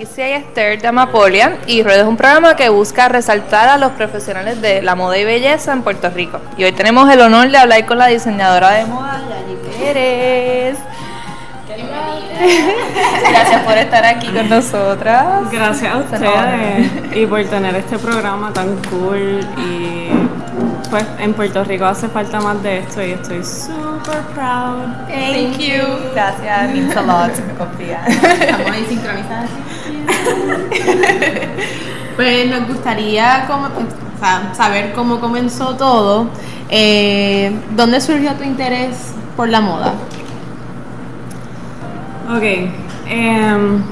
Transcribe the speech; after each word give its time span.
Patricia 0.00 0.30
y 0.30 0.32
Esther 0.32 0.80
de 0.80 0.88
Amapolia 0.88 1.58
y 1.66 1.82
Ruedo 1.82 2.00
es 2.00 2.06
un 2.06 2.16
programa 2.16 2.56
que 2.56 2.70
busca 2.70 3.10
resaltar 3.10 3.68
a 3.68 3.76
los 3.76 3.92
profesionales 3.92 4.62
de 4.62 4.80
la 4.80 4.94
moda 4.94 5.18
y 5.18 5.24
belleza 5.24 5.74
en 5.74 5.82
Puerto 5.82 6.08
Rico. 6.08 6.40
Y 6.56 6.64
hoy 6.64 6.72
tenemos 6.72 7.10
el 7.12 7.20
honor 7.20 7.50
de 7.50 7.58
hablar 7.58 7.84
con 7.84 7.98
la 7.98 8.06
diseñadora 8.06 8.70
de 8.70 8.86
moda, 8.86 9.20
Yayi 9.28 9.58
Pérez. 9.78 10.78
Gracias 13.30 13.62
por 13.62 13.76
estar 13.76 14.06
aquí 14.06 14.28
con 14.28 14.48
nosotras. 14.48 15.50
Gracias 15.52 15.94
a 15.94 15.98
ustedes 15.98 16.90
y 17.14 17.26
por 17.26 17.44
tener 17.44 17.76
este 17.76 17.98
programa 17.98 18.54
tan 18.54 18.76
cool 18.84 19.46
y 19.58 20.08
pues 20.88 21.04
en 21.18 21.34
Puerto 21.34 21.62
Rico 21.62 21.84
hace 21.84 22.08
falta 22.08 22.40
más 22.40 22.62
de 22.62 22.78
esto 22.78 23.04
y 23.04 23.10
estoy 23.10 23.44
super 23.44 24.22
proud. 24.34 24.88
Thank, 25.08 25.58
you. 25.58 25.82
Gracias, 26.14 26.72
means 26.72 26.96
a 26.96 27.02
lot, 27.02 27.36
me 27.46 27.52
confía. 27.54 28.02
Estamos 28.06 28.70
ahí 28.70 28.86
sincronizadas. 28.88 29.50
pues 32.16 32.50
nos 32.50 32.68
gustaría 32.68 33.46
saber 34.54 34.92
cómo 34.92 35.20
comenzó 35.20 35.76
todo. 35.76 36.28
Eh, 36.68 37.52
¿Dónde 37.76 38.00
surgió 38.00 38.32
tu 38.34 38.44
interés 38.44 39.12
por 39.36 39.48
la 39.48 39.60
moda? 39.60 39.94
Ok. 42.34 42.42
em, 43.08 43.82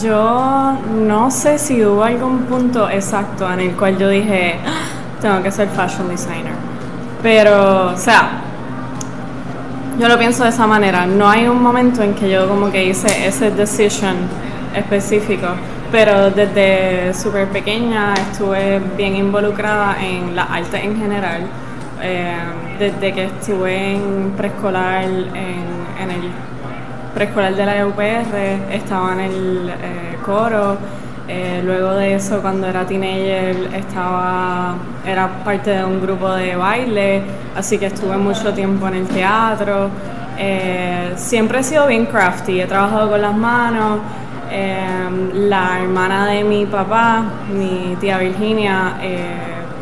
yo 0.00 0.78
no 1.06 1.30
sé 1.30 1.58
si 1.58 1.84
hubo 1.84 2.02
algún 2.02 2.44
punto 2.44 2.88
exacto 2.88 3.52
en 3.52 3.60
el 3.60 3.72
cual 3.72 3.98
yo 3.98 4.08
dije, 4.08 4.58
"Ah, 4.66 5.02
tengo 5.22 5.42
que 5.42 5.50
ser 5.50 5.68
fashion 5.68 6.08
designer. 6.08 6.52
Pero, 7.22 7.92
o 7.92 7.96
sea, 7.96 8.40
yo 9.98 10.08
lo 10.08 10.18
pienso 10.18 10.42
de 10.42 10.50
esa 10.50 10.66
manera. 10.66 11.06
No 11.06 11.28
hay 11.30 11.46
un 11.46 11.62
momento 11.62 12.02
en 12.02 12.14
que 12.14 12.28
yo 12.28 12.48
como 12.48 12.70
que 12.70 12.84
hice 12.84 13.26
ese 13.26 13.50
decision 13.52 14.16
específico. 14.74 15.48
Pero 15.90 16.30
desde 16.30 17.12
súper 17.12 17.48
pequeña 17.48 18.14
estuve 18.14 18.80
bien 18.96 19.14
involucrada 19.14 19.96
en 20.02 20.34
la 20.34 20.44
arte 20.44 20.82
en 20.82 20.96
general. 20.96 21.42
Eh, 22.02 22.34
desde 22.78 23.12
que 23.12 23.24
estuve 23.26 23.92
en 23.92 24.32
preescolar, 24.36 25.04
en, 25.04 26.10
el 26.10 26.30
preescolar 27.14 27.54
de 27.54 27.66
la 27.66 27.86
UPR, 27.86 28.74
estaba 28.74 29.12
en 29.12 29.20
el 29.20 29.68
eh, 29.68 30.16
coro. 30.24 30.78
eh, 31.28 31.62
luego 31.64 31.92
de 31.94 32.14
eso, 32.14 32.40
cuando 32.42 32.66
era 32.66 32.84
teenager, 32.84 33.54
estaba, 33.74 34.74
era 35.06 35.28
parte 35.44 35.70
de 35.70 35.84
un 35.84 36.00
grupo 36.02 36.32
de 36.32 36.56
baile, 36.56 37.22
así 37.56 37.78
que 37.78 37.86
estuve 37.86 38.16
mucho 38.16 38.52
tiempo 38.52 38.88
en 38.88 38.94
el 38.94 39.06
teatro. 39.06 39.90
Siempre 41.16 41.60
he 41.60 41.62
sido 41.62 41.86
bien 41.86 42.06
crafty, 42.06 42.60
he 42.62 42.66
trabajado 42.66 43.10
con 43.10 43.22
las 43.22 43.36
manos. 43.36 44.00
Eh, 44.54 45.30
la 45.32 45.80
hermana 45.80 46.26
de 46.26 46.44
mi 46.44 46.66
papá, 46.66 47.24
mi 47.50 47.96
tía 47.98 48.18
Virginia, 48.18 48.98
eh, 49.00 49.24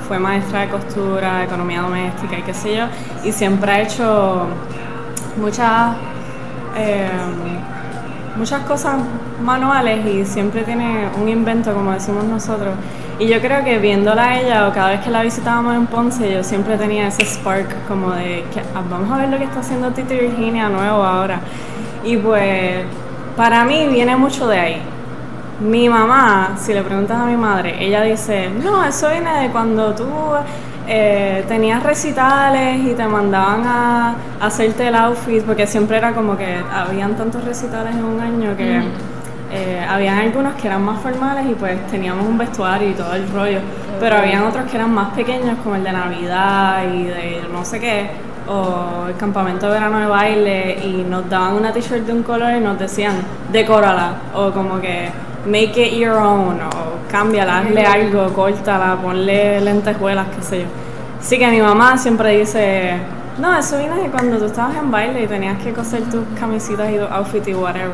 fue 0.06 0.20
maestra 0.20 0.60
de 0.60 0.68
costura, 0.68 1.42
economía 1.42 1.80
doméstica 1.82 2.38
y 2.38 2.42
qué 2.42 2.54
sé 2.54 2.76
yo, 2.76 2.84
y 3.24 3.32
siempre 3.32 3.72
ha 3.72 3.80
hecho 3.80 4.46
muchas 5.36 5.96
eh, 6.76 7.08
muchas 8.36 8.62
cosas 8.62 9.00
manuales 9.42 10.06
y 10.06 10.24
siempre 10.24 10.62
tiene 10.62 11.08
un 11.20 11.28
invento, 11.28 11.74
como 11.74 11.90
decimos 11.92 12.24
nosotros. 12.24 12.74
Y 13.18 13.26
yo 13.26 13.40
creo 13.40 13.64
que 13.64 13.78
viéndola 13.78 14.22
a 14.22 14.40
ella 14.40 14.68
o 14.68 14.72
cada 14.72 14.90
vez 14.90 15.00
que 15.00 15.10
la 15.10 15.22
visitábamos 15.22 15.74
en 15.74 15.86
Ponce, 15.86 16.32
yo 16.32 16.44
siempre 16.44 16.78
tenía 16.78 17.08
ese 17.08 17.24
spark 17.24 17.88
como 17.88 18.12
de 18.12 18.44
ah, 18.74 18.82
vamos 18.88 19.10
a 19.10 19.18
ver 19.18 19.28
lo 19.30 19.36
que 19.36 19.44
está 19.44 19.60
haciendo 19.60 19.90
Titi 19.90 20.14
Virginia 20.14 20.68
nuevo 20.68 21.02
ahora. 21.02 21.40
Y 22.04 22.16
pues 22.16 22.84
para 23.40 23.64
mí 23.64 23.86
viene 23.86 24.16
mucho 24.16 24.46
de 24.48 24.58
ahí. 24.58 24.76
Mi 25.60 25.88
mamá, 25.88 26.58
si 26.58 26.74
le 26.74 26.82
preguntas 26.82 27.18
a 27.18 27.24
mi 27.24 27.38
madre, 27.38 27.74
ella 27.82 28.02
dice, 28.02 28.50
no, 28.50 28.84
eso 28.84 29.08
viene 29.08 29.32
de 29.40 29.48
cuando 29.48 29.94
tú 29.94 30.06
eh, 30.86 31.42
tenías 31.48 31.82
recitales 31.82 32.80
y 32.84 32.92
te 32.92 33.06
mandaban 33.06 33.66
a, 33.66 34.08
a 34.38 34.46
hacerte 34.46 34.88
el 34.88 34.94
outfit, 34.94 35.42
porque 35.42 35.66
siempre 35.66 35.96
era 35.96 36.12
como 36.12 36.36
que 36.36 36.62
habían 36.70 37.16
tantos 37.16 37.42
recitales 37.42 37.94
en 37.94 38.04
un 38.04 38.20
año 38.20 38.54
que 38.58 38.82
eh, 39.52 39.86
habían 39.88 40.18
algunos 40.18 40.52
que 40.56 40.66
eran 40.66 40.82
más 40.82 41.00
formales 41.00 41.46
y 41.50 41.54
pues 41.54 41.86
teníamos 41.86 42.26
un 42.26 42.36
vestuario 42.36 42.90
y 42.90 42.92
todo 42.92 43.14
el 43.14 43.26
rollo, 43.32 43.60
pero 43.98 44.16
habían 44.18 44.42
otros 44.42 44.66
que 44.70 44.76
eran 44.76 44.92
más 44.92 45.14
pequeños, 45.14 45.56
como 45.62 45.76
el 45.76 45.84
de 45.84 45.92
Navidad 45.92 46.84
y 46.92 47.04
de 47.04 47.40
no 47.50 47.64
sé 47.64 47.80
qué, 47.80 48.10
o 48.48 49.06
el 49.08 49.16
campamento 49.16 49.66
de 49.66 49.72
verano 49.72 49.98
de 49.98 50.06
baile, 50.06 50.78
y 50.84 51.04
nos 51.08 51.28
daban 51.28 51.54
una 51.54 51.72
t-shirt 51.72 52.06
de 52.06 52.12
un 52.12 52.22
color 52.22 52.54
y 52.56 52.60
nos 52.60 52.78
decían, 52.78 53.14
decórala, 53.52 54.12
o 54.34 54.50
como 54.50 54.80
que 54.80 55.10
make 55.46 55.80
it 55.80 55.94
your 55.94 56.16
own, 56.16 56.60
o 56.60 57.10
cámbiala, 57.10 57.58
hazle 57.58 57.84
algo, 57.84 58.32
córtala, 58.32 58.96
ponle 58.96 59.60
lentejuelas, 59.60 60.26
qué 60.36 60.42
sé 60.42 60.60
yo. 60.60 60.66
Así 61.20 61.38
que 61.38 61.46
mi 61.48 61.60
mamá 61.60 61.98
siempre 61.98 62.38
dice, 62.38 62.98
no, 63.38 63.56
eso 63.56 63.78
viene 63.78 63.96
de 63.96 64.10
cuando 64.10 64.38
tú 64.38 64.46
estabas 64.46 64.76
en 64.76 64.90
baile 64.90 65.22
y 65.22 65.26
tenías 65.26 65.62
que 65.62 65.72
coser 65.72 66.02
tus 66.04 66.24
camisitas 66.38 66.90
y 66.90 66.98
tus 66.98 67.10
outfits 67.10 67.48
y 67.48 67.54
whatever. 67.54 67.90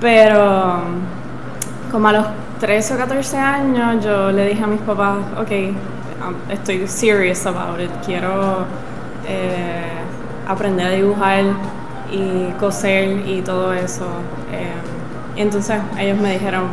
Pero 0.00 0.80
como 1.90 2.08
a 2.08 2.12
los 2.12 2.26
13 2.60 2.94
o 2.94 2.96
14 2.98 3.36
años 3.38 4.04
yo 4.04 4.32
le 4.32 4.46
dije 4.48 4.62
a 4.62 4.66
mis 4.66 4.80
papás, 4.80 5.18
ok, 5.38 5.50
um, 6.26 6.34
estoy 6.50 6.86
serious 6.86 7.46
about 7.46 7.80
it, 7.80 7.90
quiero 8.04 8.64
eh, 9.26 9.82
aprender 10.46 10.86
a 10.86 10.90
dibujar 10.90 11.44
y 12.10 12.50
coser 12.58 13.26
y 13.26 13.42
todo 13.42 13.72
eso. 13.72 14.06
Eh, 14.52 14.72
y 15.36 15.40
entonces 15.42 15.78
ellos 15.98 16.18
me 16.18 16.32
dijeron, 16.32 16.64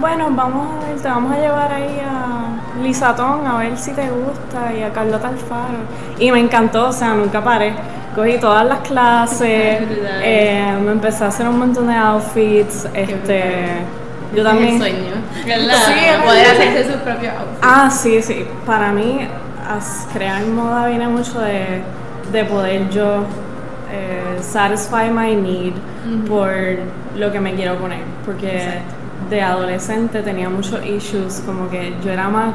bueno, 0.00 0.28
vamos 0.30 0.82
a 0.82 0.86
ver, 0.86 1.00
te 1.00 1.08
vamos 1.08 1.32
a 1.32 1.38
llevar 1.38 1.72
ahí 1.72 2.00
a 2.00 2.80
Lisatón 2.82 3.46
a 3.46 3.58
ver 3.58 3.76
si 3.76 3.92
te 3.92 4.08
gusta 4.08 4.72
y 4.72 4.82
a 4.82 4.92
Carlota 4.92 5.28
Alfaro. 5.28 5.78
Y 6.18 6.32
me 6.32 6.40
encantó, 6.40 6.88
o 6.88 6.92
sea, 6.92 7.14
nunca 7.14 7.42
paré. 7.42 7.74
Cogí 8.14 8.38
todas 8.38 8.66
las 8.66 8.80
clases, 8.80 9.82
eh, 10.22 10.74
me 10.82 10.92
empecé 10.92 11.24
a 11.24 11.28
hacer 11.28 11.46
un 11.46 11.58
montón 11.58 11.86
de 11.86 11.94
outfits, 11.94 12.88
este, 12.94 13.42
yo 14.34 14.42
también... 14.42 14.74
El 14.74 14.80
sueño. 14.80 16.24
Poder 16.24 16.46
hacerse 16.46 16.92
sus 16.92 17.02
propios 17.02 17.34
outfits. 17.34 17.58
Ah, 17.62 17.90
sí, 17.90 18.22
sí. 18.22 18.46
Para 18.66 18.92
mí, 18.92 19.28
crear 20.12 20.44
moda 20.46 20.86
viene 20.88 21.08
mucho 21.08 21.40
de, 21.40 21.82
de 22.32 22.44
poder 22.44 22.88
yo 22.90 23.24
eh, 23.92 24.38
satisfy 24.40 25.10
my 25.10 25.34
need 25.34 25.74
por 26.28 26.50
lo 27.16 27.32
que 27.32 27.40
me 27.40 27.54
quiero 27.54 27.76
poner. 27.76 28.02
Porque 28.24 28.80
de 29.28 29.42
adolescente 29.42 30.22
tenía 30.22 30.48
muchos 30.48 30.84
issues, 30.84 31.42
como 31.44 31.68
que 31.68 31.94
yo 32.04 32.10
era 32.10 32.28
más 32.28 32.54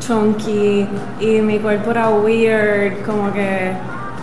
chunky 0.00 0.86
y 1.20 1.40
mi 1.40 1.58
cuerpo 1.58 1.90
era 1.90 2.08
weird, 2.10 3.04
como 3.04 3.32
que 3.32 3.72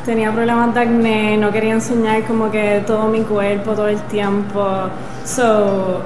tenía 0.05 0.31
problemas 0.31 0.73
de 0.73 0.79
acné, 0.81 1.37
no 1.37 1.51
quería 1.51 1.73
enseñar 1.73 2.23
como 2.23 2.49
que 2.49 2.83
todo 2.85 3.07
mi 3.07 3.21
cuerpo 3.21 3.73
todo 3.73 3.87
el 3.87 4.01
tiempo. 4.03 4.89
So, 5.25 6.01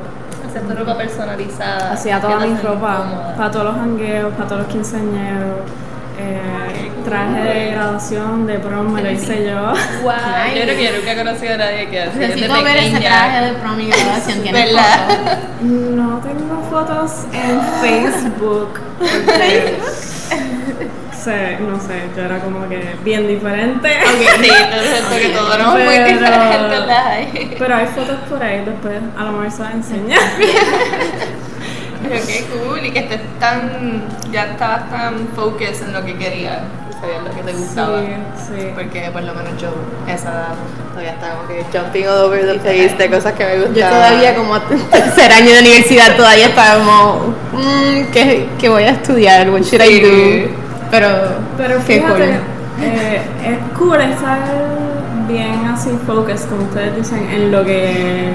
Hacer 0.47 0.61
tu 0.63 0.75
ropa 0.75 0.97
personalizada. 0.97 1.93
Hacía 1.93 2.19
toda 2.19 2.39
mi 2.39 2.55
ropa 2.57 3.33
para 3.37 3.51
todos 3.51 3.65
los 3.65 3.75
jangueos, 3.75 4.33
para 4.33 4.47
todos 4.47 4.61
los 4.63 4.71
quinceañeros. 4.71 5.84
Eh, 6.17 6.91
traje 7.03 7.41
de 7.41 7.71
graduación 7.71 8.47
de 8.47 8.57
prom 8.59 8.93
me 8.93 9.01
lo 9.01 9.11
hice 9.11 9.45
yo. 9.45 9.73
Wow, 10.03 10.13
yo 10.55 10.61
creo 10.63 10.75
que 10.77 10.83
yo 10.85 10.91
nunca 10.97 11.11
he 11.11 11.15
conocido 11.17 11.53
a 11.53 11.57
nadie 11.57 11.89
que 11.89 11.99
desde 11.99 12.19
Necesito 12.19 12.63
ver 12.63 12.77
ese 12.77 12.99
traje 12.99 13.45
de 13.45 13.53
prom 13.53 13.79
y 13.79 13.87
graduación. 13.87 14.41
¿Tienes 14.41 14.65
¿Verdad? 14.73 15.07
fotos? 15.07 15.37
No 15.61 16.19
tengo 16.19 16.61
fotos 16.71 17.11
en 17.33 17.61
Facebook. 17.81 18.79
Sé, 21.11 21.57
no 21.59 21.79
sé, 21.79 22.03
yo 22.15 22.23
era 22.23 22.39
como 22.39 22.69
que 22.69 22.95
bien 23.03 23.27
diferente. 23.27 23.89
Sí, 24.41 24.49
entonces 24.51 25.21
que 25.21 25.29
todo 25.29 25.57
no 25.57 25.71
muy 25.71 25.81
Pero- 25.85 26.05
diferente 26.07 26.79
las 26.85 27.05
hay. 27.07 27.55
Pero 27.57 27.75
hay 27.75 27.87
fotos 27.87 28.17
por 28.29 28.43
ahí 28.43 28.63
después, 28.63 28.97
a 29.17 29.23
lo 29.23 29.31
mejor 29.31 29.51
se 29.51 29.63
las 29.63 29.73
enseñar. 29.73 30.19
Pero 32.03 32.15
qué 32.25 32.45
cool 32.53 32.85
y 32.85 32.91
que 32.91 32.99
estés 32.99 33.21
tan, 33.39 34.03
ya 34.31 34.45
estabas 34.45 34.89
tan 34.89 35.27
focus 35.35 35.81
en 35.81 35.93
lo 35.93 36.03
que 36.05 36.15
querías, 36.17 36.59
sabías 36.99 37.23
lo 37.23 37.31
que 37.35 37.43
te 37.43 37.53
gustaba. 37.57 37.99
Sí, 37.99 38.07
sí. 38.47 38.67
Porque 38.75 39.09
por 39.11 39.23
lo 39.23 39.33
menos 39.33 39.59
yo, 39.61 39.69
a 40.07 40.11
esa 40.13 40.29
edad, 40.29 40.53
todavía 40.91 41.11
estaba 41.11 41.35
como 41.35 41.47
que 41.47 41.63
jumping 41.77 42.07
all 42.07 42.25
over 42.25 42.45
the 42.45 42.59
place 42.59 42.95
de 42.97 43.09
cosas 43.09 43.33
que 43.33 43.45
me 43.45 43.55
gustaban. 43.57 43.75
Yo 43.75 43.87
todavía 43.89 44.35
como 44.35 44.61
tercer 44.91 45.31
año 45.31 45.51
de 45.51 45.59
universidad 45.59 46.15
todavía 46.15 46.47
estaba 46.47 46.79
como, 46.79 47.35
mm, 47.53 48.11
¿qué, 48.11 48.47
qué 48.59 48.69
voy 48.69 48.83
a 48.83 48.91
estudiar? 48.91 49.49
What 49.49 49.61
should 49.61 49.81
I 49.83 49.99
do? 50.01 50.49
Pero, 50.91 51.07
Pero 51.57 51.77
qué 51.85 51.95
fíjate, 51.99 52.13
cool. 52.13 52.21
eh, 52.83 53.21
es 53.45 53.77
cool 53.77 54.01
estar 54.01 54.39
bien 55.27 55.65
así 55.65 55.89
focus, 56.05 56.41
como 56.41 56.63
ustedes 56.63 56.95
dicen, 56.95 57.27
en 57.29 57.51
lo 57.51 57.65
que 57.65 58.33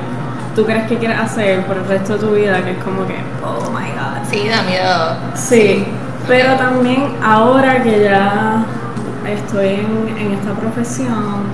tú 0.54 0.64
crees 0.64 0.86
que 0.88 0.98
quieres 0.98 1.18
hacer 1.18 1.64
por 1.66 1.76
el 1.76 1.86
resto 1.86 2.14
de 2.14 2.18
tu 2.18 2.34
vida, 2.34 2.62
que 2.64 2.72
es 2.72 2.84
como 2.84 3.06
que, 3.06 3.16
oh 3.44 3.70
my 3.70 3.90
god. 3.92 4.28
Sí, 4.30 4.48
da 4.48 4.62
miedo. 4.62 5.16
Sí, 5.34 5.86
pero 6.26 6.54
también 6.54 7.16
ahora 7.22 7.82
que 7.82 8.04
ya 8.04 8.64
estoy 9.28 9.68
en, 9.68 10.16
en 10.18 10.32
esta 10.32 10.52
profesión, 10.52 11.44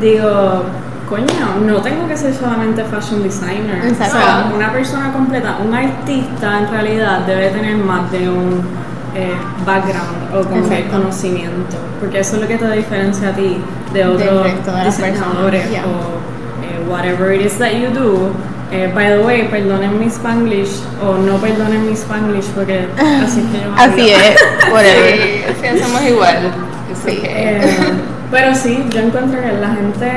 digo, 0.00 0.64
coño, 1.08 1.26
no 1.64 1.80
tengo 1.80 2.06
que 2.08 2.16
ser 2.16 2.34
solamente 2.34 2.84
fashion 2.84 3.22
designer. 3.22 3.84
Exacto. 3.86 4.16
O 4.16 4.20
sea, 4.20 4.52
una 4.54 4.72
persona 4.72 5.12
completa, 5.12 5.58
un 5.64 5.74
artista 5.74 6.58
en 6.58 6.68
realidad 6.68 7.20
debe 7.20 7.50
tener 7.50 7.76
más 7.76 8.10
de 8.10 8.28
un 8.28 8.60
eh, 9.14 9.36
background 9.64 10.34
o 10.34 10.48
como 10.48 10.68
que 10.68 10.88
conocimiento, 10.88 11.76
porque 12.00 12.20
eso 12.20 12.36
es 12.36 12.42
lo 12.42 12.48
que 12.48 12.58
te 12.58 12.70
diferencia 12.70 13.30
a 13.30 13.32
ti 13.32 13.58
de 13.92 14.04
otros 14.04 14.46
diseñadores 14.84 15.70
yeah. 15.70 15.84
o 15.84 16.35
whatever 16.88 17.32
it 17.32 17.42
is 17.42 17.56
that 17.58 17.74
you 17.74 17.88
do. 17.90 18.34
Eh, 18.72 18.90
by 18.94 19.10
the 19.10 19.22
way, 19.22 19.46
perdonen 19.48 19.98
mi 20.00 20.06
spanglish 20.10 20.80
o 21.00 21.16
no 21.18 21.36
perdonen 21.38 21.86
mi 21.86 21.94
spanglish 21.94 22.46
porque 22.54 22.86
así 22.98 23.40
es 23.40 23.46
que 23.52 23.60
yo 23.62 23.70
me 23.74 23.80
Así 23.80 24.12
hablo. 24.12 24.24
es, 24.26 24.72
whatever. 24.72 25.12
Sí, 25.12 25.44
sí, 25.60 25.66
hacemos 25.66 26.02
igual. 26.02 26.36
It's 26.90 27.00
Sí. 27.04 27.20
Eh, 27.22 27.60
pero 28.30 28.54
sí, 28.54 28.84
yo 28.90 29.00
encuentro 29.02 29.40
que 29.40 29.52
la 29.52 29.68
gente 29.68 30.10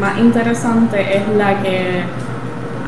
más 0.00 0.18
interesante 0.18 1.16
es 1.18 1.22
la 1.36 1.62
que 1.62 2.02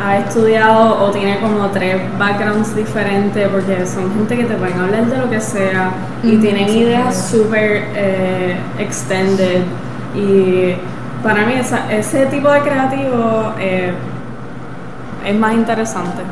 ha 0.04 0.18
estudiado 0.18 1.04
o 1.04 1.10
tiene 1.12 1.38
como 1.38 1.68
tres 1.68 1.96
backgrounds 2.18 2.74
diferentes 2.74 3.46
porque 3.48 3.86
son 3.86 4.12
gente 4.14 4.36
que 4.36 4.44
te 4.44 4.54
pueden 4.54 4.76
hablar 4.80 5.06
de 5.06 5.16
lo 5.18 5.30
que 5.30 5.40
sea 5.40 5.92
y 6.24 6.38
tienen 6.38 6.68
ideas 6.68 7.28
súper 7.30 7.84
eh, 7.94 8.56
extended 8.80 9.62
y 10.16 10.74
para 11.22 11.44
mí 11.46 11.54
esa- 11.54 11.90
ese 11.92 12.26
tipo 12.26 12.50
de 12.50 12.60
creativo 12.60 13.52
eh, 13.58 13.92
es 15.24 15.34
más 15.36 15.54
interesante, 15.54 16.22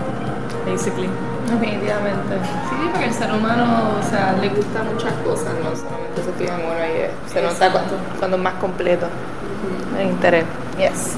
basically. 0.71 1.09
Definitivamente. 1.51 2.35
Sí, 2.69 2.89
porque 2.93 3.07
el 3.07 3.15
ser 3.15 3.33
humano, 3.33 3.65
o 3.99 4.03
sea, 4.11 4.35
le 4.41 4.49
gusta 4.51 4.83
muchas 4.85 5.13
cosas, 5.25 5.53
no 5.63 5.75
solamente 5.77 6.23
se 6.25 6.33
fija 6.39 6.55
en 6.59 6.67
uno 6.67 6.75
y 6.79 6.99
eh, 7.01 7.11
se 7.33 7.43
nota 7.43 7.73
cuando, 7.73 7.97
cuando 8.19 8.37
es 8.37 8.43
más 8.43 8.55
completo 8.55 9.07
el 9.99 10.07
interés. 10.09 10.45
Yes. 10.79 11.17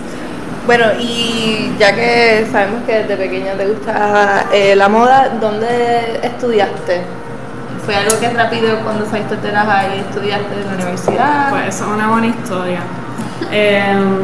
Bueno, 0.66 0.84
y 0.98 1.74
ya 1.78 1.94
que 1.94 2.46
sabemos 2.52 2.82
que 2.86 2.98
desde 2.98 3.16
pequeña 3.16 3.54
te 3.54 3.66
gusta 3.66 4.44
eh, 4.52 4.74
la 4.76 4.88
moda, 4.88 5.30
¿dónde 5.40 6.20
estudiaste? 6.22 7.02
¿Fue 7.84 7.96
algo 7.96 8.18
que 8.20 8.30
rápido 8.30 8.78
cuando 8.84 9.04
saliste 9.06 9.36
de 9.38 9.50
la 9.52 9.64
high 9.64 9.98
estudiaste 10.00 10.54
en 10.60 10.66
la 10.68 10.74
universidad? 10.74 11.50
Pues 11.50 11.66
eso 11.74 11.84
es 11.86 11.90
una 11.90 12.08
buena 12.08 12.28
historia. 12.28 12.78
Em, 13.52 14.18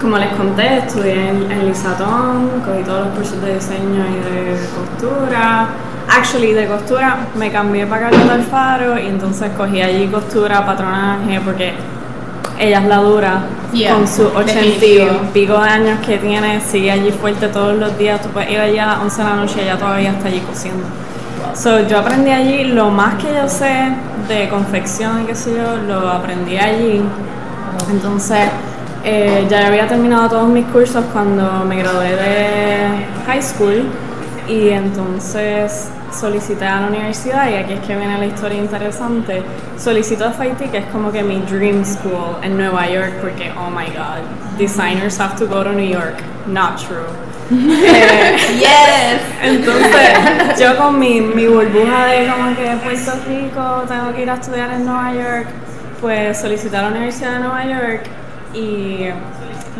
como 0.00 0.18
les 0.18 0.28
conté, 0.34 0.78
estudié 0.78 1.30
en, 1.30 1.50
en 1.50 1.66
Lisatón, 1.66 2.50
cogí 2.64 2.82
todos 2.84 3.06
los 3.06 3.14
cursos 3.16 3.40
de 3.42 3.54
diseño 3.54 4.04
y 4.04 4.18
de 4.30 4.58
costura. 4.76 5.68
Actually, 6.08 6.52
de 6.52 6.66
costura 6.66 7.16
me 7.36 7.50
cambié 7.50 7.86
para 7.86 8.10
Carlota 8.10 8.34
Alfaro 8.34 8.98
y 8.98 9.06
entonces 9.06 9.50
cogí 9.56 9.80
allí 9.80 10.08
costura, 10.08 10.66
patronaje, 10.66 11.40
porque 11.44 11.72
ella 12.58 12.80
es 12.80 12.86
la 12.86 12.96
dura 12.98 13.40
Yeah, 13.72 13.94
con 13.94 14.06
sus 14.06 14.26
ochenta 14.26 14.62
y 14.62 14.70
definitivo. 14.72 15.10
pico 15.32 15.58
de 15.58 15.68
años 15.70 15.98
que 16.04 16.18
tiene, 16.18 16.60
sigue 16.60 16.90
allí 16.90 17.10
fuerte 17.12 17.48
todos 17.48 17.74
los 17.76 17.96
días. 17.96 18.20
Tú 18.20 18.28
puedes 18.28 18.50
ir 18.50 18.58
allá 18.58 18.84
a 18.84 18.86
las 18.88 18.98
11 19.04 19.22
de 19.22 19.28
la 19.30 19.36
noche 19.36 19.54
y 19.58 19.60
ella 19.62 19.78
todavía 19.78 20.10
está 20.10 20.28
allí 20.28 20.40
cosiendo. 20.40 20.84
So, 21.54 21.86
yo 21.88 21.98
aprendí 22.00 22.30
allí, 22.30 22.64
lo 22.64 22.90
más 22.90 23.14
que 23.14 23.32
yo 23.34 23.48
sé 23.48 23.92
de 24.28 24.48
confección 24.48 25.22
y 25.22 25.26
qué 25.26 25.34
sé 25.34 25.54
yo, 25.54 25.76
lo 25.88 26.08
aprendí 26.10 26.58
allí. 26.58 27.02
Entonces, 27.90 28.48
eh, 29.04 29.46
ya 29.50 29.66
había 29.66 29.86
terminado 29.88 30.28
todos 30.28 30.48
mis 30.48 30.64
cursos 30.66 31.04
cuando 31.12 31.64
me 31.66 31.76
gradué 31.76 32.10
de 32.16 33.06
high 33.26 33.42
school 33.42 33.84
y 34.48 34.68
entonces 34.70 35.88
solicité 36.12 36.66
a 36.66 36.80
la 36.82 36.86
universidad 36.88 37.48
y 37.50 37.54
aquí 37.54 37.72
es 37.72 37.80
que 37.80 37.96
viene 37.96 38.18
la 38.18 38.26
historia 38.26 38.58
interesante. 38.58 39.42
Solicito 39.78 40.26
a 40.26 40.30
FIT, 40.32 40.70
que 40.70 40.78
es 40.78 40.84
como 40.86 41.10
que 41.10 41.22
mi 41.22 41.40
dream 41.40 41.84
school 41.84 42.36
en 42.42 42.56
Nueva 42.56 42.86
York, 42.88 43.12
porque, 43.20 43.50
oh 43.58 43.70
my 43.70 43.86
god, 43.86 44.22
designers 44.58 45.18
have 45.18 45.36
to 45.36 45.46
go 45.46 45.64
to 45.64 45.72
New 45.72 45.88
York. 45.88 46.14
Not 46.46 46.76
true. 46.78 47.06
Eh, 47.52 48.36
Yes. 48.58 49.20
entonces, 49.42 50.58
yo 50.60 50.76
con 50.76 50.98
mi, 50.98 51.20
mi 51.20 51.46
burbuja 51.46 52.06
de 52.06 52.28
como 52.28 52.54
que 52.56 52.76
Puerto 52.82 53.12
Rico, 53.28 53.82
tengo 53.88 54.12
que 54.14 54.22
ir 54.22 54.30
a 54.30 54.34
estudiar 54.34 54.70
en 54.72 54.84
Nueva 54.86 55.12
York, 55.12 55.46
pues 56.02 56.40
solicité 56.40 56.76
a 56.76 56.82
la 56.82 56.88
Universidad 56.88 57.34
de 57.34 57.38
Nueva 57.38 57.64
York 57.64 58.02
y 58.52 59.06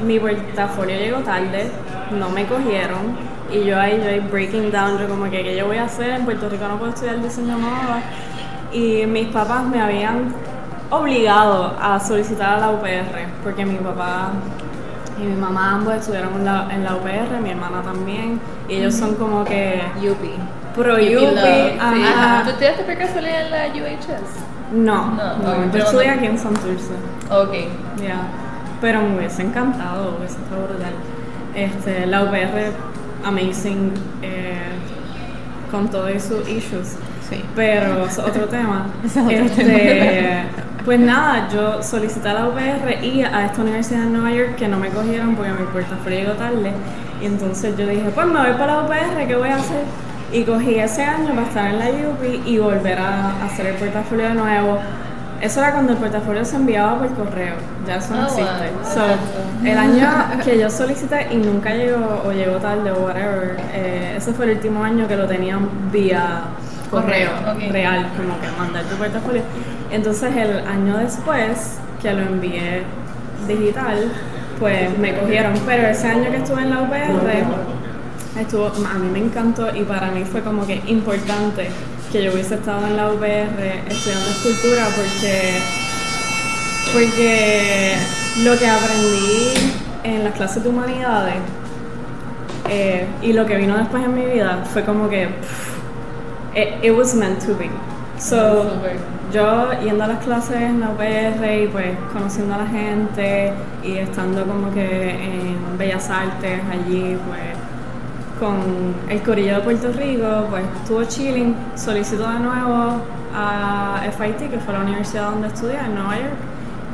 mi 0.07 0.21
portafolio 0.21 0.97
llegó 0.97 1.19
tarde, 1.19 1.71
no 2.13 2.31
me 2.31 2.47
cogieron 2.47 3.17
y 3.53 3.65
yo 3.65 3.79
ahí, 3.79 4.01
yo 4.03 4.09
ahí 4.09 4.21
breaking 4.21 4.71
down, 4.71 4.99
yo 4.99 5.09
como 5.09 5.25
que, 5.25 5.43
¿qué 5.43 5.57
yo 5.57 5.67
voy 5.67 5.79
a 5.79 5.85
hacer? 5.85 6.11
En 6.11 6.25
Puerto 6.25 6.49
Rico 6.49 6.67
no 6.69 6.79
puedo 6.79 6.93
estudiar 6.93 7.21
diseño 7.21 7.59
moda. 7.59 8.01
Y 8.73 9.05
mis 9.05 9.29
papás 9.29 9.65
me 9.65 9.83
habían 9.83 10.33
obligado 10.91 11.77
a 11.79 12.01
solicitar 12.01 12.55
a 12.55 12.61
la 12.61 12.71
UPR, 12.71 13.27
porque 13.43 13.67
mi 13.67 13.77
papá 13.77 14.31
y 15.21 15.25
mi 15.25 15.37
mamá 15.37 15.75
ambos 15.75 15.95
estudiaron 15.97 16.35
en 16.37 16.45
la, 16.45 16.69
en 16.71 16.85
la 16.85 16.95
UPR, 16.95 17.41
mi 17.43 17.51
hermana 17.51 17.83
también, 17.83 18.41
y 18.69 18.77
ellos 18.77 18.95
son 18.95 19.17
como 19.17 19.45
que 19.45 19.83
Yupi. 20.01 20.33
pro 20.75 20.99
Yupi 20.99 21.27
Sí. 21.27 22.05
¿Tú 22.45 22.51
estudiaste 22.51 22.85
por 22.85 22.97
casualidad 22.97 23.47
en 23.47 23.51
la 23.51 23.67
UHS? 23.67 24.52
No, 24.73 25.11
No, 25.13 25.37
no, 25.39 25.73
yo 25.73 25.79
estudié 25.85 26.09
no- 26.09 26.15
aquí 26.15 26.27
en 26.27 26.39
Santurce. 26.39 26.95
Ok. 27.31 27.53
Ya, 28.03 28.23
pero 28.81 29.01
me 29.03 29.17
hubiese 29.19 29.43
encantado, 29.43 30.17
hubiese 30.19 30.37
estado 30.37 30.67
brutal. 30.69 30.93
Este, 31.55 32.07
la 32.07 32.23
UPR, 32.25 32.73
amazing, 33.25 33.93
eh, 34.23 34.57
con 35.71 35.89
todos 35.89 36.11
sus 36.23 36.49
issues. 36.49 36.97
Sí. 37.29 37.43
Pero 37.55 38.05
es 38.07 38.19
otro 38.19 38.47
tema. 38.47 38.87
Es 39.05 39.17
otro 39.17 39.31
Este, 39.31 40.43
Pues 40.85 40.99
nada, 40.99 41.49
yo 41.53 41.81
solicité 41.81 42.31
a 42.31 42.35
la 42.35 42.49
UPR 42.49 43.05
y 43.05 43.23
a 43.23 43.47
esta 43.47 43.63
universidad 43.63 44.03
en 44.03 44.15
Nueva 44.15 44.33
York 44.33 44.57
que 44.57 44.67
no 44.67 44.79
me 44.79 44.89
cogieron 44.89 45.37
porque 45.37 45.53
mi 45.53 45.65
portafolio 45.73 46.19
llegó 46.21 46.33
tarde. 46.33 46.73
Y 47.21 47.27
entonces 47.27 47.77
yo 47.77 47.87
dije, 47.87 48.11
pues 48.13 48.27
me 48.27 48.41
voy 48.41 48.53
para 48.59 48.79
la 48.79 48.83
UPR, 48.83 49.27
¿qué 49.29 49.37
voy 49.37 49.49
a 49.51 49.57
hacer? 49.57 49.85
Y 50.33 50.45
cogí 50.45 50.77
ese 50.77 51.03
año 51.05 51.29
para 51.35 51.43
estar 51.47 51.67
en 51.71 51.79
la 51.79 51.87
UP 52.09 52.47
y 52.47 52.59
volver 52.59 52.99
a 52.99 53.45
hacer 53.45 53.67
el 53.67 53.75
portafolio 53.75 54.29
de 54.29 54.35
nuevo. 54.35 54.79
Eso 55.43 55.61
era 55.61 55.73
cuando 55.73 55.93
el 55.93 55.99
portafolio 55.99 56.45
se 56.45 56.55
enviaba 56.57 56.99
por 57.01 57.09
correo, 57.15 57.55
ya 57.87 57.97
eso 57.97 58.15
no 58.15 58.21
Oh, 58.23 58.25
existe. 58.27 58.45
wow. 58.45 58.95
So, 58.95 59.67
el 59.67 59.77
año 59.77 60.09
que 60.45 60.59
yo 60.59 60.71
solicité 60.71 61.27
y 61.33 61.37
nunca 61.37 61.75
llegó 61.75 62.23
o 62.25 62.33
llegó 62.33 62.57
tarde 62.59 62.93
o 62.93 63.01
whatever, 63.01 63.57
eh, 63.75 64.15
ese 64.17 64.33
fue 64.33 64.45
el 64.47 64.53
último 64.53 64.85
año 64.85 65.09
que 65.09 65.17
lo 65.17 65.27
tenían 65.27 65.69
vía 65.91 66.43
correo, 66.91 67.31
real, 67.71 68.07
como 68.17 68.39
que 68.41 68.47
mandar 68.57 68.85
tu 68.85 68.95
portafolio. 68.97 69.43
Entonces 69.91 70.35
el 70.37 70.59
año 70.67 70.99
después 70.99 71.79
que 72.01 72.13
lo 72.13 72.21
envié 72.23 72.85
digital, 73.49 74.13
pues 74.61 74.97
me 74.99 75.13
cogieron. 75.15 75.55
Pero 75.67 75.89
ese 75.89 76.07
año 76.09 76.31
que 76.31 76.37
estuve 76.37 76.63
en 76.63 76.71
la 76.71 76.83
UPR, 76.83 77.11
estuvo, 78.39 78.67
a 78.67 78.99
mí 78.99 79.09
me 79.13 79.19
encantó 79.19 79.75
y 79.75 79.83
para 79.83 80.11
mí 80.11 80.25
fue 80.25 80.43
como 80.43 80.67
que 80.67 80.83
importante 80.87 81.69
que 82.11 82.23
yo 82.23 82.33
hubiese 82.33 82.57
estado 82.57 82.87
en 82.87 82.97
la 82.97 83.11
UPR 83.11 83.63
estudiando 83.89 84.29
escultura 84.31 84.87
porque 84.95 85.59
porque 86.93 87.95
lo 88.45 88.59
que 88.59 88.67
aprendí 88.67 89.55
en 90.05 90.25
las 90.25 90.35
clases 90.35 90.63
de 90.63 90.69
humanidades 90.69 91.37
eh, 92.69 93.07
y 93.23 93.33
lo 93.33 93.47
que 93.47 93.57
vino 93.57 93.77
después 93.77 94.05
en 94.05 94.15
mi 94.15 94.27
vida 94.27 94.65
fue 94.73 94.85
como 94.85 95.09
que 95.09 95.29
pff, 95.29 96.57
it, 96.57 96.85
it 96.85 96.91
was 96.97 97.15
meant 97.15 97.45
to 97.45 97.55
be. 97.55 97.71
So, 98.19 98.71
yo 99.33 99.73
yendo 99.83 100.05
a 100.05 100.07
las 100.07 100.23
clases 100.23 100.57
en 100.57 100.81
la 100.81 100.91
UPR 100.91 101.63
y 101.65 101.67
pues 101.69 101.97
conociendo 102.13 102.55
a 102.55 102.59
la 102.59 102.67
gente 102.67 103.53
y 103.83 103.97
estando 103.97 104.45
como 104.47 104.73
que 104.73 105.11
en 105.11 105.79
Bellas 105.79 106.09
Artes 106.09 106.61
allí 106.71 107.17
pues 107.27 107.62
con 108.43 108.57
el 109.09 109.23
corillo 109.23 109.55
de 109.55 109.61
Puerto 109.61 109.93
Rico 109.93 110.27
pues 110.51 110.65
estuvo 110.83 111.05
chilling, 111.05 111.55
solicito 111.77 112.29
de 112.29 112.41
nuevo 112.41 113.01
a 113.33 114.01
FIT 114.19 114.51
que 114.51 114.59
fue 114.59 114.75
la 114.75 114.81
universidad 114.81 115.31
donde 115.31 115.47
estudié 115.47 115.79
en 115.79 115.95
Nueva 115.95 116.17
York 116.17 116.35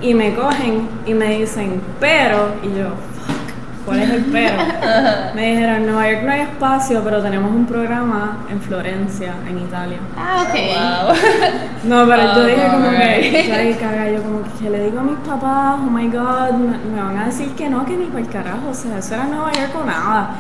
y 0.02 0.12
me 0.12 0.34
cogen 0.34 0.86
y 1.06 1.14
me 1.14 1.38
dicen 1.38 1.80
pero 1.98 2.52
y 2.62 2.78
yo 2.78 2.88
fuck 3.16 3.86
¿cuál 3.86 4.00
es 4.00 4.10
el 4.10 4.24
pero? 4.26 4.56
me 5.34 5.52
dijeron 5.52 5.76
en 5.76 5.86
Nueva 5.86 6.10
York 6.10 6.22
no 6.26 6.32
hay 6.32 6.40
espacio 6.42 7.00
pero 7.02 7.22
tenemos 7.22 7.50
un 7.50 7.64
programa 7.64 8.44
en 8.50 8.60
Florencia 8.60 9.32
en 9.48 9.58
Italia 9.58 9.98
Ah, 10.18 10.44
ok. 10.46 10.54
Wow. 10.54 11.16
no, 11.84 12.06
pero 12.06 12.22
yo 12.24 12.42
Oh, 12.42 12.44
dije 12.44 12.68
como 12.70 12.90
que, 12.90 13.70
yo 13.72 13.80
caga, 13.80 14.10
yo 14.10 14.22
como 14.22 14.42
que, 14.42 14.50
¿qué 14.64 14.70
le 14.70 14.84
digo 14.84 15.00
a 15.00 15.02
mis 15.02 15.18
papás, 15.20 15.76
oh 15.82 15.90
my 15.90 16.08
god, 16.08 16.50
me, 16.58 16.76
me 16.94 17.00
van 17.02 17.16
a 17.16 17.24
decir 17.24 17.52
que 17.52 17.70
no, 17.70 17.86
que 17.86 17.96
ni 17.96 18.04
por 18.04 18.20
el 18.20 18.28
carajo, 18.28 18.68
o 18.70 18.74
sea, 18.74 18.98
eso 18.98 19.14
era 19.14 19.24
Nueva 19.24 19.50
York 19.52 19.70
o 19.80 19.86
nada. 19.86 20.30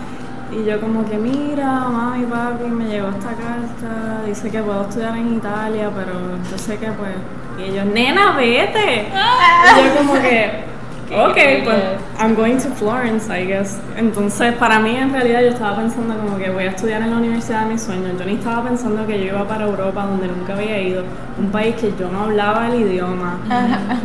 Y 0.50 0.64
yo 0.64 0.80
como 0.80 1.04
que, 1.08 1.16
mira, 1.18 1.88
mami, 1.88 2.24
papi, 2.24 2.64
me 2.64 2.86
llegó 2.86 3.08
esta 3.08 3.30
carta, 3.30 4.22
dice 4.26 4.50
que 4.50 4.62
puedo 4.62 4.82
estudiar 4.82 5.16
en 5.16 5.34
Italia, 5.34 5.90
pero 5.94 6.12
yo 6.50 6.58
sé 6.58 6.78
que 6.78 6.90
pues, 6.92 7.10
y 7.58 7.70
ellos, 7.70 7.84
nena, 7.86 8.32
vete. 8.32 9.08
Y 9.08 9.84
yo 9.84 9.94
como 9.98 10.14
que, 10.14 10.64
ok, 11.14 11.64
pues, 11.64 11.82
I'm 12.18 12.34
going 12.34 12.56
to 12.58 12.70
Florence, 12.70 13.28
I 13.28 13.44
guess. 13.46 13.78
Entonces, 13.96 14.54
para 14.54 14.78
mí, 14.78 14.96
en 14.96 15.12
realidad, 15.12 15.42
yo 15.42 15.48
estaba 15.48 15.76
pensando 15.76 16.16
como 16.16 16.38
que 16.38 16.50
voy 16.50 16.64
a 16.64 16.70
estudiar 16.70 17.02
en 17.02 17.10
la 17.10 17.16
universidad 17.18 17.64
de 17.64 17.74
mis 17.74 17.82
sueños. 17.82 18.18
Yo 18.18 18.24
ni 18.24 18.34
estaba 18.34 18.62
pensando 18.62 19.06
que 19.06 19.18
yo 19.18 19.26
iba 19.26 19.46
para 19.46 19.64
Europa, 19.66 20.04
donde 20.04 20.28
nunca 20.28 20.54
había 20.54 20.80
ido, 20.80 21.02
un 21.38 21.50
país 21.50 21.74
que 21.76 21.92
yo 21.98 22.08
no 22.10 22.22
hablaba 22.22 22.68
el 22.68 22.80
idioma. 22.80 23.38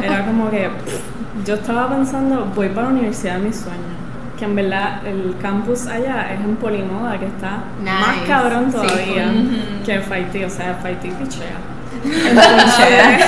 Era 0.03 0.25
como 0.25 0.49
que, 0.49 0.67
pff, 0.67 1.45
yo 1.45 1.55
estaba 1.55 1.89
pensando, 1.89 2.47
voy 2.55 2.69
para 2.69 2.87
la 2.87 2.93
universidad 2.93 3.37
de 3.37 3.47
mis 3.47 3.55
sueños. 3.55 3.92
Que 4.37 4.45
en 4.45 4.55
verdad 4.55 5.05
el 5.05 5.35
campus 5.41 5.85
allá 5.87 6.31
es 6.33 6.39
en 6.39 6.55
Polimoda, 6.55 7.19
que 7.19 7.27
está 7.27 7.63
más 7.83 8.15
Nice. 8.17 8.27
cabrón 8.27 8.65
Sí. 8.71 8.77
todavía 8.77 9.27
Ujú. 9.27 9.83
que 9.85 9.99
Fighty, 9.99 10.43
o 10.45 10.49
sea, 10.49 10.73
Fighty 10.81 11.09
pichea. 11.11 11.57
Entonces, 12.03 13.25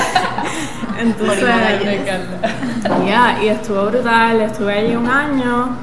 entonces 0.98 1.44
Me 1.84 1.94
encanta. 1.94 3.04
ya, 3.06 3.42
y 3.42 3.48
estuvo 3.48 3.86
brutal, 3.86 4.40
estuve 4.40 4.72
allí 4.78 4.96
un 4.96 5.08
año. 5.08 5.76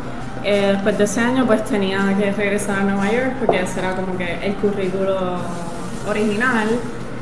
eh, 0.46 0.72
después 0.74 0.98
de 0.98 1.06
ese 1.06 1.22
año, 1.22 1.46
pues 1.46 1.64
tenía 1.64 2.00
que 2.20 2.30
regresar 2.34 2.80
a 2.80 2.84
Nueva 2.84 3.10
York 3.10 3.32
porque 3.40 3.62
ese 3.62 3.80
era 3.80 3.96
como 3.96 4.18
que 4.18 4.46
el 4.46 4.54
currículo 4.56 5.38
original. 6.10 6.68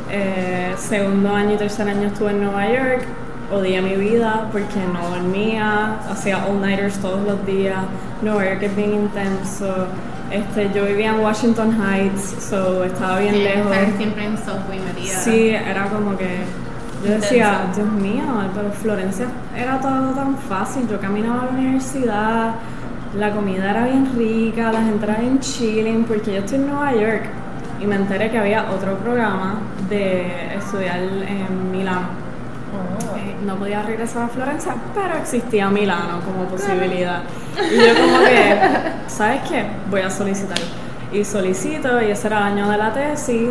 Eh, 0.09 0.73
segundo 0.75 1.33
año 1.33 1.53
y 1.53 1.57
tercer 1.57 1.87
año 1.87 2.07
estuve 2.07 2.31
en 2.31 2.43
Nueva 2.43 2.67
York. 2.67 3.03
Odié 3.51 3.81
mi 3.81 3.95
vida 3.95 4.47
porque 4.51 4.79
no 4.93 5.09
dormía, 5.09 5.97
hacía 6.09 6.45
all-nighters 6.45 6.97
todos 6.99 7.19
los 7.25 7.45
días. 7.45 7.79
Nueva 8.21 8.45
York 8.45 8.63
es 8.63 8.75
bien 8.75 8.93
intenso. 8.93 9.87
Este, 10.31 10.71
yo 10.73 10.85
vivía 10.85 11.09
en 11.13 11.19
Washington 11.19 11.77
Heights, 11.81 12.35
so 12.49 12.85
estaba 12.85 13.19
bien 13.19 13.33
Sí, 13.35 13.43
lejos. 13.43 13.71
estar 13.75 13.97
siempre 13.97 14.25
en 14.25 14.37
subway 14.37 14.79
metida. 14.79 15.19
Sí, 15.19 15.49
era 15.49 15.87
como 15.87 16.17
que 16.17 16.37
yo 17.05 17.11
decía, 17.13 17.63
Dios 17.75 17.87
mío, 17.89 18.23
pero 18.55 18.71
Florencia 18.71 19.25
era 19.57 19.79
todo 19.81 20.11
tan 20.11 20.37
fácil. 20.37 20.87
Yo 20.87 20.99
caminaba 21.01 21.41
a 21.41 21.45
la 21.47 21.51
universidad, 21.51 22.51
la 23.19 23.31
comida 23.31 23.71
era 23.71 23.83
bien 23.85 24.09
rica, 24.17 24.71
la 24.71 24.81
gente 24.81 25.03
era 25.05 25.15
bien 25.15 25.39
chilling, 25.41 26.05
porque 26.05 26.31
yo 26.33 26.37
estoy 26.39 26.59
en 26.59 26.67
Nueva 26.67 26.93
York 26.93 27.23
y 27.81 27.85
me 27.85 27.95
enteré 27.95 28.29
que 28.31 28.37
había 28.37 28.71
otro 28.71 28.95
programa 28.99 29.55
de 29.89 30.55
estudiar 30.55 30.99
en 30.99 31.71
Milano. 31.71 32.07
No 33.45 33.55
podía 33.55 33.81
regresar 33.81 34.23
a 34.23 34.27
Florencia, 34.27 34.75
pero 34.93 35.17
existía 35.17 35.69
Milano 35.69 36.21
como 36.23 36.45
posibilidad. 36.45 37.23
Y 37.57 37.75
yo 37.75 37.95
como 37.95 38.19
que, 38.19 38.59
¿sabes 39.07 39.41
qué? 39.49 39.65
Voy 39.89 40.01
a 40.01 40.09
solicitar. 40.09 40.59
Y 41.11 41.25
solicito, 41.25 42.01
y 42.01 42.11
ese 42.11 42.27
era 42.27 42.37
el 42.37 42.43
año 42.43 42.69
de 42.69 42.77
la 42.77 42.93
tesis, 42.93 43.49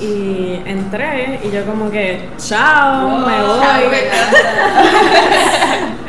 y 0.00 0.60
entré, 0.64 1.40
y 1.44 1.50
yo 1.50 1.64
como 1.64 1.90
que, 1.90 2.28
chao, 2.38 3.18
me 3.18 3.42
voy. 3.42 3.98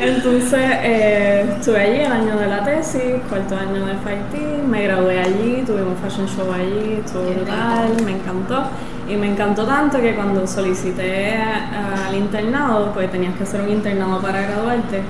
Entonces 0.00 0.60
eh, 0.82 1.46
estuve 1.56 1.80
allí 1.80 2.00
el 2.00 2.12
año 2.12 2.36
de 2.36 2.46
la 2.46 2.64
tesis, 2.64 3.02
cuarto 3.28 3.56
año 3.56 3.86
de 3.86 3.94
FIT, 3.94 4.64
me 4.66 4.84
gradué 4.84 5.20
allí, 5.20 5.62
tuvimos 5.66 5.98
fashion 6.00 6.26
show 6.26 6.52
allí, 6.52 7.00
estuvo 7.04 7.22
brutal, 7.22 7.94
me 8.04 8.12
encantó. 8.12 8.64
Y 9.08 9.16
me 9.16 9.30
encantó 9.30 9.66
tanto 9.66 10.00
que 10.00 10.14
cuando 10.14 10.46
solicité 10.46 11.36
al 11.36 12.14
internado, 12.14 12.90
pues 12.92 13.10
tenías 13.10 13.34
que 13.36 13.42
hacer 13.42 13.60
un 13.60 13.68
internado 13.70 14.20
para 14.20 14.40
graduarte, 14.42 15.02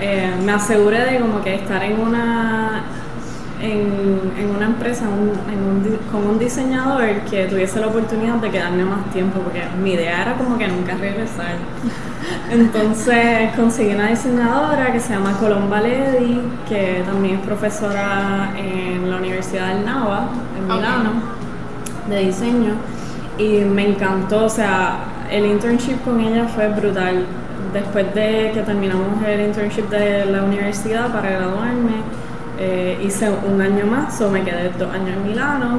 eh, 0.00 0.30
me 0.44 0.52
aseguré 0.52 1.04
de 1.04 1.20
como 1.20 1.40
que 1.42 1.54
estar 1.56 1.82
en 1.82 2.00
una 2.00 2.82
en, 3.60 4.30
en 4.38 4.50
una 4.54 4.66
empresa 4.66 5.06
un- 5.08 5.52
en 5.52 5.60
un 5.64 5.82
di- 5.82 5.98
con 6.12 6.24
un 6.24 6.38
diseñador 6.38 7.04
que 7.28 7.46
tuviese 7.46 7.80
la 7.80 7.88
oportunidad 7.88 8.34
de 8.34 8.50
quedarme 8.52 8.84
más 8.84 9.04
tiempo, 9.12 9.40
porque 9.40 9.62
mi 9.82 9.94
idea 9.94 10.22
era 10.22 10.34
como 10.34 10.56
que 10.56 10.68
nunca 10.68 10.94
regresar. 10.94 11.56
Entonces 12.52 13.50
conseguí 13.56 13.94
una 13.94 14.08
diseñadora 14.08 14.92
que 14.92 15.00
se 15.00 15.12
llama 15.12 15.32
Colomba 15.40 15.80
Ledi, 15.80 16.40
que 16.68 17.02
también 17.04 17.36
es 17.36 17.40
profesora 17.40 18.50
en 18.56 19.10
la 19.10 19.16
Universidad 19.16 19.74
del 19.74 19.84
Nava, 19.84 20.28
en. 20.56 20.66
Milano, 20.68 21.10
de 22.08 22.18
diseño. 22.20 22.74
Y 23.38 23.60
me 23.64 23.88
encantó, 23.88 24.46
o 24.46 24.48
sea, 24.48 24.98
el 25.30 25.46
internship 25.46 26.02
con 26.04 26.20
ella 26.20 26.46
fue 26.48 26.68
brutal. 26.68 27.24
Después 27.72 28.14
de 28.14 28.50
que 28.52 28.62
terminamos 28.62 29.22
el 29.26 29.40
internship 29.40 29.88
de 29.88 30.24
la 30.26 30.42
universidad 30.42 31.12
para 31.12 31.30
graduarme, 31.30 32.02
eh, 32.58 32.98
hice 33.04 33.30
un 33.30 33.60
año 33.60 33.86
más, 33.86 34.20
o 34.20 34.30
me 34.30 34.42
quedé 34.42 34.70
dos 34.76 34.92
años 34.92 35.10
en 35.16 35.28
Milano 35.28 35.78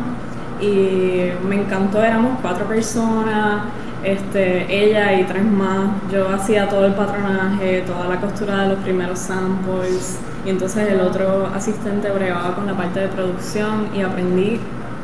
y 0.62 1.30
me 1.48 1.56
encantó, 1.62 2.02
éramos 2.02 2.40
cuatro 2.42 2.66
personas, 2.66 3.64
este, 4.04 4.66
ella 4.74 5.20
y 5.20 5.24
tres 5.26 5.44
más. 5.44 5.90
Yo 6.12 6.30
hacía 6.30 6.70
todo 6.70 6.86
el 6.86 6.94
patronaje, 6.94 7.84
toda 7.86 8.08
la 8.08 8.20
costura 8.22 8.64
de 8.64 8.70
los 8.70 8.80
primeros 8.80 9.20
samples 9.20 10.20
y 10.46 10.50
entonces 10.50 10.90
el 10.90 11.02
otro 11.02 11.48
asistente 11.54 12.10
bregaba 12.12 12.56
con 12.56 12.66
la 12.66 12.74
parte 12.74 13.02
de 13.02 13.08
producción 13.10 13.90
y 13.94 14.02
aprendí 14.02 14.60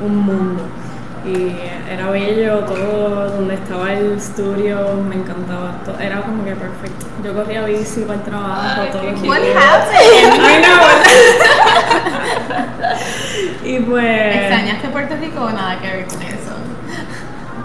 un 0.05 0.17
mundo. 0.17 0.63
Y 1.25 1.55
era 1.91 2.09
bello, 2.11 2.59
todo 2.59 3.29
donde 3.31 3.55
estaba 3.55 3.91
el 3.93 4.11
estudio, 4.13 4.77
me 5.09 5.15
encantaba. 5.15 5.71
to- 5.83 5.97
Era 5.99 6.21
como 6.21 6.43
que 6.45 6.55
perfecto. 6.55 7.05
Yo 7.23 7.33
corría 7.33 7.65
bici 7.65 8.01
para 8.01 8.19
el 8.19 8.21
trabajo, 8.25 8.81
los 8.83 9.13
cute. 9.19 9.27
What 9.27 9.39
happened? 9.39 10.33
I 10.35 10.61
know. 10.61 10.85
y 13.65 13.79
pues. 13.79 14.35
¿Extrañaste 14.35 14.89
Puerto 14.89 15.15
Rico 15.19 15.41
o 15.41 15.49
nada 15.49 15.79
que 15.81 15.87
ver 15.87 16.05
con 16.05 16.21
eso? 16.21 16.53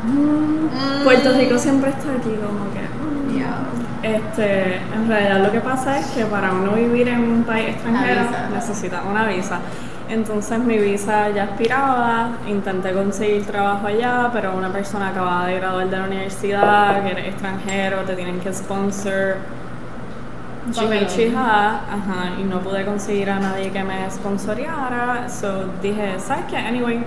mm, 0.05 1.05
Puerto 1.05 1.33
Rico 1.35 1.59
siempre 1.59 1.90
está 1.90 2.12
aquí, 2.12 2.35
como 2.45 2.73
que. 2.73 2.81
mm. 2.81 3.37
Yeah. 3.37 3.59
Este, 4.02 4.76
en 4.95 5.07
realidad 5.09 5.40
lo 5.45 5.52
que 5.52 5.61
pasa 5.61 5.99
es 5.99 6.07
que 6.07 6.25
para 6.25 6.52
uno 6.52 6.73
vivir 6.73 7.09
en 7.09 7.21
un 7.21 7.45
país 7.45 7.69
extranjero 7.75 8.23
visa. 8.23 8.49
necesita 8.55 9.02
una 9.02 9.26
visa. 9.26 9.59
Entonces 10.11 10.59
mi 10.59 10.76
visa 10.76 11.31
ya 11.31 11.45
expiraba, 11.45 12.31
intenté 12.49 12.93
conseguir 12.93 13.47
trabajo 13.47 13.87
allá, 13.87 14.29
pero 14.33 14.57
una 14.57 14.73
persona 14.73 15.11
acababa 15.11 15.47
de 15.47 15.57
graduar 15.57 15.88
de 15.88 15.97
la 15.97 16.05
universidad, 16.05 17.02
que 17.05 17.12
eres 17.12 17.29
extranjero, 17.29 17.99
te 17.99 18.17
tienen 18.17 18.40
que 18.40 18.52
sponsor. 18.52 19.37
Papelón. 20.75 21.07
Chija, 21.07 21.69
ajá, 21.76 22.40
y 22.40 22.43
no 22.43 22.61
pude 22.61 22.85
conseguir 22.85 23.31
a 23.31 23.38
nadie 23.38 23.71
que 23.71 23.83
me 23.83 24.11
sponsoreara, 24.11 25.29
so 25.29 25.67
dije, 25.81 26.19
¿sabes 26.19 26.45
qué? 26.50 26.57
Anyway, 26.57 27.02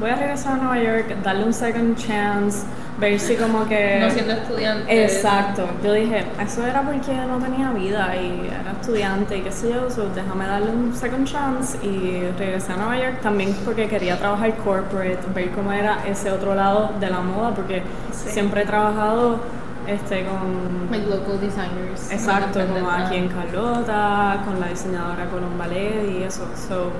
voy 0.00 0.10
a 0.10 0.16
regresar 0.16 0.54
a 0.54 0.56
Nueva 0.56 0.78
York, 0.82 1.16
darle 1.22 1.44
un 1.44 1.54
second 1.54 1.96
chance, 1.96 2.66
ver 3.00 3.20
si 3.20 3.36
como 3.36 3.66
que... 3.68 3.98
No 4.00 4.10
siendo 4.10 4.32
estudiante. 4.32 5.04
Exacto, 5.04 5.68
yo 5.84 5.92
dije, 5.92 6.24
eso 6.42 6.66
era 6.66 6.82
porque 6.82 7.14
no 7.14 7.38
tenía 7.38 7.70
vida 7.70 8.16
y 8.16 8.48
era 8.48 8.72
estudiante 8.72 9.36
y 9.38 9.42
qué 9.42 9.52
sé 9.52 9.70
yo, 9.72 9.88
so 9.90 10.08
déjame 10.14 10.46
darle 10.46 10.70
un 10.72 10.94
second 10.94 11.26
chance 11.26 11.78
y 11.86 12.22
regresé 12.38 12.72
a 12.72 12.76
Nueva 12.76 12.98
York 12.98 13.20
también 13.22 13.54
porque 13.64 13.88
quería 13.88 14.18
trabajar 14.18 14.52
corporate, 14.56 15.18
ver 15.34 15.50
cómo 15.52 15.72
era 15.72 15.98
ese 16.08 16.30
otro 16.32 16.54
lado 16.54 16.90
de 16.98 17.08
la 17.10 17.20
moda, 17.20 17.54
porque 17.54 17.82
Sí. 18.12 18.30
siempre 18.30 18.62
he 18.62 18.66
trabajado 18.66 19.38
este 19.86 20.24
con... 20.26 20.90
Like 20.90 21.06
local 21.08 21.40
designers. 21.40 22.10
Exacto, 22.10 22.60
como 22.66 22.90
aquí 22.90 23.16
en 23.16 23.28
Carlota, 23.28 24.42
con 24.44 24.58
la 24.60 24.66
diseñadora 24.68 25.26
Colomba 25.30 25.66
Led 25.68 26.08
y 26.18 26.22
eso. 26.24 26.42
So, 26.68 26.90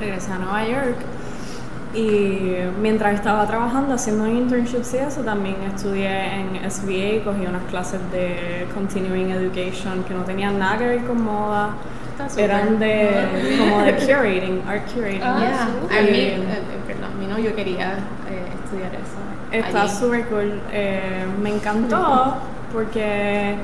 regresé 0.00 0.32
a 0.32 0.38
Nueva 0.38 0.66
York 0.66 0.96
y 1.94 2.52
mientras 2.80 3.14
estaba 3.14 3.46
trabajando 3.46 3.94
haciendo 3.94 4.26
internships 4.26 4.94
y 4.94 4.96
eso, 4.98 5.20
también 5.22 5.56
estudié 5.74 6.34
en 6.40 6.70
SBA, 6.70 7.24
cogí 7.24 7.46
unas 7.46 7.62
clases 7.70 8.00
de 8.12 8.66
Continuing 8.74 9.30
Education 9.30 10.04
que 10.04 10.12
no 10.14 10.22
tenían 10.22 10.58
nada 10.58 10.76
que 10.78 10.86
ver 10.86 11.04
con 11.04 11.22
moda, 11.22 11.70
eran 12.36 12.78
de 12.78 13.10
como 13.58 13.80
de 13.82 13.92
curating, 13.94 14.62
art 14.68 14.82
curating. 14.92 15.22
Ah, 15.22 15.38
Yeah. 15.40 16.02
mí, 16.02 16.08
Y- 16.08 16.20
eh, 16.20 16.38
perdón, 16.86 17.18
mi 17.18 17.26
novio 17.26 17.54
quería 17.54 17.92
eh, 18.30 18.42
estudiar 18.64 18.92
eso. 18.94 19.18
Está 19.50 19.88
súper 19.88 20.26
cool. 20.26 20.60
Eh, 20.70 21.24
me 21.42 21.50
encantó 21.54 22.34
porque, 22.72 23.54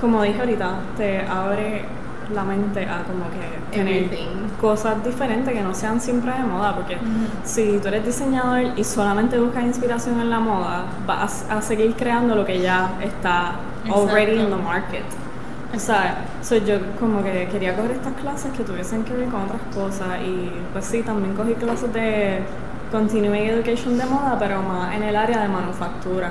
como 0.00 0.22
dije 0.22 0.38
ahorita, 0.38 0.70
te 0.96 1.20
abre 1.26 1.84
la 2.34 2.44
mente 2.44 2.84
a 2.84 3.02
como 3.04 3.24
que 3.30 3.76
tener 3.76 4.04
Everything. 4.04 4.48
cosas 4.60 5.02
diferentes 5.04 5.52
que 5.52 5.62
no 5.62 5.74
sean 5.74 6.00
siempre 6.00 6.32
de 6.32 6.42
moda. 6.42 6.74
Porque 6.74 6.98
si 7.44 7.78
tú 7.78 7.88
eres 7.88 8.04
diseñador 8.04 8.72
y 8.76 8.84
solamente 8.84 9.38
buscas 9.38 9.64
inspiración 9.64 10.20
en 10.20 10.30
la 10.30 10.40
moda, 10.40 10.84
vas 11.06 11.46
a 11.50 11.60
seguir 11.62 11.94
creando 11.94 12.34
lo 12.34 12.44
que 12.44 12.60
ya 12.60 12.90
está 13.02 13.52
already 13.88 14.40
in 14.40 14.50
the 14.50 14.56
market. 14.56 15.04
O 15.74 15.78
sea, 15.78 16.24
so 16.42 16.56
yo 16.56 16.78
como 16.98 17.22
que 17.22 17.48
quería 17.50 17.74
coger 17.76 17.92
estas 17.92 18.14
clases 18.14 18.52
que 18.52 18.62
tuviesen 18.62 19.04
que 19.04 19.12
ver 19.12 19.28
con 19.28 19.42
otras 19.42 19.60
cosas 19.74 20.20
y 20.24 20.50
pues 20.72 20.84
sí, 20.84 21.02
también 21.02 21.34
cogí 21.34 21.54
clases 21.54 21.92
de 21.92 22.40
Continuing 22.90 23.46
Education 23.48 23.98
de 23.98 24.06
moda, 24.06 24.36
pero 24.38 24.62
más 24.62 24.94
en 24.94 25.02
el 25.02 25.16
área 25.16 25.42
de 25.42 25.48
manufactura. 25.48 26.30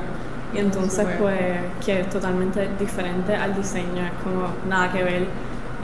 Y 0.53 0.59
entonces 0.59 1.05
pues 1.19 1.59
que 1.85 2.01
es 2.01 2.09
totalmente 2.09 2.69
diferente 2.79 3.35
al 3.35 3.55
diseño, 3.55 4.05
es 4.05 4.23
como 4.23 4.47
nada 4.69 4.91
que 4.91 5.03
ver. 5.03 5.27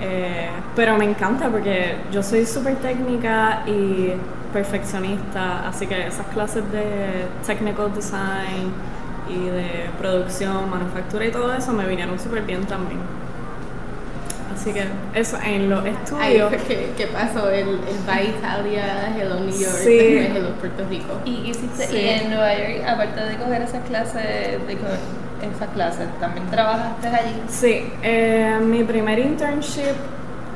Eh, 0.01 0.50
pero 0.75 0.98
me 0.98 1.05
encanta 1.05 1.50
porque 1.50 1.96
yo 2.12 2.24
soy 2.24 2.46
súper 2.46 2.75
técnica 2.77 3.63
y 3.67 4.13
perfeccionista, 4.51 5.67
así 5.67 5.86
que 5.88 6.08
esas 6.08 6.25
clases 6.27 6.63
de 6.72 7.27
technical 7.46 7.93
design 7.93 8.72
y 9.29 9.46
de 9.50 9.89
producción, 10.00 10.70
manufactura 10.70 11.25
y 11.25 11.31
todo 11.31 11.53
eso 11.53 11.72
me 11.74 11.86
vinieron 11.86 12.20
súper 12.20 12.41
bien 12.43 12.65
también. 12.65 13.00
Así 14.53 14.74
que 14.74 14.84
eso 15.13 15.38
en 15.43 15.70
los 15.70 15.86
estudios. 15.86 16.51
que, 16.67 16.91
que 16.98 17.08
pasó 17.08 17.50
el, 17.50 17.70
el 17.70 17.98
Bye 18.05 18.36
Italia, 18.38 19.15
Hello 19.17 19.39
New 19.39 19.50
York, 19.58 19.74
Sí. 19.84 20.17
Hello 20.36 20.50
Puerto 20.60 20.84
Rico. 20.89 21.13
Y 21.25 21.50
hiciste, 21.50 21.88
Sí. 21.88 21.96
y 21.98 22.08
en 22.10 22.29
Nueva 22.29 22.53
York, 22.55 22.84
aparte 22.88 23.22
de 23.22 23.38
coger 23.38 23.62
esas 23.62 23.84
clases, 23.88 24.67
de 24.67 24.77
coger 25.41 25.55
esas 25.55 25.69
clases, 25.69 26.07
también 26.19 26.48
trabajaste 26.48 27.07
allí. 27.07 27.41
Sí, 27.48 27.91
eh, 28.01 28.60
mi 28.63 28.83
primer 28.83 29.19
internship 29.19 29.95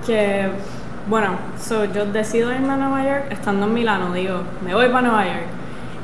que, 0.06 0.48
bueno, 1.08 1.30
so, 1.60 1.86
yo 1.86 2.06
decido 2.06 2.52
irme 2.52 2.74
a 2.74 2.78
Nueva 2.78 3.04
York 3.04 3.26
estando 3.32 3.66
en 3.66 3.74
Milano, 3.74 4.14
digo, 4.14 4.42
me 4.64 4.74
voy 4.74 4.88
para 4.88 5.02
Nueva 5.02 5.26
York. 5.26 5.46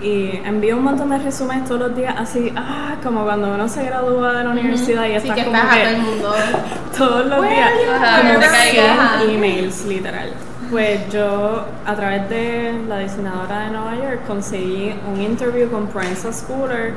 Y 0.02 0.38
envío 0.46 0.78
un 0.78 0.84
montón 0.84 1.10
de 1.12 1.20
resúmenes 1.20 1.66
todos 1.66 1.82
los 1.82 1.96
días, 1.96 2.16
así, 2.18 2.52
ah, 2.56 2.96
como 3.04 3.24
cuando 3.24 3.54
uno 3.54 3.70
se 3.70 3.84
gradúa 3.86 4.34
de 4.34 4.44
la 4.46 4.50
universidad 4.50 5.06
y 5.06 5.10
Sí, 5.10 5.16
estás 5.18 5.36
que 5.36 5.44
como 5.46 5.58
estás 5.58 5.76
que 5.76 5.84
todo 5.84 5.92
el 5.92 6.02
mundo. 6.02 6.34
todos 6.98 7.26
los 7.28 7.42
días? 7.44 7.72
Ajá, 7.96 8.18
como 8.22 8.32
que 8.34 8.40
te 8.40 8.52
caiga. 8.52 9.20
100 9.20 9.36
emails, 9.36 9.86
literal. 9.86 10.34
Pues 10.72 11.08
yo, 11.12 11.66
a 11.86 11.96
través 11.96 12.28
de 12.30 12.82
la 12.88 12.98
diseñadora 12.98 13.60
de 13.66 13.70
Nueva 13.72 13.96
York, 13.96 14.22
conseguí 14.26 14.96
un 15.14 15.22
interview 15.22 15.70
con 15.70 15.86
Princess 15.88 16.38
Scooter 16.48 16.94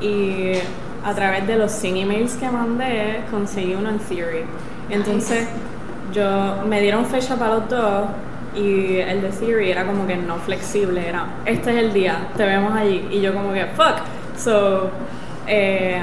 y 0.00 0.54
a 1.04 1.14
través 1.14 1.46
de 1.46 1.56
los 1.56 1.72
100 1.72 1.96
emails 1.96 2.34
que 2.34 2.48
mandé, 2.50 3.20
conseguí 3.30 3.74
uno 3.74 3.90
en 3.90 3.98
Theory. 3.98 4.44
Entonces, 4.90 5.48
yo 6.12 6.64
me 6.66 6.80
dieron 6.80 7.06
fecha 7.06 7.36
para 7.36 7.54
los 7.54 7.68
dos 7.68 8.06
y 8.54 8.96
el 8.96 9.22
de 9.22 9.28
Theory 9.28 9.70
era 9.70 9.84
como 9.84 10.06
que 10.06 10.16
no 10.16 10.36
flexible, 10.36 11.06
era 11.06 11.26
este 11.44 11.70
es 11.70 11.76
el 11.76 11.92
día, 11.92 12.28
te 12.36 12.44
vemos 12.44 12.72
allí. 12.74 13.06
Y 13.10 13.20
yo 13.20 13.32
como 13.32 13.52
que, 13.52 13.66
fuck. 13.66 13.96
So, 14.36 14.90
eh, 15.46 16.02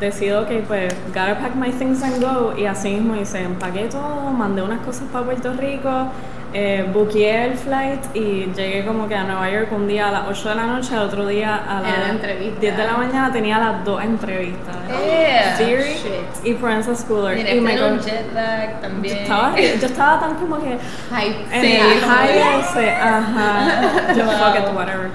decido 0.00 0.46
que 0.46 0.60
pues, 0.60 0.94
gotta 1.08 1.38
pack 1.38 1.54
my 1.54 1.70
things 1.70 2.02
and 2.02 2.22
go. 2.22 2.54
Y 2.56 2.66
así 2.66 2.90
mismo 2.90 3.16
hice, 3.16 3.42
empaqué 3.42 3.88
todo, 3.88 4.30
mandé 4.32 4.62
unas 4.62 4.80
cosas 4.80 5.04
para 5.12 5.26
Puerto 5.26 5.52
Rico, 5.54 6.08
eh, 6.54 6.88
buqueé 6.94 7.44
el 7.44 7.54
flight 7.58 8.00
y 8.14 8.46
llegué 8.56 8.84
como 8.86 9.06
que 9.06 9.14
a 9.14 9.24
Nueva 9.24 9.50
York 9.50 9.68
un 9.72 9.86
día 9.86 10.08
a 10.08 10.12
las 10.12 10.22
8 10.28 10.48
de 10.48 10.54
la 10.54 10.66
noche, 10.66 10.94
al 10.94 11.02
otro 11.02 11.26
día 11.26 11.54
a 11.68 11.80
la 11.82 11.90
las 11.98 12.08
entrevista. 12.10 12.60
10 12.60 12.76
de 12.76 12.84
la 12.84 12.92
mañana 12.96 13.30
tenía 13.32 13.58
las 13.58 13.84
dos 13.84 14.02
entrevistas. 14.02 14.76
Yeah. 14.88 15.56
Theory 15.58 15.82
shit. 15.94 16.44
y 16.46 16.54
Princess 16.54 17.00
Schooler. 17.00 17.36
Mira, 17.36 17.50
y 17.54 17.60
me 17.60 17.72
este 17.74 17.82
era 17.84 17.92
un 17.92 17.98
co- 17.98 18.04
jet 18.04 18.32
lag 18.34 18.80
también. 18.80 19.14
yo 19.16 19.22
estaba, 19.22 19.56
yo 19.60 19.86
estaba 19.86 20.20
tan 20.20 20.34
como 20.36 20.58
que 20.58 20.78
Hype. 21.10 21.44
en 21.54 21.60
Sí, 21.60 21.72
el 21.76 22.00
high 22.00 22.60
ese, 22.60 22.90
ajá, 22.92 24.12
yo 24.16 24.24
fuck 24.24 24.56
it, 24.58 24.74
whatever. 24.74 25.08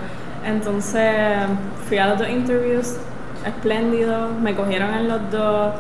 Entonces 0.46 1.14
fui 1.88 1.98
a 1.98 2.08
los 2.08 2.20
dos 2.20 2.30
interviews, 2.30 2.96
espléndido, 3.46 4.30
me 4.42 4.54
cogieron 4.54 4.94
en 4.94 5.08
los 5.08 5.32
dos, 5.32 5.74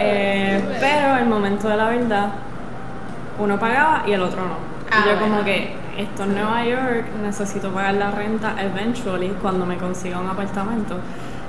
eh, 0.00 0.60
bueno. 0.64 0.78
pero 0.80 1.16
el 1.18 1.26
momento 1.26 1.68
de 1.68 1.76
la 1.76 1.86
verdad, 1.88 2.28
uno 3.38 3.58
pagaba 3.58 4.04
y 4.06 4.12
el 4.12 4.22
otro 4.22 4.40
no. 4.42 4.73
Ah, 4.94 5.02
y 5.04 5.08
yo 5.08 5.18
como 5.18 5.42
bueno. 5.42 5.44
que, 5.44 5.74
esto 5.98 6.22
es 6.24 6.28
Nueva 6.28 6.64
York, 6.64 7.04
necesito 7.22 7.70
pagar 7.70 7.94
la 7.94 8.10
renta 8.10 8.54
eventually 8.60 9.28
cuando 9.42 9.66
me 9.66 9.76
consiga 9.76 10.20
un 10.20 10.28
apartamento, 10.28 10.96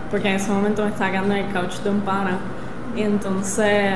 porque 0.10 0.30
en 0.30 0.36
ese 0.36 0.52
momento 0.52 0.84
me 0.84 0.90
estaba 0.90 1.12
quedando 1.12 1.36
en 1.36 1.46
el 1.46 1.54
couch 1.54 1.80
de 1.80 1.90
un 1.90 2.02
pana. 2.02 2.38
Y 2.96 3.02
entonces, 3.02 3.94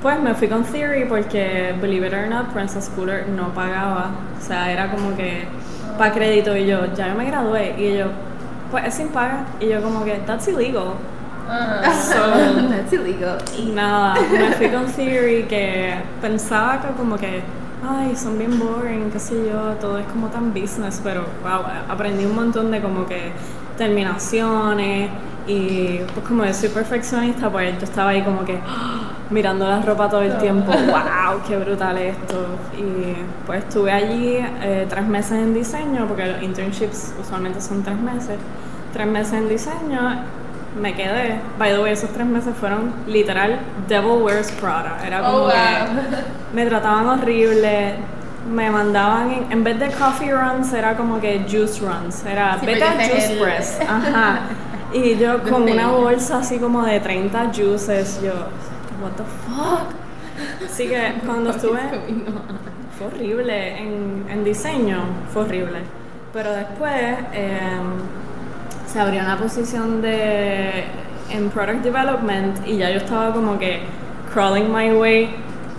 pues 0.00 0.20
me 0.20 0.34
fui 0.34 0.48
con 0.48 0.64
Theory 0.64 1.04
porque, 1.04 1.74
believe 1.80 2.06
it 2.06 2.12
or 2.14 2.26
not, 2.28 2.52
Princess 2.52 2.86
Schooler 2.86 3.28
no 3.28 3.48
pagaba. 3.54 4.10
O 4.40 4.44
sea, 4.44 4.72
era 4.72 4.90
como 4.90 5.14
que 5.16 5.46
para 5.98 6.12
crédito 6.12 6.56
y 6.56 6.66
yo, 6.66 6.92
ya 6.94 7.08
yo 7.08 7.14
me 7.14 7.26
gradué. 7.26 7.74
Y 7.78 7.98
yo, 7.98 8.06
pues 8.70 8.84
es 8.86 8.94
sin 8.94 9.08
paga. 9.08 9.44
Y 9.60 9.68
yo 9.68 9.82
como 9.82 10.04
que, 10.04 10.14
that's 10.26 10.48
illegal. 10.48 10.94
Ajá. 11.48 11.92
So, 11.92 12.68
That's 12.70 12.92
illegal. 12.92 13.38
y 13.58 13.72
nada, 13.72 14.14
me 14.30 14.52
fui 14.52 14.68
con 14.70 14.86
Theory 14.86 15.44
que 15.44 15.94
pensaba 16.20 16.80
que 16.80 16.88
como 16.96 17.16
que, 17.16 17.42
ay, 17.82 18.16
son 18.16 18.38
bien 18.38 18.58
boring, 18.58 19.10
qué 19.10 19.18
sé 19.18 19.34
yo, 19.50 19.74
todo 19.80 19.98
es 19.98 20.06
como 20.06 20.28
tan 20.28 20.52
business, 20.52 21.00
pero 21.02 21.24
wow, 21.42 21.62
aprendí 21.88 22.24
un 22.24 22.34
montón 22.34 22.70
de 22.70 22.80
como 22.80 23.06
que 23.06 23.32
terminaciones 23.76 25.10
y 25.46 25.98
pues 26.14 26.26
como 26.26 26.44
yo 26.44 26.54
soy 26.54 26.68
perfeccionista, 26.68 27.50
pues 27.50 27.76
yo 27.78 27.84
estaba 27.84 28.10
ahí 28.10 28.22
como 28.22 28.44
que 28.44 28.58
mirando 29.30 29.66
la 29.66 29.80
ropa 29.80 30.08
todo 30.08 30.22
el 30.22 30.38
tiempo, 30.38 30.70
wow, 30.72 31.40
qué 31.46 31.56
brutal 31.56 31.98
esto. 31.98 32.46
Y 32.78 33.14
pues 33.46 33.64
estuve 33.64 33.90
allí 33.90 34.36
eh, 34.62 34.86
tres 34.88 35.06
meses 35.06 35.32
en 35.32 35.54
diseño, 35.54 36.06
porque 36.06 36.26
los 36.26 36.42
internships 36.42 37.14
usualmente 37.20 37.60
son 37.60 37.82
tres 37.82 37.98
meses, 37.98 38.38
tres 38.92 39.06
meses 39.06 39.32
en 39.32 39.48
diseño 39.48 40.41
me 40.80 40.94
quedé. 40.94 41.38
By 41.58 41.72
the 41.72 41.80
way, 41.80 41.92
esos 41.92 42.10
tres 42.10 42.26
meses 42.26 42.54
fueron 42.58 42.92
literal 43.06 43.58
Devil 43.88 44.22
Wears 44.22 44.50
Prada. 44.52 44.98
Era 45.06 45.20
como 45.20 45.36
Oh, 45.38 45.40
wow. 45.42 45.50
que 45.50 46.54
me 46.54 46.66
trataban 46.66 47.06
horrible. 47.06 47.94
Me 48.52 48.70
mandaban, 48.70 49.30
en, 49.30 49.52
en 49.52 49.62
vez 49.64 49.78
de 49.78 49.88
coffee 49.92 50.32
runs, 50.32 50.72
era 50.72 50.96
como 50.96 51.20
que 51.20 51.44
juice 51.48 51.80
runs. 51.80 52.24
Era 52.24 52.58
Sí, 52.58 52.66
vete 52.66 52.82
a 52.84 52.88
porque 52.90 53.04
ese 53.04 53.16
es 53.18 53.26
juice 53.28 53.40
press. 53.42 53.78
Ajá. 53.88 54.40
Y 54.92 55.16
yo 55.16 55.42
con 55.44 55.62
una 55.62 55.88
bolsa 55.88 56.38
así 56.38 56.58
como 56.58 56.82
de 56.84 56.98
30 57.00 57.50
juices, 57.54 58.20
yo, 58.22 58.32
what 59.00 59.12
the 59.16 59.22
fuck. 59.46 59.94
Así 60.68 60.88
que 60.88 61.14
cuando 61.26 61.50
estuve 61.50 61.80
fue 62.98 63.06
horrible 63.06 63.78
en, 63.78 64.26
en 64.28 64.44
diseño, 64.44 64.98
fue 65.32 65.42
horrible. 65.42 65.78
Pero 66.32 66.50
después 66.52 66.94
em, 67.32 67.92
se 68.92 69.00
abrió 69.00 69.22
una 69.22 69.38
posición 69.38 70.02
de 70.02 70.84
en 71.30 71.48
product 71.50 71.82
development 71.82 72.66
y 72.66 72.76
ya 72.76 72.90
yo 72.90 72.98
estaba 72.98 73.32
como 73.32 73.58
que 73.58 73.80
crawling 74.32 74.70
my 74.70 74.92
way 74.92 75.34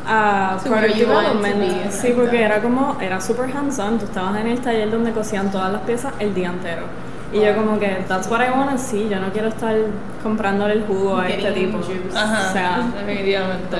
a 0.08 0.58
where 0.66 0.82
product 0.82 1.00
development. 1.00 1.60
be, 1.60 1.92
sí, 1.92 2.14
porque 2.16 2.42
era 2.42 2.60
como, 2.60 2.98
era 3.00 3.22
super 3.22 3.50
hands-on, 3.56 4.00
tú 4.00 4.06
estabas 4.06 4.40
en 4.40 4.48
el 4.48 4.60
taller 4.60 4.92
donde 4.92 5.12
cosían 5.12 5.52
todas 5.52 5.72
las 5.72 5.82
piezas 5.84 6.14
el 6.20 6.34
día 6.34 6.50
entero. 6.50 6.84
Y 7.32 7.40
yo 7.40 7.56
como 7.56 7.80
que, 7.80 8.04
that's 8.08 8.28
what 8.30 8.42
I 8.42 8.52
wanna 8.52 8.78
see, 8.78 9.10
yo 9.10 9.20
no 9.20 9.32
quiero 9.32 9.48
estar 9.48 9.76
comprándole 10.22 10.74
el 10.76 10.84
jugo 10.86 11.18
a 11.18 11.30
este 11.30 11.52
tipo. 11.52 11.80
juice. 11.80 12.16
Ajá. 12.16 12.50
O 12.50 12.54
sea, 12.54 12.92
definitivamente. 13.00 13.78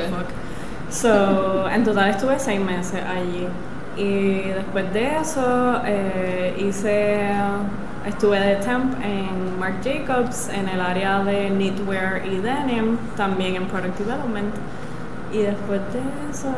So, 0.90 1.70
en 1.70 1.84
total 1.84 2.10
estuve 2.12 2.40
seis 2.40 2.60
meses 2.60 3.02
allí. 3.04 3.48
Y 3.96 4.50
después 4.50 4.92
de 4.92 5.18
eso 5.18 5.82
eh, 5.86 6.56
hice, 6.58 7.30
estuve 8.08 8.40
de 8.40 8.56
temp 8.58 8.94
en 9.04 9.60
Marc 9.60 9.76
Jacobs 9.84 10.50
en 10.50 10.68
el 10.70 10.82
área 10.82 11.24
de 11.24 11.50
knitwear 11.50 12.26
y 12.26 12.38
denim, 12.38 12.98
también 13.16 13.56
en 13.56 13.66
product 13.68 13.98
development. 14.00 14.54
Y 15.32 15.40
después 15.40 15.82
de 15.94 16.00
eso, 16.32 16.50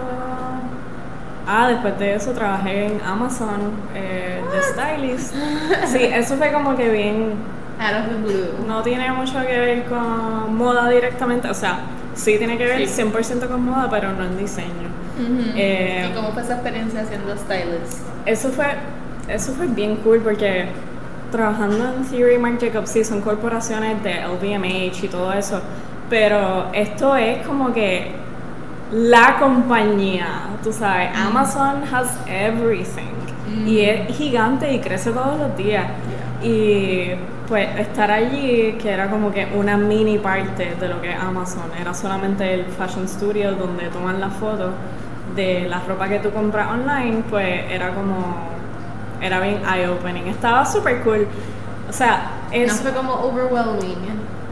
ah, 1.47 1.67
después 1.69 1.97
de 1.99 2.15
eso 2.15 2.31
trabajé 2.31 2.87
en 2.87 3.01
Amazon 3.01 3.71
eh, 3.93 4.41
de 4.51 4.61
stylist. 4.63 5.33
Sí, 5.87 5.99
eso 6.03 6.35
fue 6.37 6.51
como 6.51 6.75
que 6.75 6.89
bien 6.89 7.33
Out 7.79 8.05
of 8.05 8.09
the 8.09 8.15
blue. 8.15 8.67
no 8.67 8.81
tiene 8.81 9.11
mucho 9.11 9.33
que 9.45 9.59
ver 9.59 9.83
con 9.85 10.55
moda 10.55 10.89
directamente, 10.89 11.49
o 11.49 11.53
sea, 11.53 11.79
sí 12.15 12.37
tiene 12.37 12.57
que 12.57 12.65
ver 12.65 12.87
Sí. 12.87 13.01
100% 13.03 13.47
con 13.47 13.65
moda, 13.65 13.87
pero 13.89 14.11
no 14.13 14.23
en 14.25 14.37
diseño. 14.37 14.89
Ujú. 15.19 15.51
Eh, 15.55 16.09
¿Y 16.09 16.13
cómo 16.15 16.31
fue 16.31 16.41
esa 16.41 16.53
experiencia 16.55 17.05
siendo 17.05 17.35
stylist? 17.37 17.99
Eso 18.25 18.49
fue, 18.49 18.65
eso 19.29 19.53
fue 19.53 19.67
bien 19.67 19.97
cool 19.97 20.19
porque 20.21 20.65
trabajando 21.35 21.93
en 21.93 22.05
Theory 22.05 22.37
Marc 22.37 22.61
Jacobs 22.61 22.91
sí 22.91 23.03
son 23.03 23.21
corporaciones 23.21 24.01
de 24.03 24.25
LVMH 24.25 25.03
y 25.03 25.07
todo 25.09 25.33
eso, 25.33 25.59
pero 26.09 26.67
esto 26.73 27.15
es 27.15 27.45
como 27.45 27.73
que 27.73 28.11
la 28.91 29.37
compañía, 29.37 30.27
tú 30.63 30.71
sabes, 30.71 31.09
Amazon 31.15 31.83
has 31.91 32.17
everything. 32.27 33.13
Y 33.65 33.81
es 33.81 34.15
gigante 34.15 34.71
y 34.73 34.79
crece 34.79 35.11
todos 35.11 35.37
los 35.39 35.55
días. 35.57 35.85
Y 36.41 37.09
pues 37.47 37.67
estar 37.79 38.09
allí, 38.11 38.73
que 38.81 38.89
era 38.89 39.09
como 39.09 39.31
que 39.31 39.47
una 39.55 39.77
mini 39.77 40.17
parte 40.17 40.75
de 40.79 40.87
lo 40.87 41.01
que 41.01 41.11
es 41.11 41.19
Amazon, 41.19 41.71
era 41.79 41.93
solamente 41.93 42.53
el 42.53 42.65
fashion 42.65 43.07
studio 43.07 43.53
donde 43.53 43.87
toman 43.89 44.19
las 44.19 44.33
fotos 44.33 44.71
de 45.35 45.67
la 45.67 45.79
ropa 45.81 46.07
que 46.07 46.19
tú 46.19 46.31
compras 46.31 46.67
online, 46.69 47.23
pues 47.29 47.65
era 47.69 47.93
como, 47.93 48.54
era 49.21 49.39
bien 49.39 49.61
eye-opening, 49.65 50.27
estaba 50.27 50.65
súper 50.65 51.01
cool. 51.03 51.27
O 51.89 51.93
sea, 51.93 52.31
No 52.49 52.55
es, 52.57 52.73
fue 52.81 52.91
como 52.91 53.13
overwhelming. 53.13 53.95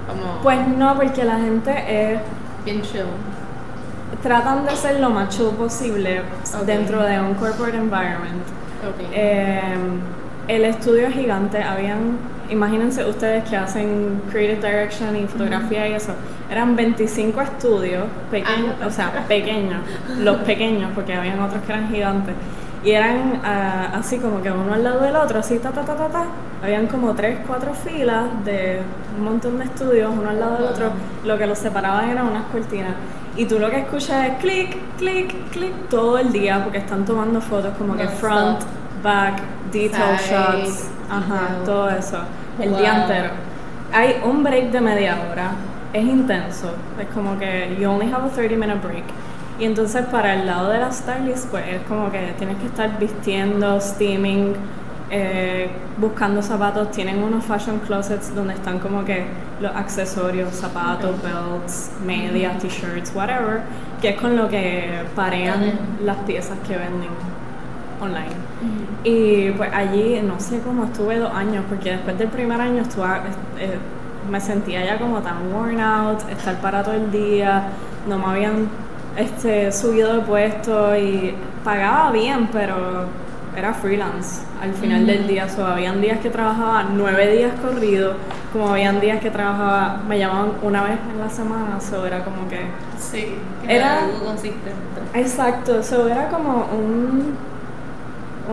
Como 0.08 0.42
pues 0.44 0.68
no, 0.68 0.96
porque 0.96 1.24
la 1.24 1.38
gente 1.38 1.72
es, 2.14 2.20
bien 2.66 2.82
chill. 2.82 3.06
tratan 4.22 4.66
de 4.66 4.76
ser 4.76 5.00
lo 5.00 5.10
más 5.10 5.30
chill 5.30 5.50
posible 5.58 6.22
Ok. 6.22 6.64
dentro 6.66 7.02
de 7.04 7.20
un 7.20 7.34
corporate 7.36 7.78
environment. 7.78 8.44
Ok. 8.88 9.08
Eh, 9.14 9.62
el 10.48 10.66
estudio 10.66 11.08
es 11.08 11.14
gigante, 11.14 11.64
habían, 11.64 12.18
imagínense 12.50 13.06
ustedes 13.06 13.48
que 13.50 13.56
hacen 13.56 14.22
creative 14.30 14.56
direction 14.68 15.16
y 15.16 15.26
fotografía 15.26 15.88
y 15.88 15.94
eso, 15.94 16.14
eran 16.52 16.76
25 16.76 17.42
estudios 17.42 18.04
pequeños, 18.30 18.76
Ah. 18.82 18.88
o 18.88 18.92
sea, 18.92 19.26
pequeños, 19.28 19.80
los 20.20 20.38
pequeños, 20.40 20.92
porque 20.94 21.14
habían 21.16 21.40
otros 21.40 21.62
que 21.64 21.72
eran 21.72 21.88
gigantes. 21.90 22.36
Y 22.84 22.92
eran 22.92 23.40
ah, 23.46 23.92
así 23.94 24.18
como 24.18 24.42
que 24.42 24.52
uno 24.52 24.74
al 24.74 24.84
lado 24.84 25.00
del 25.02 25.16
otro, 25.16 25.40
así 25.40 25.58
ta 25.60 25.72
ta 25.72 25.84
ta 25.84 25.96
ta 25.96 26.08
ta. 26.10 26.26
Habían 26.62 26.88
como 26.88 27.14
tres, 27.14 27.40
cuatro 27.48 27.74
filas 27.74 28.26
de 28.44 28.82
un 29.18 29.24
montón 29.26 29.58
de 29.58 29.66
estudios, 29.66 30.12
uno 30.14 30.30
al 30.30 30.40
lado 30.40 30.56
del 30.58 30.66
otro. 30.66 30.92
Lo 31.24 31.38
que 31.38 31.48
los 31.48 31.58
separaban 31.60 32.10
eran 32.10 32.28
unas 32.28 32.44
cortinas. 32.46 32.94
Y 33.36 33.46
tú 33.46 33.58
lo 33.58 33.70
que 33.70 33.80
escuchas 33.80 34.28
es 34.28 34.38
clic, 34.38 34.78
clic, 34.98 35.34
clic 35.52 35.74
todo 35.90 36.18
el 36.20 36.32
día 36.32 36.62
porque 36.64 36.78
están 36.80 37.04
tomando 37.06 37.42
fotos 37.42 37.76
como 37.78 37.96
que 37.96 38.08
front, 38.08 38.60
back, 39.02 39.42
detail 39.72 40.20
Side, 40.20 40.66
shots, 40.66 40.90
ajá, 41.10 41.64
todo 41.66 41.90
eso. 41.90 42.18
El 42.60 42.70
Wow. 42.70 42.80
día 42.80 43.02
entero. 43.02 43.30
Hay 43.92 44.22
un 44.24 44.44
break 44.44 44.72
de 44.72 44.82
media 44.82 45.18
hora, 45.32 45.52
es 45.94 46.04
intenso, 46.04 46.72
es 47.00 47.08
como 47.14 47.38
que 47.40 47.76
you 47.80 47.90
only 47.90 48.12
have 48.12 48.26
a 48.26 48.30
30 48.30 48.56
minute 48.56 48.80
break. 48.86 49.04
Y 49.60 49.66
entonces 49.66 50.06
para 50.08 50.34
el 50.34 50.46
lado 50.46 50.70
de 50.70 50.80
las 50.80 50.98
stylists, 50.98 51.48
pues 51.50 51.64
es 51.68 51.82
como 51.84 52.12
que 52.12 52.34
tienes 52.38 52.58
que 52.58 52.66
estar 52.66 52.98
vistiendo, 53.00 53.80
steaming, 53.80 54.56
eh, 55.12 55.70
buscando 55.98 56.42
zapatos. 56.42 56.92
Tienen 56.92 57.22
unos 57.22 57.46
fashion 57.46 57.80
closets 57.80 58.34
donde 58.34 58.56
están 58.56 58.80
como 58.80 59.06
que 59.06 59.26
los 59.62 59.74
accesorios, 59.76 60.56
zapatos, 60.56 61.16
belts, 61.22 61.92
medias, 62.04 62.58
t-shirts, 62.58 63.14
whatever, 63.14 63.62
que 64.02 64.10
es 64.10 64.16
con 64.20 64.36
lo 64.36 64.50
que 64.50 65.04
parean 65.16 65.80
las 66.04 66.18
piezas 66.18 66.58
que 66.68 66.76
venden 66.76 67.10
online. 68.02 68.36
Y 69.04 69.52
pues 69.52 69.72
allí, 69.74 70.20
no 70.24 70.40
sé 70.40 70.60
cómo 70.62 70.86
estuve 70.86 71.20
dos 71.20 71.34
años, 71.34 71.64
porque 71.70 71.92
después 71.92 72.18
del 72.18 72.30
primer 72.30 72.60
año 72.60 72.82
estuve, 72.82 73.06
eh, 73.60 73.78
me 74.30 74.42
sentía 74.42 74.84
ya 74.84 74.98
como 74.98 75.20
tan 75.20 75.54
worn 75.54 75.80
out, 75.80 76.20
estar 76.30 76.56
para 76.60 76.82
todo 76.82 76.96
el 76.96 77.12
día, 77.12 77.68
no 78.08 78.18
me 78.18 78.26
habían 78.26 78.68
este, 79.18 79.72
subido 79.72 80.14
de 80.14 80.20
puesto 80.22 80.96
y 80.98 81.36
pagaba 81.64 82.12
bien, 82.12 82.50
pero 82.52 83.06
era 83.56 83.74
freelance 83.74 84.42
al 84.62 84.74
final 84.74 85.06
del 85.06 85.28
día. 85.28 85.48
So, 85.50 85.66
habían 85.66 86.02
días 86.02 86.20
que 86.20 86.30
trabajaba 86.30 86.86
nueve 86.96 87.36
días 87.36 87.52
corridos, 87.62 88.16
como 88.52 88.70
habían 88.70 89.00
días 89.00 89.20
que 89.20 89.30
trabajaba, 89.30 90.02
me 90.08 90.18
llamaban 90.18 90.54
una 90.64 90.84
vez 90.84 90.98
en 91.14 91.20
la 91.20 91.30
semana, 91.30 91.80
so 91.80 92.06
era 92.06 92.24
como 92.24 92.48
que 92.50 92.60
Sí, 93.00 93.36
Era- 93.68 94.06
algo 94.06 94.26
consistente. 94.26 94.72
Exacto, 95.14 95.80
eso 95.80 96.08
era 96.08 96.30
como 96.30 96.66
un 96.72 97.36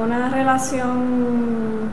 una 0.00 0.28
relación 0.28 1.90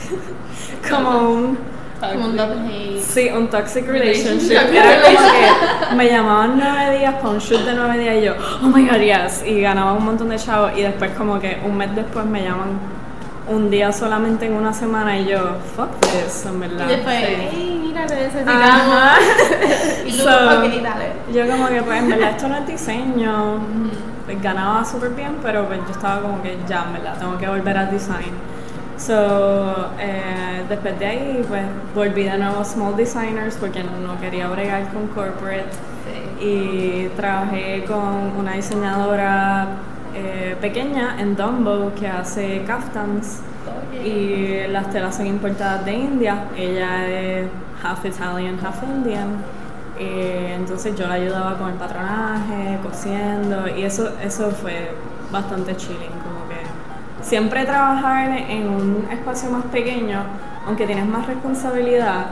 como 0.90 1.18
un 1.30 1.58
Como 2.00 2.26
un 2.26 2.38
hate. 2.40 3.00
sí, 3.02 3.28
un 3.30 3.48
toxic 3.48 3.86
relationship. 3.86 4.48
Relationship. 4.48 4.74
Era 4.74 5.02
como 5.02 5.18
que 5.90 5.94
me 5.96 6.08
llamaban 6.08 6.58
nueve 6.58 6.98
días 6.98 7.14
para 7.14 7.28
un 7.30 7.38
shoot 7.38 7.60
de 7.64 7.74
nueve 7.74 7.98
días 7.98 8.16
y 8.16 8.22
yo, 8.22 8.34
oh 8.62 8.66
my 8.68 8.86
god, 8.88 8.98
yes, 8.98 9.42
y 9.46 9.60
ganaba 9.60 9.92
un 9.92 10.04
montón 10.04 10.28
de 10.30 10.36
chavos 10.36 10.72
y 10.76 10.82
después 10.82 11.10
como 11.12 11.38
que 11.38 11.60
un 11.64 11.76
mes 11.76 11.94
después 11.94 12.24
me 12.26 12.42
llaman 12.42 12.78
un 13.48 13.68
día 13.70 13.92
solamente 13.92 14.46
en 14.46 14.52
una 14.54 14.72
semana 14.72 15.18
y 15.18 15.26
yo, 15.26 15.56
fuck 15.76 15.90
this, 16.00 16.46
en 16.46 16.60
verdad. 16.60 16.86
Y 16.86 16.88
después, 16.88 17.16
Sí. 17.18 17.24
hey, 17.52 17.80
mira, 17.86 18.06
te 18.06 18.14
necesitamos. 18.14 18.94
Y 20.06 20.12
tú, 20.12 20.18
So, 20.18 20.30
dale. 20.30 21.12
Yo 21.34 21.46
como 21.48 21.68
que 21.68 21.82
pues 21.82 21.98
en 21.98 22.08
verdad 22.10 22.30
esto 22.30 22.48
no 22.48 22.56
es 22.56 22.66
diseño, 22.66 23.58
pues, 24.24 24.40
ganaba 24.42 24.84
súper 24.84 25.10
bien, 25.10 25.36
pero 25.42 25.66
pues 25.66 25.80
yo 25.86 25.90
estaba 25.92 26.20
como 26.22 26.40
que 26.42 26.56
ya 26.68 26.84
en 26.86 26.92
verdad 26.94 27.18
tengo 27.18 27.36
que 27.38 27.48
volver 27.48 27.76
al 27.76 27.90
design. 27.90 28.32
So, 29.00 29.92
eh, 29.98 30.62
después 30.68 30.98
de 30.98 31.06
ahí 31.06 31.44
pues 31.48 31.64
volví 31.94 32.24
de 32.24 32.36
nuevo 32.36 32.60
a 32.60 32.64
Small 32.64 32.94
Designers 32.96 33.56
porque 33.56 33.82
no 33.82 34.20
quería 34.20 34.46
bregar 34.48 34.92
con 34.92 35.08
corporate. 35.08 35.70
Y 36.38 37.08
trabajé 37.16 37.84
con 37.84 38.36
una 38.38 38.52
diseñadora 38.52 39.68
eh, 40.14 40.54
pequeña 40.60 41.16
en 41.18 41.34
Dumbo 41.34 41.92
que 41.98 42.08
hace 42.08 42.62
kaftans 42.66 43.40
y 44.04 44.66
las 44.68 44.90
telas 44.90 45.16
son 45.16 45.26
importadas 45.26 45.84
de 45.86 45.92
India. 45.94 46.44
Ella 46.54 47.08
es 47.08 47.46
half 47.82 48.04
Italian, 48.04 48.58
half 48.62 48.82
Indian. 48.82 49.36
Entonces 49.98 50.94
yo 50.94 51.06
la 51.06 51.14
ayudaba 51.14 51.56
con 51.56 51.70
el 51.70 51.76
patronaje, 51.76 52.78
cosiendo. 52.82 53.66
Y 53.66 53.82
eso, 53.82 54.10
eso 54.22 54.50
fue 54.50 54.92
bastante 55.32 55.74
chilling, 55.76 56.10
siempre 57.22 57.64
trabajar 57.64 58.30
en 58.48 58.68
un 58.68 59.08
espacio 59.10 59.50
más 59.50 59.64
pequeño, 59.66 60.22
aunque 60.66 60.86
tienes 60.86 61.06
más 61.06 61.26
responsabilidad, 61.26 62.26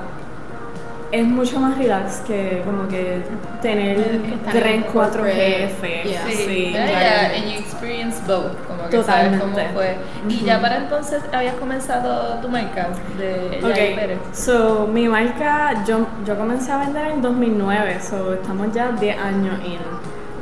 es 1.10 1.24
mucho 1.26 1.58
más 1.58 1.78
relax 1.78 2.16
que 2.26 2.60
como 2.66 2.86
que 2.86 3.22
tener 3.62 4.20
tres, 4.52 4.84
cuatro 4.92 5.24
jefes. 5.24 6.04
yeah. 6.04 6.22
Sí, 6.26 6.32
sí, 6.36 6.70
claro. 6.72 7.34
and 7.34 7.44
you 7.46 7.58
experience 7.60 8.20
both, 8.26 8.52
como 8.66 8.86
que 8.90 9.02
sabes 9.02 9.40
cómo 9.40 9.52
Totalmente. 9.54 9.72
fue. 9.72 9.96
Y 10.28 10.44
ya 10.44 10.60
para 10.60 10.76
entonces 10.76 11.22
habías 11.32 11.54
comenzado 11.54 12.34
tu 12.40 12.48
marca 12.50 12.88
de 13.16 13.58
Yair 13.62 13.94
Pérez. 13.94 14.18
So 14.34 14.86
mi 14.92 15.08
marca, 15.08 15.82
yo, 15.86 16.06
yo 16.26 16.36
comencé 16.36 16.72
a 16.72 16.78
vender 16.78 17.06
en 17.12 17.22
2009, 17.22 18.00
so 18.02 18.34
estamos 18.34 18.70
ya 18.74 18.92
10 18.92 19.18
años 19.18 19.54
in. 19.64 19.78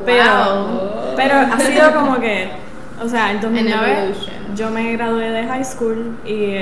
Pero, 0.04 0.24
Wow. 0.24 1.14
pero 1.16 1.34
ha 1.36 1.58
sido 1.60 1.92
como 1.94 2.18
que, 2.18 2.48
o 3.00 3.08
sea, 3.08 3.30
en 3.30 3.40
2009 3.40 3.92
evolution. 3.98 4.35
Yo 4.54 4.70
me 4.70 4.92
gradué 4.92 5.30
de 5.30 5.44
high 5.46 5.64
school 5.64 6.16
y 6.24 6.56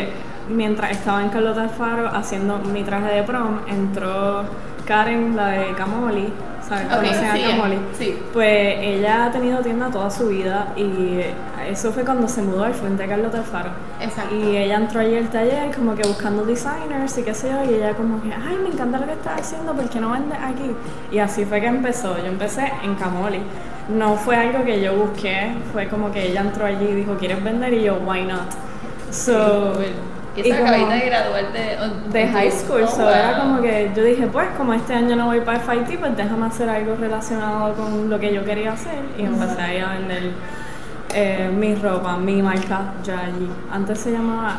mientras 0.48 0.90
estaba 0.92 1.22
en 1.22 1.28
Carlota 1.30 1.62
Alfaro 1.62 2.08
haciendo 2.08 2.58
mi 2.58 2.82
traje 2.82 3.14
de 3.14 3.22
prom, 3.22 3.60
entró 3.66 4.44
Karen, 4.86 5.34
la 5.34 5.48
de 5.48 5.72
Camoli, 5.74 6.28
¿sabes? 6.68 6.84
Ok, 6.86 6.96
¿Conocen 6.96 7.24
a 7.24 7.32
sí, 7.34 7.42
Camoli? 7.42 7.78
sí. 7.98 8.18
Pues 8.32 8.76
ella 8.80 9.26
ha 9.26 9.30
tenido 9.30 9.60
tienda 9.60 9.90
toda 9.90 10.10
su 10.10 10.28
vida 10.28 10.68
y 10.76 11.20
eso 11.66 11.90
fue 11.92 12.04
cuando 12.04 12.28
se 12.28 12.42
mudó 12.42 12.64
al 12.64 12.74
frente 12.74 13.04
de 13.04 13.08
Carlota 13.08 13.38
Alfaro. 13.38 13.70
Exacto. 14.00 14.34
Y 14.34 14.56
ella 14.58 14.76
entró 14.76 15.00
allí 15.00 15.16
al 15.16 15.28
taller 15.30 15.74
como 15.74 15.94
que 15.94 16.06
buscando 16.06 16.44
designers 16.44 17.16
y 17.16 17.22
qué 17.22 17.32
sé 17.32 17.48
yo, 17.50 17.64
y 17.70 17.74
ella 17.76 17.94
como 17.94 18.20
que, 18.22 18.28
ay, 18.32 18.58
me 18.62 18.68
encanta 18.68 18.98
lo 18.98 19.06
que 19.06 19.12
estás 19.12 19.40
haciendo, 19.40 19.72
¿por 19.72 19.88
qué 19.88 19.98
no 20.00 20.10
vendes 20.10 20.38
aquí? 20.38 20.70
Y 21.10 21.18
así 21.18 21.46
fue 21.46 21.62
que 21.62 21.68
empezó, 21.68 22.18
yo 22.18 22.26
empecé 22.26 22.70
en 22.82 22.94
Camoli. 22.96 23.40
No 23.88 24.16
fue 24.16 24.36
algo 24.36 24.64
que 24.64 24.80
yo 24.80 24.94
busqué, 24.94 25.52
fue 25.72 25.88
como 25.88 26.10
que 26.10 26.28
ella 26.28 26.40
entró 26.40 26.64
allí 26.64 26.86
y 26.88 26.94
dijo, 26.94 27.16
¿quieres 27.18 27.42
vender? 27.44 27.72
Y 27.74 27.82
yo, 27.82 27.96
why 28.04 28.22
not? 28.22 28.50
So, 29.10 29.74
Y 30.36 30.50
esa 30.50 30.66
acabita 30.66 30.94
de 30.94 31.06
graduar 31.06 31.52
de, 31.52 31.78
de 32.18 32.28
high 32.28 32.50
school, 32.50 32.82
Oh, 32.84 32.88
so 32.88 33.08
era 33.10 33.38
como 33.38 33.60
que 33.62 33.90
yo 33.94 34.02
dije, 34.02 34.26
pues 34.26 34.48
como 34.56 34.72
este 34.72 34.94
año 34.94 35.14
no 35.16 35.26
voy 35.26 35.40
para 35.40 35.60
FIT, 35.60 35.98
pues 36.00 36.16
déjame 36.16 36.46
hacer 36.46 36.68
algo 36.68 36.96
relacionado 36.96 37.74
con 37.74 38.10
lo 38.10 38.18
que 38.18 38.32
yo 38.34 38.44
quería 38.44 38.72
hacer 38.72 38.98
y 39.18 39.22
empecé 39.22 39.60
ahí 39.62 39.78
a 39.78 39.90
vender 39.90 40.30
eh, 41.14 41.48
mi 41.56 41.74
ropa, 41.76 42.16
mi 42.16 42.42
marca 42.42 42.94
Yayi. 43.04 43.48
Antes 43.70 44.00
se 44.00 44.10
llamaba 44.10 44.56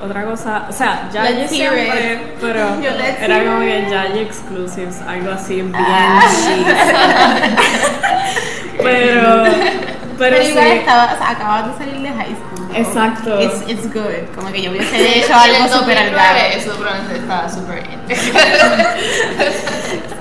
otra 0.00 0.24
cosa, 0.24 0.66
o 0.68 0.72
sea, 0.72 1.08
Yayi 1.12 1.48
siempre, 1.48 2.12
it. 2.14 2.18
pero 2.40 2.60
era 3.20 3.44
como 3.44 3.60
que. 3.60 3.86
Yayi 3.90 4.20
Exclusives, 4.20 5.00
algo 5.08 5.32
así 5.32 5.54
bien 5.56 5.72
Ah. 5.74 6.20
pero, 8.82 9.44
pero 10.18 10.18
Pero 10.18 10.36
sí. 10.44 10.50
igual 10.50 10.66
estaba, 10.68 11.12
o 11.14 11.18
sea, 11.18 11.30
acababas 11.30 11.78
de 11.78 11.84
salir 11.84 12.00
de 12.02 12.08
high 12.10 12.36
school. 12.36 12.68
¿no? 12.68 12.74
Exacto. 12.76 13.40
It's, 13.40 13.62
it's 13.68 13.86
good. 13.92 14.28
Como 14.36 14.52
que 14.52 14.62
yo 14.62 14.70
hubiese 14.70 15.18
hecho 15.18 15.34
algo 15.34 15.66
súper 15.68 15.96
2009 15.96 16.10
algaro. 16.10 16.38
Eso 16.56 16.70
probablemente 16.72 17.18
estaba 17.18 17.48
súper 17.48 17.78
in. 17.90 18.00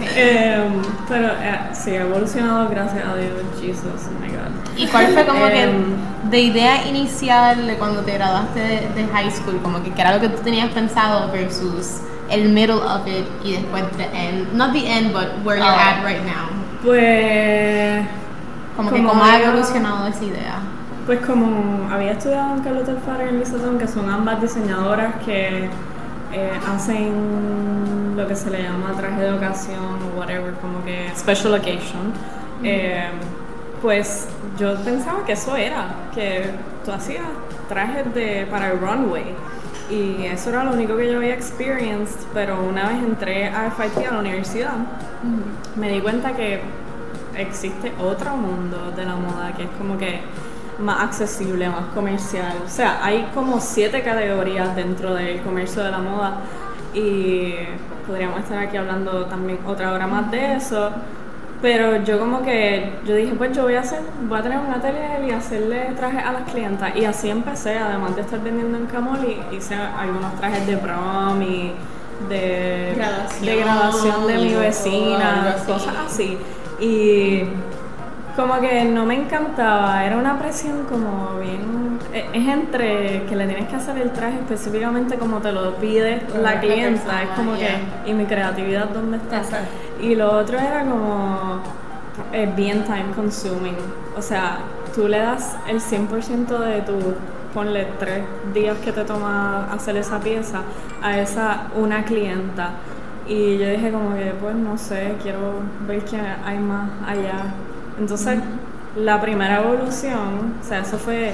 Em, 0.15 0.81
pero 1.07 1.27
eh, 1.27 1.59
sí, 1.73 1.91
ha 1.95 2.01
evolucionado 2.01 2.67
gracias 2.69 3.05
a 3.05 3.15
Dios, 3.15 3.31
Jesus, 3.61 4.07
oh 4.07 4.19
my 4.19 4.27
God. 4.29 4.49
¿Y 4.77 4.87
cuál 4.87 5.07
fue 5.13 5.25
como 5.25 5.45
que 5.47 5.63
Em, 5.63 5.83
de 6.29 6.39
idea 6.39 6.85
inicial 6.87 7.67
de 7.67 7.75
cuando 7.75 8.01
te 8.01 8.13
graduaste 8.13 8.59
de, 8.59 8.89
de 8.95 9.07
high 9.13 9.31
school? 9.31 9.59
Como 9.61 9.81
que, 9.83 9.91
que 9.93 10.01
era 10.01 10.13
lo 10.15 10.19
que 10.19 10.29
tú 10.29 10.41
tenías 10.41 10.69
pensado 10.71 11.31
versus 11.31 11.99
el 12.29 12.49
middle 12.49 12.81
of 12.81 13.07
it 13.07 13.25
y 13.43 13.53
después 13.53 13.83
the 13.97 14.09
end. 14.13 14.51
Not 14.53 14.73
the 14.73 14.85
end, 14.91 15.13
but 15.13 15.27
where 15.45 15.57
you're 15.57 15.69
Ah. 15.69 15.99
at 15.99 16.03
right 16.03 16.23
now. 16.25 16.49
Pues, 16.83 18.03
Como, 18.79 18.91
que 18.91 19.03
cómo 19.03 19.21
ha 19.21 19.41
evolucionado 19.41 20.07
esa 20.07 20.23
idea. 20.23 20.59
pues 21.05 21.19
como 21.19 21.89
había 21.91 22.13
estudiado 22.13 22.55
en 22.55 22.63
Carlota 22.63 22.91
Alfaro 22.91 23.25
y 23.25 23.27
en 23.27 23.39
Lisatón, 23.39 23.77
que 23.77 23.87
son 23.89 24.09
ambas 24.09 24.41
diseñadoras 24.41 25.15
que 25.25 25.65
eh, 26.31 26.51
hacen 26.65 28.13
lo 28.15 28.25
que 28.25 28.37
se 28.37 28.49
le 28.49 28.63
llama 28.63 28.93
traje 28.95 29.21
de 29.23 29.33
ocasión 29.33 29.97
o 30.01 30.17
whatever, 30.17 30.53
como 30.61 30.81
que 30.85 31.11
special 31.17 31.55
occasion, 31.55 32.13
eh, 32.63 33.09
pues 33.81 34.29
yo 34.57 34.75
pensaba 34.77 35.25
que 35.25 35.33
eso 35.33 35.57
era, 35.57 35.87
que 36.15 36.49
tú 36.85 36.93
hacías 36.93 37.25
trajes 37.67 38.13
de, 38.13 38.47
para 38.49 38.71
el 38.71 38.79
runway. 38.79 39.35
Y 39.89 40.25
eso 40.25 40.51
era 40.51 40.63
lo 40.63 40.71
único 40.71 40.95
que 40.95 41.11
yo 41.11 41.17
había 41.17 41.33
experienced, 41.33 42.21
pero 42.33 42.63
una 42.63 42.87
vez 42.87 43.03
entré 43.03 43.49
a 43.49 43.71
FIT 43.71 44.07
a 44.07 44.13
la 44.13 44.19
universidad, 44.19 44.75
me 45.75 45.91
di 45.91 45.99
cuenta 45.99 46.33
que 46.33 46.61
existe 47.35 47.91
otro 47.99 48.35
mundo 48.35 48.91
de 48.95 49.05
la 49.05 49.15
moda 49.15 49.53
que 49.55 49.63
es 49.63 49.69
como 49.77 49.97
que 49.97 50.21
más 50.79 51.03
accesible, 51.03 51.69
más 51.69 51.85
comercial. 51.93 52.53
O 52.65 52.69
sea, 52.69 53.03
hay 53.03 53.29
como 53.33 53.59
siete 53.59 54.01
categorías 54.01 54.75
dentro 54.75 55.13
del 55.13 55.41
comercio 55.41 55.83
de 55.83 55.91
la 55.91 55.99
moda 55.99 56.41
y 56.93 57.53
podríamos 58.07 58.39
estar 58.39 58.57
aquí 58.57 58.77
hablando 58.77 59.25
también 59.25 59.59
otra 59.65 59.93
hora 59.93 60.07
más 60.07 60.31
de 60.31 60.55
eso. 60.55 60.91
Pero 61.61 62.01
yo 62.03 62.17
como 62.19 62.41
que, 62.41 62.93
yo 63.05 63.15
dije, 63.15 63.33
pues 63.33 63.55
yo 63.55 63.63
voy 63.63 63.75
a 63.75 63.81
hacer, 63.81 63.99
voy 64.29 64.39
a 64.39 64.41
tener 64.41 64.59
un 64.59 64.71
atelier 64.71 65.25
y 65.27 65.31
hacerle 65.31 65.91
trajes 65.97 66.23
a 66.23 66.31
las 66.31 66.49
clientas. 66.49 66.95
Y 66.95 67.03
así 67.03 67.29
empecé, 67.29 67.77
además 67.77 68.15
de 68.15 68.21
estar 68.21 68.39
vendiendo 68.41 68.77
en 68.77 68.85
Camoli, 68.85 69.37
hice 69.51 69.75
algunos 69.75 70.35
trajes 70.35 70.65
de 70.65 70.77
prom 70.77 71.41
y 71.41 71.73
de 72.29 72.93
Graduación, 72.95 73.45
de, 73.45 73.55
graduación 73.57 74.27
de 74.27 74.37
mi 74.37 74.53
vecina, 74.55 75.55
cosas 75.67 75.95
así. 76.07 76.37
Y 76.79 77.43
como 78.35 78.59
que 78.61 78.85
no 78.85 79.05
me 79.05 79.15
encantaba, 79.15 80.05
era 80.05 80.17
una 80.17 80.39
presión 80.39 80.85
como 80.89 81.39
bien... 81.39 81.99
e- 82.13 82.29
Es 82.33 82.47
entre 82.47 83.23
que 83.25 83.35
le 83.35 83.47
tienes 83.47 83.67
que 83.67 83.75
hacer 83.75 83.97
el 83.97 84.11
traje 84.11 84.37
específicamente 84.39 85.17
como 85.17 85.39
te 85.39 85.51
lo 85.51 85.75
pide 85.75 86.21
la 86.41 86.59
clienta, 86.61 87.01
persona, 87.01 87.23
es 87.23 87.29
como 87.31 87.55
yeah. 87.55 87.67
que... 88.05 88.11
¿Y 88.11 88.13
mi 88.13 88.25
creatividad 88.25 88.89
dónde 88.89 89.17
está? 89.17 89.37
Exacto. 89.39 89.67
Y 90.01 90.15
lo 90.15 90.31
otro 90.31 90.57
era 90.57 90.85
como 90.85 91.59
eh, 92.31 92.49
bien 92.55 92.83
time 92.85 93.11
consuming. 93.15 93.75
O 94.17 94.21
sea, 94.21 94.59
tú 94.95 95.07
le 95.07 95.19
das 95.19 95.57
el 95.67 95.81
100% 95.81 96.59
de 96.59 96.81
tu, 96.81 96.93
ponle 97.53 97.87
tres 97.99 98.23
días 98.53 98.77
que 98.77 98.91
te 98.91 99.03
toma 99.03 99.71
hacer 99.73 99.97
esa 99.97 100.19
pieza 100.19 100.61
a 101.01 101.19
esa 101.19 101.67
una 101.75 102.03
clienta. 102.05 102.71
Y 103.29 103.59
yo 103.59 103.69
dije 103.69 103.91
como 103.91 104.15
que, 104.15 104.33
pues 104.41 104.55
no 104.55 104.75
sé, 104.75 105.13
quiero 105.21 105.61
ver 105.87 106.03
qué 106.03 106.19
hay 106.43 106.57
más 106.57 106.89
allá. 107.07 107.53
Entonces, 107.99 108.39
la 108.95 109.21
primera 109.21 109.61
evolución, 109.61 110.55
o 110.59 110.63
sea, 110.63 110.79
eso 110.79 110.97
fue 110.97 111.33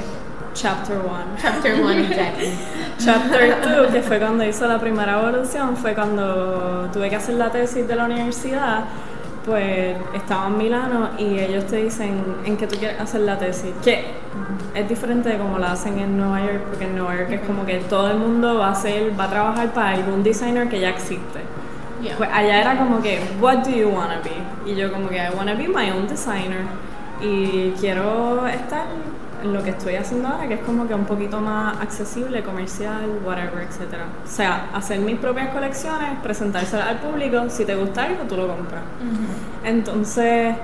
chapter 0.54 0.98
one. 0.98 1.26
Chapter 1.42 1.82
1, 1.82 1.92
exactly. 2.10 2.52
Chapter 2.98 3.62
2, 3.62 3.92
que 3.94 4.02
fue 4.02 4.20
cuando 4.20 4.44
hizo 4.44 4.68
la 4.68 4.78
primera 4.78 5.22
evolución, 5.22 5.78
fue 5.78 5.94
cuando 5.94 6.90
tuve 6.92 7.10
que 7.10 7.16
hacer 7.16 7.36
la 7.36 7.50
tesis 7.50 7.88
de 7.88 7.96
la 7.96 8.06
universidad, 8.06 8.84
pues 9.46 9.96
estaba 10.14 10.48
en 10.48 10.58
Milano 10.58 11.10
y 11.18 11.40
ellos 11.40 11.66
te 11.68 11.78
dicen 11.78 12.24
en 12.46 12.58
qué 12.58 12.68
tú 12.68 12.78
quieres 12.78 13.00
hacer 13.00 13.22
la 13.22 13.38
tesis, 13.38 13.72
que 13.84 14.04
es 14.74 14.90
diferente 14.90 15.30
de 15.30 15.38
como 15.38 15.60
la 15.60 15.74
hacen 15.74 16.00
en 16.00 16.18
Nueva 16.18 16.42
York, 16.42 16.64
porque 16.70 16.86
en 16.86 16.96
Nueva 16.98 17.16
York 17.16 17.32
es 17.32 17.42
como 17.42 17.66
que 17.66 17.78
todo 17.90 18.10
el 18.10 18.18
mundo 18.18 18.58
va 18.58 18.68
a 18.68 18.72
hacer, 18.72 19.18
va 19.18 19.26
a 19.26 19.30
trabajar 19.30 19.72
para 19.72 19.92
algún 19.92 20.24
designer 20.24 20.68
que 20.68 20.80
ya 20.80 20.90
existe. 20.90 21.42
Yeah. 22.06 22.18
Pues 22.18 22.30
allá 22.32 22.62
era 22.62 22.78
como 22.78 23.02
que, 23.02 23.20
what 23.42 23.64
do 23.66 23.72
you 23.72 23.90
wanna 23.90 24.22
be? 24.22 24.72
Y 24.72 24.76
yo 24.76 24.92
como 24.92 25.10
que, 25.10 25.18
I 25.18 25.30
wanna 25.36 25.56
be 25.56 25.68
my 25.68 25.90
own 25.90 26.08
designer. 26.08 26.66
Y 27.20 27.72
quiero 27.80 28.46
estar 28.48 28.86
en 29.44 29.54
lo 29.54 29.64
que 29.64 29.72
estoy 29.72 29.96
haciendo 29.96 30.28
ahora, 30.28 30.48
que 30.48 30.56
es 30.56 30.60
como 30.62 30.88
que 30.88 30.94
un 30.94 31.06
poquito 31.06 31.40
más 31.40 31.78
accesible, 31.82 32.44
comercial, 32.44 33.20
whatever, 33.26 33.64
etc. 33.64 33.96
O 34.24 34.28
sea, 34.28 34.70
hacer 34.74 35.00
mis 35.00 35.18
propias 35.18 35.50
colecciones, 35.50 36.20
presentárselas 36.22 36.88
al 36.88 36.98
público, 37.00 37.50
si 37.50 37.66
te 37.66 37.76
gusta 37.76 38.04
algo, 38.04 38.24
tú 38.28 38.38
lo 38.38 38.48
compras. 38.48 38.84
Entonces 39.64 40.56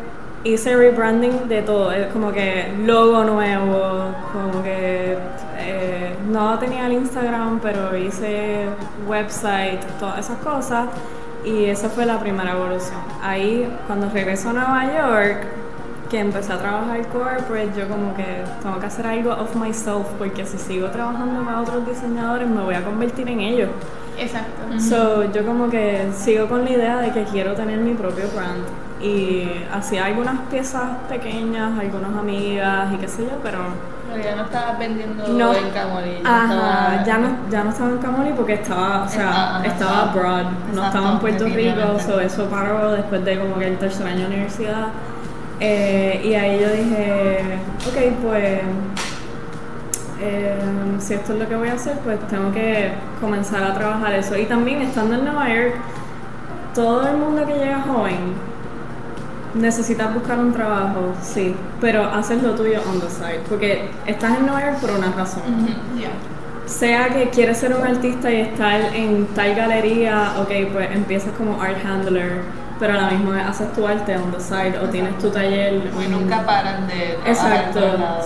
hice 0.44 0.76
rebranding 0.76 1.48
de 1.48 1.62
todo, 1.62 1.92
es 1.92 2.08
como 2.08 2.32
que 2.32 2.74
logo 2.86 3.24
nuevo, 3.24 4.14
como 4.34 4.64
que 4.64 5.18
eh, 5.60 6.16
no 6.30 6.58
tenía 6.58 6.88
el 6.88 6.94
Instagram, 6.94 7.60
pero 7.62 7.96
hice 7.96 8.68
website, 9.08 9.82
todas 10.00 10.20
esas 10.20 10.38
cosas. 10.40 10.88
Y 11.44 11.66
esa 11.66 11.90
fue 11.90 12.06
la 12.06 12.20
primera 12.20 12.52
evolución. 12.52 13.00
Ahí, 13.22 13.68
cuando 13.88 14.10
regreso 14.10 14.50
a 14.50 14.54
Nueva 14.54 14.86
York, 14.86 15.48
que 16.10 16.20
empecé 16.20 16.52
a 16.52 16.58
trabajar 16.58 17.08
corporate, 17.08 17.72
yo 17.78 17.88
como 17.88 18.14
que 18.14 18.44
tengo 18.62 18.80
que 18.80 18.86
hacer 18.86 19.08
algo 19.08 19.32
of 19.32 19.56
myself, 19.56 20.06
porque 20.18 20.46
si 20.46 20.58
sigo 20.58 20.90
trabajando 20.90 21.44
para 21.44 21.62
otros 21.62 21.88
diseñadores, 21.88 22.50
me 22.50 22.62
voy 22.62 22.76
a 22.76 22.84
convertir 22.84 23.30
en 23.30 23.40
ellos. 23.40 23.70
Exacto. 24.18 24.80
So, 24.80 25.32
yo 25.32 25.46
como 25.46 25.70
que 25.70 26.10
sigo 26.16 26.48
con 26.48 26.66
la 26.66 26.72
idea 26.72 26.98
de 26.98 27.12
que 27.12 27.24
quiero 27.24 27.54
tener 27.54 27.80
mi 27.80 27.94
propio 27.94 28.26
brand 28.36 28.64
y 29.02 29.48
hacía 29.74 30.06
algunas 30.06 30.38
piezas 30.52 30.84
pequeñas, 31.10 31.80
algunas 31.80 32.16
amigas 32.16 32.94
y 32.94 32.98
qué 32.98 33.08
sé 33.08 33.24
yo, 33.24 33.40
pero 33.42 33.60
Pero 34.12 34.24
ya 34.24 34.36
no 34.36 34.44
estabas 34.44 34.80
vendiendo 34.80 35.28
no, 35.28 35.54
en 35.54 35.70
Camoli. 35.70 36.22
ajá, 36.24 37.04
ya 37.06 37.18
no, 37.18 37.30
ya 37.50 37.64
no 37.64 37.70
estaba 37.70 37.90
en 37.92 37.98
Camoli 38.00 38.32
porque 38.36 38.54
estaba, 38.54 39.04
o 39.04 39.10
sea, 39.10 39.22
Estaba- 39.30 39.56
ajá, 39.58 39.66
estaba 39.66 39.92
estaba- 39.92 40.12
abroad, 40.12 40.46
no 40.74 40.86
estaba 40.86 41.12
en 41.12 41.20
Puerto 41.20 41.46
Rico, 41.46 42.00
so 42.06 42.20
eso 42.20 42.46
paró 42.50 42.92
después 42.92 43.24
de 43.26 43.40
como 43.40 43.58
que 43.58 43.68
el 43.68 43.78
tercer 43.78 44.08
año 44.08 44.20
de 44.22 44.26
universidad 44.28 44.88
Eh, 45.64 46.20
y 46.26 46.34
ahí 46.34 46.60
yo 46.60 46.70
dije, 46.72 47.40
ok, 47.88 48.16
pues 48.24 48.62
eh, 50.20 50.56
si 51.00 51.14
esto 51.14 51.34
es 51.34 51.40
lo 51.40 51.48
que 51.48 51.56
voy 51.56 51.70
a 51.70 51.74
hacer, 51.74 51.98
pues 52.04 52.20
tengo 52.28 52.52
que 52.52 52.92
comenzar 53.20 53.64
a 53.64 53.74
trabajar 53.74 54.14
eso. 54.14 54.36
Y 54.38 54.46
también 54.46 54.82
estando 54.82 55.16
en 55.16 55.26
Nueva 55.26 55.50
York, 55.50 55.76
todo 56.74 57.08
el 57.08 57.18
mundo 57.18 57.46
que 57.46 57.54
llega 57.54 57.82
joven 57.82 58.34
necesita 59.54 60.08
buscar 60.08 60.40
un 60.40 60.54
trabajo, 60.54 61.14
sí, 61.22 61.56
pero 61.80 62.04
haces 62.06 62.42
lo 62.44 62.52
tuyo 62.52 62.80
on 62.90 63.00
the 63.00 63.10
side, 63.10 63.42
porque 63.50 63.90
estás 64.06 64.38
en 64.38 64.46
Nueva 64.46 64.62
York 64.62 64.78
por 64.80 64.92
una 64.92 65.12
razón. 65.12 65.42
Yeah. 65.98 66.10
Sea 66.66 67.10
que 67.10 67.30
quieres 67.30 67.58
ser 67.58 67.76
un 67.76 67.86
artista 67.86 68.32
y 68.32 68.42
estar 68.42 68.80
en 68.96 69.26
tal 69.36 69.56
galería, 69.56 70.34
ok, 70.40 70.72
pues 70.72 70.92
empiezas 70.94 71.32
como 71.38 71.62
art 71.62 71.78
handler, 71.86 72.42
pero 72.80 72.94
a 72.94 72.98
la 72.98 73.10
misma 73.12 73.36
vez 73.36 73.46
haces 73.46 73.74
tu 73.74 73.86
arte 73.86 74.16
on 74.18 74.32
the 74.32 74.40
side 74.40 74.78
o 74.82 74.88
tienes 74.90 75.18
tu 75.18 75.30
taller. 75.30 75.74
Y 75.76 76.06
un- 76.06 76.12
nunca 76.22 76.46
paran 76.46 76.88
de 76.88 77.14
Exacto, 77.26 77.82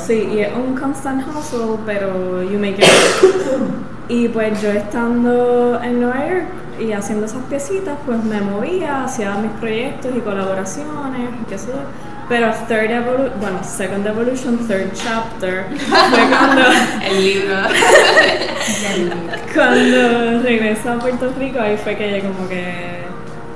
sí, 0.06 0.30
y 0.34 0.40
es 0.42 0.52
un 0.56 0.76
constant 0.78 1.24
hustle, 1.28 1.78
pero 1.86 2.44
you 2.44 2.60
make 2.60 2.78
it. 2.78 2.86
Y 4.08 4.28
pues 4.28 4.62
yo 4.62 4.70
estando 4.70 5.82
en 5.82 6.02
Nueva 6.02 6.28
York 6.28 6.46
y 6.80 6.92
haciendo 6.92 7.26
esas 7.26 7.42
piecitas, 7.44 7.98
pues 8.06 8.24
me 8.24 8.40
movía, 8.42 9.06
hacía 9.06 9.36
mis 9.36 9.52
proyectos 9.54 10.12
y 10.16 10.20
colaboraciones, 10.20 11.30
y 11.42 11.46
qué 11.50 11.58
sé 11.58 11.68
yo. 11.68 11.80
Pero 12.28 12.52
Third 12.68 12.92
Evolution, 12.92 13.40
bueno, 13.40 13.64
Second 13.64 14.06
Evolution, 14.06 14.58
Third 14.68 14.92
Chapter, 14.94 15.66
fue 15.78 16.28
cuando, 16.30 16.62
El 17.04 17.24
libro. 17.24 17.56
cuando 19.54 20.42
regresé 20.42 20.90
a 20.90 21.00
Puerto 21.00 21.32
Rico, 21.40 21.60
ahí 21.60 21.78
fue 21.78 21.96
que 21.96 22.22
como 22.22 22.48
que 22.50 23.04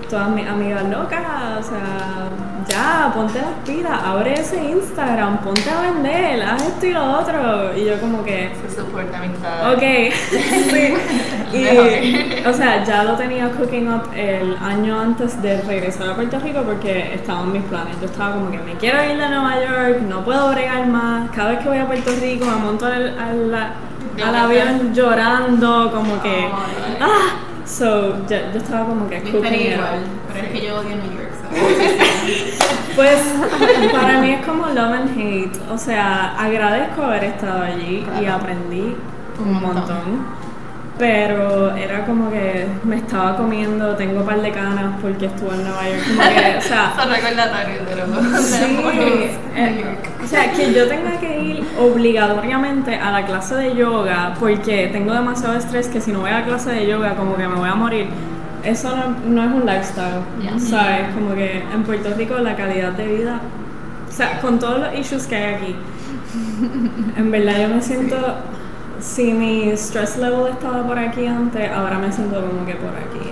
todas 0.10 0.30
mis 0.30 0.48
amigas 0.48 0.84
locas, 0.90 1.22
o 1.60 1.64
sea, 1.64 2.30
ponte 3.14 3.40
las 3.40 3.54
pilas, 3.66 4.04
abre 4.04 4.34
ese 4.34 4.64
Instagram, 4.64 5.40
ponte 5.40 5.70
a 5.70 5.82
vender, 5.82 6.42
haz 6.44 6.62
esto 6.64 6.86
y 6.86 6.92
lo 6.92 7.20
otro. 7.20 7.76
Y 7.76 7.86
yo 7.86 8.00
como 8.00 8.24
que, 8.24 8.52
Se 8.68 8.76
soporta 8.76 9.18
amistad. 9.18 9.74
ok, 9.74 9.82
sí. 10.72 10.94
Y, 11.52 12.46
o 12.46 12.54
sea, 12.54 12.84
ya 12.84 13.04
lo 13.04 13.16
tenía 13.16 13.50
cooking 13.50 13.88
up 13.92 14.04
el 14.16 14.56
año 14.58 15.00
antes 15.00 15.42
de 15.42 15.60
regresar 15.62 16.10
a 16.12 16.16
Puerto 16.16 16.38
Rico 16.40 16.62
porque 16.62 17.16
estaban 17.16 17.52
mis 17.52 17.64
planes. 17.64 18.00
Yo 18.00 18.06
estaba 18.06 18.36
como 18.36 18.52
que 18.52 18.60
me 18.60 18.74
quiero 18.74 19.04
ir 19.04 19.18
de 19.18 19.30
Nueva 19.30 19.56
York, 19.60 20.02
no 20.08 20.24
puedo 20.24 20.52
bregar 20.52 20.86
más. 20.86 21.32
Cada 21.32 21.50
vez 21.50 21.60
que 21.60 21.70
voy 21.70 21.80
a 21.80 21.88
Puerto 21.88 22.12
Rico 22.22 22.46
me 22.46 22.56
monto 22.56 22.86
al, 22.86 23.18
al, 23.18 23.74
al 24.24 24.36
avión 24.36 24.94
llorando, 24.94 25.92
como 25.92 26.22
que, 26.22 26.48
ah. 27.02 27.40
So, 27.66 28.26
yo, 28.28 28.38
yo 28.52 28.58
estaba 28.58 28.86
como 28.86 29.08
que 29.10 29.22
cooking 29.22 29.72
igual, 29.72 30.04
pero 30.34 30.46
es 30.46 30.52
que 30.52 30.66
yo 30.66 30.76
odio 30.76 30.96
New 30.96 31.12
York. 31.18 31.32
so. 31.42 32.16
Pues 33.00 33.22
para 33.94 34.20
mí 34.20 34.32
es 34.32 34.46
como 34.46 34.66
love 34.68 34.92
and 34.92 35.18
hate. 35.18 35.58
O 35.72 35.78
sea, 35.78 36.36
agradezco 36.38 37.04
haber 37.04 37.24
estado 37.24 37.64
allí 37.64 38.06
y 38.22 38.26
aprendí 38.26 38.94
un 39.40 39.54
montón. 39.54 39.78
montón. 39.78 40.40
Pero 40.98 41.74
era 41.78 42.06
como 42.06 42.30
que 42.30 42.68
me 42.84 42.98
estaba 42.98 43.38
comiendo, 43.38 43.96
tengo 43.96 44.20
un 44.20 44.26
par 44.26 44.42
de 44.42 44.52
canas 44.52 44.96
porque 45.02 45.28
estuve 45.28 45.56
en 45.56 45.64
Nueva 45.64 45.88
York. 45.88 46.02
Como 46.10 46.30
que, 46.30 46.58
o 46.58 46.62
sea, 46.62 46.94
Son 47.00 47.10
recordatorios 47.10 47.90
de 47.90 47.96
los 47.96 48.42
Sí, 48.42 48.66
eh, 49.56 49.86
o 50.22 50.28
sea, 50.28 50.52
que 50.52 50.74
yo 50.74 50.90
tenga 50.90 51.18
que 51.22 51.40
ir 51.40 51.64
obligatoriamente 51.80 52.96
a 52.96 53.12
la 53.12 53.26
clase 53.26 53.56
de 53.56 53.76
yoga 53.76 54.34
porque 54.38 54.90
tengo 54.92 55.14
demasiado 55.14 55.56
estrés 55.58 55.88
que 55.88 56.02
si 56.02 56.12
no 56.12 56.20
voy 56.20 56.32
a 56.32 56.40
la 56.40 56.46
clase 56.46 56.72
de 56.72 56.86
yoga 56.86 57.16
como 57.16 57.38
que 57.38 57.48
me 57.48 57.56
voy 57.56 57.70
a 57.70 57.76
morir. 57.76 58.10
Eso 58.64 58.96
no, 58.96 59.16
no 59.28 59.44
es 59.44 59.52
un 59.54 59.66
lifestyle, 59.66 60.22
Ya. 60.44 60.60
¿sabes? 60.60 61.14
Como 61.16 61.34
que 61.36 61.64
en 61.74 61.84
Puerto 61.84 62.10
Rico 62.16 62.38
la 62.40 62.56
calidad 62.56 62.92
de 62.92 63.06
vida, 63.08 63.40
o 64.08 64.12
sea, 64.12 64.40
con 64.42 64.60
todos 64.60 64.80
los 64.80 65.00
issues 65.00 65.28
que 65.28 65.36
hay 65.36 65.54
aquí, 65.56 65.76
en 67.18 67.32
verdad 67.32 67.62
yo 67.62 67.70
me 67.70 67.82
siento, 67.82 68.18
si 69.00 69.32
mi 69.34 69.70
stress 69.72 70.18
level 70.18 70.52
estaba 70.52 70.86
por 70.86 71.00
aquí 71.00 71.26
antes, 71.26 71.72
ahora 71.72 71.98
me 72.00 72.12
siento 72.12 72.42
como 72.42 72.66
que 72.66 72.76
por 72.76 72.90
aquí. 72.90 73.30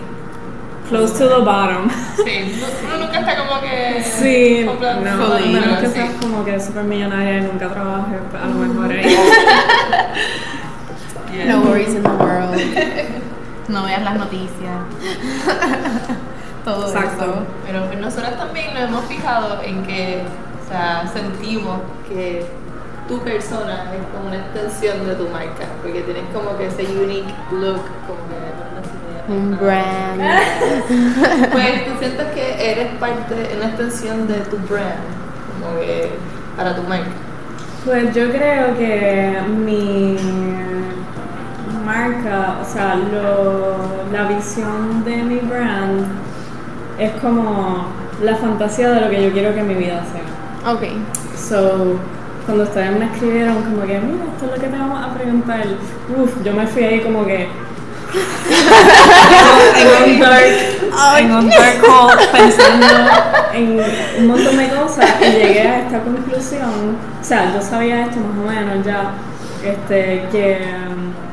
Close 0.89 1.17
to 1.19 1.27
the 1.27 1.43
bottom. 1.43 1.89
Sí, 2.15 2.55
uno 2.85 3.05
nunca 3.05 3.19
está 3.19 3.35
como 3.35 3.59
que. 3.59 4.01
Sí, 4.03 4.65
no, 4.65 4.71
a 5.33 5.39
menos 5.39 5.79
que 5.79 5.87
seas 5.87 6.11
como 6.21 6.45
que 6.45 6.57
súper 6.61 6.85
millonaria 6.85 7.39
y 7.39 7.41
nunca 7.41 7.67
trabajes, 7.67 8.19
pues, 8.31 8.41
a 8.41 8.47
lo 8.47 8.53
mejor 8.53 8.91
ahí. 8.91 9.17
Yeah. 11.33 11.57
No 11.57 11.61
worries 11.69 11.93
in 11.93 12.01
the 12.01 12.09
world. 12.09 12.57
No 13.67 13.83
veas 13.83 14.01
las 14.03 14.15
noticias. 14.17 14.51
Todo 16.65 16.87
Exacto. 16.87 17.23
eso. 17.23 17.33
Pero 17.65 17.85
pues 17.87 17.99
nosotros 17.99 18.37
también 18.37 18.73
nos 18.73 18.83
hemos 18.83 19.05
fijado 19.05 19.61
en 19.61 19.83
que, 19.83 20.21
o 20.65 20.69
sea, 20.69 21.05
sentimos 21.11 21.79
que 22.07 22.45
tu 23.07 23.19
persona 23.21 23.85
es 23.93 24.01
como 24.13 24.27
una 24.27 24.37
extensión 24.37 25.05
de 25.07 25.15
tu 25.15 25.27
marca, 25.29 25.65
porque 25.81 26.01
tienes 26.01 26.23
como 26.33 26.57
que 26.57 26.67
ese 26.67 26.83
unique 26.83 27.33
look, 27.51 27.81
como 28.05 28.19
que 28.27 28.39
no 28.75 28.81
sé, 28.83 28.89
Un 29.33 29.57
brand. 29.57 30.21
Pues 31.51 31.85
tú 31.85 31.91
sientes 31.99 32.27
que 32.33 32.71
eres 32.71 32.93
parte, 32.95 33.49
una 33.55 33.67
extensión 33.67 34.27
de 34.27 34.39
tu 34.41 34.57
brand, 34.57 34.99
como 35.61 35.79
que 35.79 36.11
para 36.57 36.75
tu 36.75 36.83
marca. 36.83 37.07
Pues 37.85 38.13
yo 38.13 38.29
creo 38.29 38.77
que 38.77 39.39
mi 39.47 40.17
marca, 41.97 42.57
o 42.61 42.65
sea, 42.65 42.95
lo, 42.95 44.11
la 44.11 44.27
visión 44.27 45.03
de 45.03 45.17
mi 45.17 45.39
brand 45.39 46.05
es 46.99 47.11
como 47.21 47.87
la 48.23 48.35
fantasía 48.35 48.91
de 48.91 49.01
lo 49.01 49.09
que 49.09 49.23
yo 49.23 49.31
quiero 49.31 49.55
que 49.55 49.63
mi 49.63 49.73
vida 49.73 50.03
sea. 50.11 50.71
Ok. 50.71 50.83
So, 51.37 51.97
cuando 52.45 52.63
ustedes 52.63 52.97
me 52.97 53.05
escribieron 53.05 53.61
como 53.63 53.81
que, 53.81 53.99
mira, 53.99 54.25
esto 54.33 54.45
es 54.45 54.51
lo 54.51 54.61
que 54.61 54.67
te 54.67 54.77
vamos 54.77 55.03
a 55.03 55.13
preguntar, 55.13 55.65
uff, 56.17 56.43
yo 56.43 56.53
me 56.53 56.67
fui 56.67 56.83
ahí 56.83 57.01
como 57.01 57.25
que 57.25 57.47
en 59.77 60.13
un 60.13 60.19
dark, 60.19 60.45
en 61.19 61.31
un 61.31 61.49
dark 61.49 61.83
hole 61.83 62.27
pensando 62.31 62.87
en 63.53 63.81
un 64.19 64.27
montón 64.27 64.57
de 64.57 64.69
cosas 64.69 65.09
y 65.21 65.25
llegué 65.25 65.61
a 65.61 65.79
esta 65.79 65.99
conclusión, 65.99 66.97
o 67.19 67.23
sea, 67.23 67.53
yo 67.53 67.61
sabía 67.61 68.05
esto 68.05 68.19
más 68.19 68.37
o 68.45 68.49
menos 68.49 68.85
ya, 68.85 69.11
este, 69.63 70.25
que 70.31 70.61
um, 70.87 71.26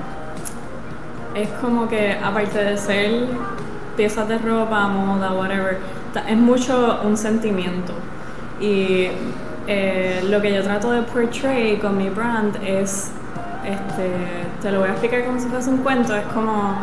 es 1.34 1.48
como 1.60 1.88
que 1.88 2.18
aparte 2.22 2.62
de 2.62 2.76
ser 2.76 3.26
piezas 3.96 4.28
de 4.28 4.38
ropa, 4.38 4.88
moda, 4.88 5.32
whatever, 5.32 5.78
es 6.28 6.36
mucho 6.36 7.00
un 7.04 7.16
sentimiento 7.16 7.92
y 8.60 9.08
eh, 9.66 10.22
lo 10.28 10.40
que 10.40 10.52
yo 10.52 10.62
trato 10.62 10.90
de 10.90 11.02
portray 11.02 11.78
con 11.78 11.96
mi 11.96 12.08
brand 12.10 12.56
es, 12.64 13.10
este, 13.64 14.10
te 14.60 14.70
lo 14.70 14.80
voy 14.80 14.88
a 14.88 14.92
explicar 14.92 15.24
como 15.24 15.40
si 15.40 15.46
fuese 15.46 15.70
un 15.70 15.78
cuento, 15.78 16.14
es 16.14 16.24
como, 16.26 16.74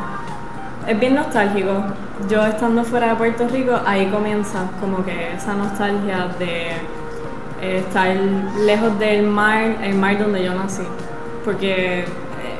es 0.87 0.99
bien 0.99 1.15
nostálgico. 1.15 1.83
Yo 2.29 2.45
estando 2.45 2.83
fuera 2.83 3.09
de 3.09 3.15
Puerto 3.15 3.47
Rico, 3.47 3.79
ahí 3.85 4.07
comienza 4.07 4.69
como 4.79 5.03
que 5.03 5.33
esa 5.33 5.53
nostalgia 5.53 6.27
de 6.37 6.71
eh, 7.61 7.77
estar 7.79 8.15
lejos 8.65 8.97
del 8.99 9.25
mar, 9.27 9.77
el 9.83 9.95
mar 9.95 10.17
donde 10.19 10.43
yo 10.43 10.53
nací. 10.53 10.83
Porque 11.45 12.05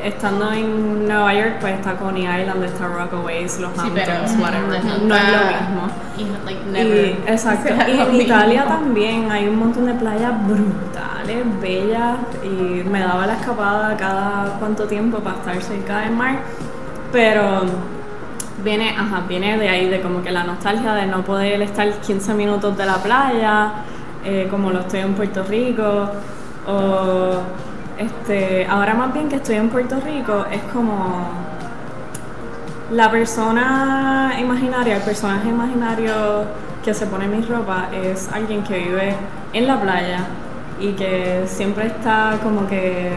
estando 0.04 0.52
en 0.52 1.08
Nueva 1.08 1.34
York, 1.34 1.58
pues 1.62 1.74
está 1.76 1.96
Coney 1.98 2.24
Island, 2.24 2.64
está 2.64 2.88
Rockaways, 2.88 3.60
los 3.60 3.72
Sí, 3.74 3.80
Hamptons, 3.80 4.38
whatever. 4.42 4.84
no, 4.86 4.98
No 5.08 5.16
es 5.16 5.24
lo 5.24 5.40
mismo. 5.62 5.88
y 6.18 6.46
like, 6.46 6.62
Y, 6.62 6.72
never. 6.72 7.06
exacto. 7.28 7.68
será 7.68 7.90
Y 7.90 8.00
en 8.00 8.16
Italia 8.22 8.62
mismo. 8.64 8.78
también 8.78 9.32
hay 9.32 9.48
un 9.48 9.60
montón 9.60 9.86
de 9.86 9.94
playas 9.94 10.34
brutales, 10.48 11.62
bellas, 11.62 12.18
y 12.44 12.84
me 12.90 13.00
daba 13.00 13.28
la 13.28 13.34
escapada 13.34 13.96
cada 13.98 14.58
cuánto 14.60 14.86
tiempo 14.86 15.20
para 15.20 15.38
estar 15.38 15.62
cerca 15.62 16.00
del 16.00 16.12
mar. 16.12 16.40
Pero 17.12 17.62
viene, 18.64 18.90
ajá, 18.98 19.24
viene 19.28 19.58
de 19.58 19.70
ahí, 19.70 19.90
de 19.90 20.02
como 20.02 20.22
que 20.22 20.32
la 20.32 20.44
nostalgia 20.44 20.94
de 20.94 21.06
no 21.08 21.24
poder 21.24 21.62
estar 21.62 21.90
15 21.92 22.34
minutos 22.34 22.78
de 22.78 22.86
la 22.86 22.96
playa, 22.98 23.72
eh, 24.24 24.48
como 24.50 24.72
lo 24.72 24.80
estoy 24.82 25.00
en 25.02 25.14
Puerto 25.14 25.44
Rico, 25.44 26.10
o 26.68 27.42
este, 28.02 28.66
ahora 28.68 28.94
más 28.96 29.14
bien 29.14 29.30
que 29.30 29.36
estoy 29.38 29.56
en 29.56 29.70
Puerto 29.70 30.00
Rico, 30.00 30.46
es 30.52 30.62
como 30.74 31.26
la 32.92 33.10
persona 33.12 34.34
imaginaria, 34.40 34.98
el 34.98 35.04
personaje 35.04 35.50
imaginario 35.50 36.14
que 36.84 36.94
se 36.94 37.06
pone 37.06 37.26
en 37.26 37.40
mi 37.40 37.46
ropa 37.46 37.90
es 37.94 38.28
alguien 38.34 38.64
que 38.64 38.78
vive 38.80 39.16
en 39.54 39.68
la 39.68 39.80
playa 39.80 40.20
y 40.80 40.94
que 40.94 41.44
siempre 41.46 41.88
está 41.88 42.38
como 42.44 42.68
que 42.68 43.12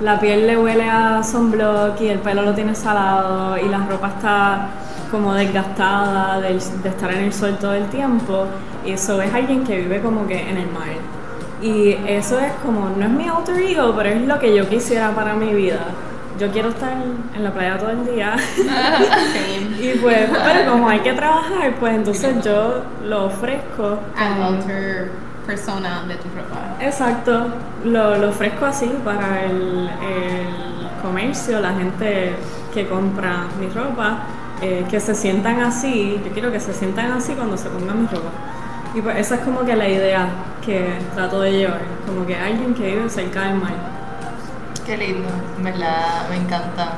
la 0.00 0.18
piel 0.18 0.46
le 0.46 0.56
huele 0.56 0.88
a 0.90 1.22
sunblock 1.22 2.00
y 2.00 2.08
el 2.08 2.18
pelo 2.18 2.42
lo 2.42 2.54
tiene 2.54 2.74
salado 2.74 3.58
y 3.58 3.68
la 3.68 3.78
ropa 3.86 4.08
está 4.08 4.66
como 5.10 5.34
desgastada 5.34 6.40
del- 6.40 6.60
de, 6.82 6.88
estar 6.88 7.12
en 7.12 7.24
el 7.24 7.32
sol 7.32 7.56
todo 7.60 7.74
el 7.74 7.86
tiempo 7.88 8.46
y 8.84 8.92
eso 8.92 9.20
es 9.22 9.32
alguien 9.32 9.64
que 9.64 9.76
vive 9.76 10.00
como 10.00 10.26
que 10.26 10.40
en 10.50 10.56
el 10.56 10.70
mar. 10.72 10.88
Y 11.64 11.96
eso 12.06 12.38
es 12.40 12.52
como, 12.62 12.90
no 12.90 13.04
es 13.06 13.10
mi 13.10 13.26
alter 13.26 13.56
ego, 13.58 13.94
pero 13.96 14.10
es 14.10 14.20
lo 14.26 14.38
que 14.38 14.54
yo 14.54 14.68
quisiera 14.68 15.10
para 15.12 15.32
mi 15.34 15.54
vida. 15.54 15.80
Yo 16.38 16.50
quiero 16.50 16.68
estar 16.68 16.92
en 17.34 17.42
la 17.44 17.50
playa 17.52 17.78
todo 17.78 17.90
el 17.90 18.04
día. 18.04 18.36
Same. 18.56 19.80
y 19.80 19.98
pues, 20.02 20.28
pero 20.44 20.70
como 20.72 20.88
hay 20.88 20.98
que 21.00 21.12
trabajar, 21.14 21.72
pues 21.80 21.94
entonces 21.94 22.44
yo 22.44 22.82
lo 23.04 23.26
ofrezco. 23.26 23.98
Con- 24.16 24.42
alter 24.42 25.10
persona 25.46 26.02
de 26.06 26.16
tu 26.16 26.28
ropa. 26.36 26.76
Exacto, 26.80 27.46
lo, 27.84 28.16
lo 28.16 28.28
ofrezco 28.30 28.66
así 28.66 28.90
para 29.04 29.44
el, 29.44 29.88
el 29.88 31.02
comercio, 31.02 31.60
la 31.60 31.72
gente 31.74 32.34
que 32.74 32.86
compra 32.88 33.46
mi 33.60 33.68
ropa, 33.68 34.18
eh, 34.60 34.84
que 34.90 34.98
se 35.00 35.14
sientan 35.14 35.60
así, 35.60 36.20
yo 36.24 36.32
quiero 36.32 36.50
que 36.50 36.60
se 36.60 36.72
sientan 36.72 37.12
así 37.12 37.32
cuando 37.34 37.56
se 37.56 37.68
pongan 37.68 38.02
mi 38.02 38.06
ropa. 38.08 38.30
Y 38.94 39.00
pues 39.00 39.18
esa 39.18 39.34
es 39.34 39.40
como 39.40 39.64
que 39.64 39.74
la 39.74 39.88
idea 39.88 40.28
que 40.64 40.98
trato 41.14 41.40
de 41.40 41.52
llevar, 41.52 41.80
como 42.06 42.24
que 42.26 42.36
alguien 42.36 42.74
que 42.74 42.94
vive 42.94 43.10
cerca 43.10 43.42
del 43.42 43.56
mar. 43.56 43.74
Qué 44.86 44.96
lindo, 44.96 45.28
verdad, 45.58 46.28
me 46.30 46.36
encanta. 46.36 46.92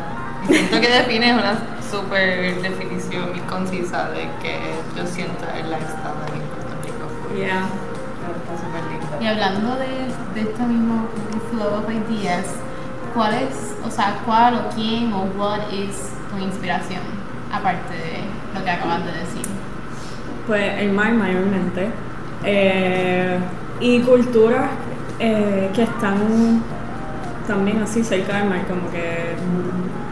Y 0.47 0.55
siento 0.55 0.81
que 0.81 0.89
defines 0.91 1.33
una 1.33 1.57
super 1.91 2.61
definición 2.61 3.31
muy 3.31 3.41
concisa 3.41 4.11
de 4.11 4.29
que 4.43 4.75
yo 4.95 5.07
siento 5.07 5.45
el 5.55 5.71
lifestyle 5.71 6.35
en 6.35 6.43
Puerto 6.43 6.75
Rico. 6.85 7.35
Yeah. 7.35 7.65
Está 8.27 8.57
súper 8.63 8.83
lindo. 8.91 9.17
Y 9.21 9.27
hablando 9.27 9.77
de, 9.77 10.11
de 10.35 10.51
este 10.51 10.63
mismo 10.65 11.07
flow 11.51 11.79
of 11.79 11.91
ideas, 11.91 12.45
¿cuál 13.15 13.35
es, 13.35 13.75
o 13.87 13.91
sea, 13.91 14.19
cuál 14.27 14.57
o 14.57 14.69
quién 14.75 15.13
o 15.15 15.23
what 15.39 15.73
is 15.73 16.11
tu 16.31 16.39
inspiración? 16.45 17.01
Aparte 17.51 17.95
de 17.95 18.21
lo 18.55 18.63
que 18.63 18.71
acabas 18.71 19.05
de 19.07 19.13
decir. 19.13 19.56
Pues 20.47 20.81
el 20.81 20.93
mar 20.93 21.13
mayormente. 21.13 21.89
Eh, 22.45 23.39
y 23.81 24.01
culturas 24.01 24.71
eh, 25.19 25.71
que 25.75 25.83
están 25.83 26.63
también 27.47 27.83
así 27.83 28.03
cerca 28.03 28.39
del 28.39 28.49
mar, 28.49 28.61
como 28.67 28.91
que 28.91 29.35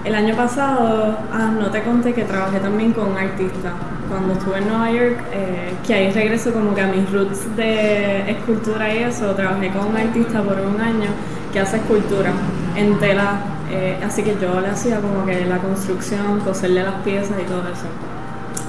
el 0.04 0.14
año 0.14 0.36
pasado, 0.36 1.16
ah, 1.32 1.50
no 1.58 1.70
te 1.70 1.82
conté 1.82 2.12
que 2.12 2.24
trabajé 2.24 2.60
también 2.60 2.92
con 2.92 3.16
artistas. 3.16 3.72
Cuando 4.08 4.34
estuve 4.34 4.58
en 4.58 4.68
Nueva 4.68 4.90
York, 4.90 5.16
eh, 5.32 5.72
que 5.86 5.94
ahí 5.94 6.12
regreso 6.12 6.52
como 6.52 6.74
que 6.74 6.82
a 6.82 6.86
mis 6.88 7.10
roots 7.10 7.56
de 7.56 8.30
escultura 8.30 8.94
y 8.94 8.98
eso, 8.98 9.34
trabajé 9.34 9.70
con 9.70 9.86
un 9.86 9.96
artista 9.96 10.42
por 10.42 10.60
un 10.60 10.78
año 10.78 11.08
que 11.52 11.60
hace 11.60 11.78
escultura 11.78 12.32
en 12.76 12.98
tela, 12.98 13.40
eh, 13.70 13.98
así 14.04 14.22
que 14.22 14.36
yo 14.40 14.60
le 14.60 14.68
hacía 14.68 15.00
como 15.00 15.24
que 15.24 15.46
la 15.46 15.56
construcción, 15.58 16.40
coserle 16.40 16.82
las 16.82 16.96
piezas 16.96 17.38
y 17.40 17.44
todo 17.44 17.62
eso. 17.62 17.86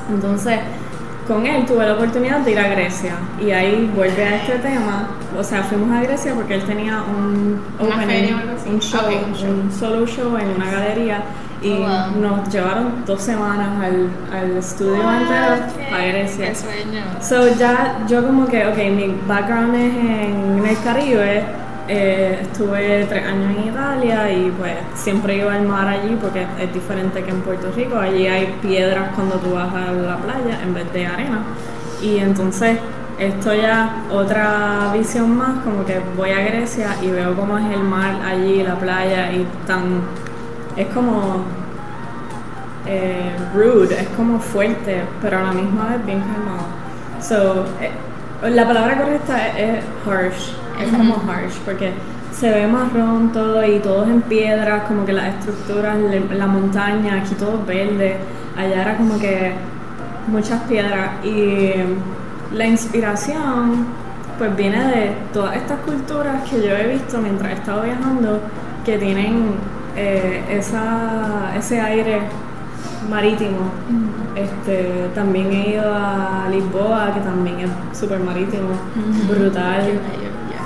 Entonces, 0.09 0.59
con 1.27 1.45
él 1.45 1.65
tuve 1.65 1.85
la 1.85 1.93
oportunidad 1.93 2.39
de 2.39 2.51
ir 2.51 2.59
a 2.59 2.67
Grecia 2.69 3.15
y 3.39 3.51
ahí 3.51 3.91
vuelve 3.95 4.23
a 4.23 4.35
este 4.37 4.59
tema. 4.59 5.09
O 5.37 5.43
sea, 5.43 5.63
fuimos 5.63 5.91
a 5.91 6.01
Grecia 6.01 6.33
porque 6.33 6.55
él 6.55 6.63
tenía 6.63 7.03
un 7.03 7.61
un 7.79 8.79
show, 8.79 9.01
un 9.07 9.33
show. 9.35 9.49
un 9.49 9.71
solo 9.71 10.05
show 10.07 10.37
en 10.37 10.49
una 10.49 10.71
galería 10.71 11.23
y 11.61 11.71
Oh, 11.71 11.79
wow. 11.79 12.21
nos 12.21 12.53
llevaron 12.53 13.03
dos 13.05 13.21
semanas 13.21 13.69
al, 13.81 14.09
al 14.31 14.57
estudio 14.57 15.01
entero 15.01 15.55
a 15.93 16.05
Grecia. 16.05 16.49
Qué 16.49 16.55
sueño. 16.55 17.03
So 17.21 17.55
ya 17.57 17.99
yo 18.07 18.23
como 18.23 18.45
que, 18.45 18.67
ok, 18.67 18.77
mi 18.95 19.15
background 19.27 19.73
es 19.75 19.93
en, 19.95 20.65
el 20.65 20.77
Caribe, 20.83 21.43
eh, 21.87 22.39
estuve 22.41 23.05
tres 23.07 23.25
años 23.25 23.57
en 23.57 23.69
Italia 23.69 24.31
y 24.31 24.51
pues 24.57 24.73
siempre 24.95 25.37
iba 25.37 25.53
al 25.53 25.67
mar 25.67 25.87
allí 25.87 26.17
porque 26.19 26.47
es 26.59 26.73
diferente 26.73 27.23
que 27.23 27.29
en 27.29 27.41
Puerto 27.41 27.71
Rico, 27.75 27.97
allí 27.97 28.27
hay 28.27 28.55
piedras 28.61 29.09
cuando 29.13 29.35
tú 29.35 29.53
vas 29.53 29.73
a 29.73 29.91
la 29.91 30.17
playa 30.17 30.61
en 30.63 30.73
vez 30.73 30.91
de 30.93 31.05
arena. 31.05 31.43
Y 32.01 32.17
entonces 32.17 32.79
esto 33.19 33.53
ya 33.53 34.03
otra 34.11 34.91
visión 34.93 35.37
más, 35.37 35.63
como 35.63 35.85
que 35.85 36.01
voy 36.17 36.31
a 36.31 36.41
Grecia 36.41 36.95
y 37.01 37.11
veo 37.11 37.35
cómo 37.35 37.57
es 37.57 37.65
el 37.73 37.83
mar 37.83 38.15
allí, 38.25 38.63
la 38.63 38.75
playa 38.75 39.31
y 39.31 39.45
tan... 39.67 40.01
es 40.75 40.87
como 40.87 41.43
eh, 42.87 43.31
rude, 43.53 44.01
es 44.01 44.09
como 44.09 44.39
fuerte, 44.39 45.03
pero 45.21 45.37
a 45.37 45.43
la 45.43 45.51
misma 45.53 45.89
vez 45.89 46.05
bien 46.05 46.21
calmado. 46.21 46.67
So, 47.21 47.65
eh, 47.81 47.91
la 48.49 48.67
palabra 48.67 48.97
correcta 48.97 49.47
es, 49.49 49.79
es 49.79 49.83
harsh, 50.05 50.64
es 50.81 50.89
como 50.91 51.15
harsh, 51.29 51.57
porque 51.65 51.91
se 52.31 52.49
ve 52.49 52.67
marrón 52.67 53.31
todo 53.31 53.65
y 53.65 53.79
todo 53.79 54.03
es 54.03 54.09
en 54.09 54.21
piedras, 54.21 54.83
como 54.87 55.05
que 55.05 55.13
las 55.13 55.35
estructuras, 55.35 55.97
la 56.31 56.47
montaña, 56.47 57.21
aquí 57.21 57.35
todo 57.35 57.63
verde, 57.65 58.17
allá 58.57 58.81
era 58.81 58.97
como 58.97 59.17
que 59.19 59.53
muchas 60.27 60.61
piedras. 60.63 61.23
Y 61.23 61.73
la 62.53 62.67
inspiración 62.67 63.85
pues 64.37 64.55
viene 64.55 64.83
de 64.85 65.15
todas 65.33 65.55
estas 65.55 65.79
culturas 65.79 66.43
que 66.49 66.57
yo 66.57 66.75
he 66.75 66.87
visto 66.87 67.19
mientras 67.19 67.51
he 67.51 67.55
estado 67.55 67.83
viajando 67.83 68.41
que 68.83 68.97
tienen 68.97 69.53
eh, 69.95 70.43
esa, 70.49 71.53
ese 71.57 71.79
aire 71.79 72.19
marítimo. 73.09 73.71
Este, 74.35 75.09
también 75.15 75.51
he 75.51 75.69
ido 75.71 75.93
a 75.93 76.47
Lisboa, 76.51 77.13
que 77.13 77.21
también 77.21 77.59
es 77.61 77.97
súper 77.97 78.19
marítimo, 78.19 78.69
brutal. 79.29 79.99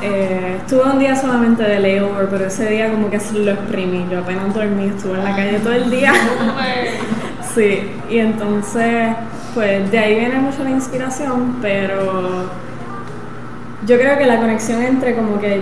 Eh, 0.01 0.57
estuve 0.59 0.83
un 0.83 0.99
día 0.99 1.15
solamente 1.15 1.63
de 1.63 1.79
layover, 1.79 2.29
pero 2.29 2.45
ese 2.45 2.69
día 2.69 2.89
como 2.91 3.09
que 3.09 3.19
lo 3.33 3.51
exprimí. 3.51 4.07
Yo 4.09 4.19
apenas 4.19 4.53
dormí, 4.53 4.85
estuve 4.85 5.17
en 5.17 5.23
la 5.23 5.35
calle 5.35 5.59
todo 5.59 5.73
el 5.73 5.89
día. 5.89 6.13
Sí, 7.55 7.91
y 8.07 8.19
entonces, 8.19 9.15
pues 9.55 9.89
de 9.89 9.97
ahí 9.97 10.19
viene 10.19 10.35
mucho 10.35 10.63
la 10.63 10.69
inspiración, 10.69 11.57
pero 11.61 12.47
yo 13.87 13.97
creo 13.97 14.19
que 14.19 14.27
la 14.27 14.37
conexión 14.37 14.83
entre 14.83 15.15
como 15.15 15.39
que 15.39 15.61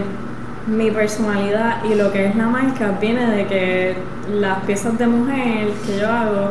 mi 0.68 0.92
personalidad 0.92 1.84
y 1.86 1.96
lo 1.96 2.12
que 2.12 2.26
es 2.26 2.36
la 2.36 2.48
marca 2.48 2.92
viene 3.00 3.26
de 3.32 3.46
que 3.46 3.96
las 4.34 4.60
piezas 4.66 4.98
de 4.98 5.08
mujer 5.08 5.70
que 5.86 5.98
yo 5.98 6.12
hago, 6.12 6.50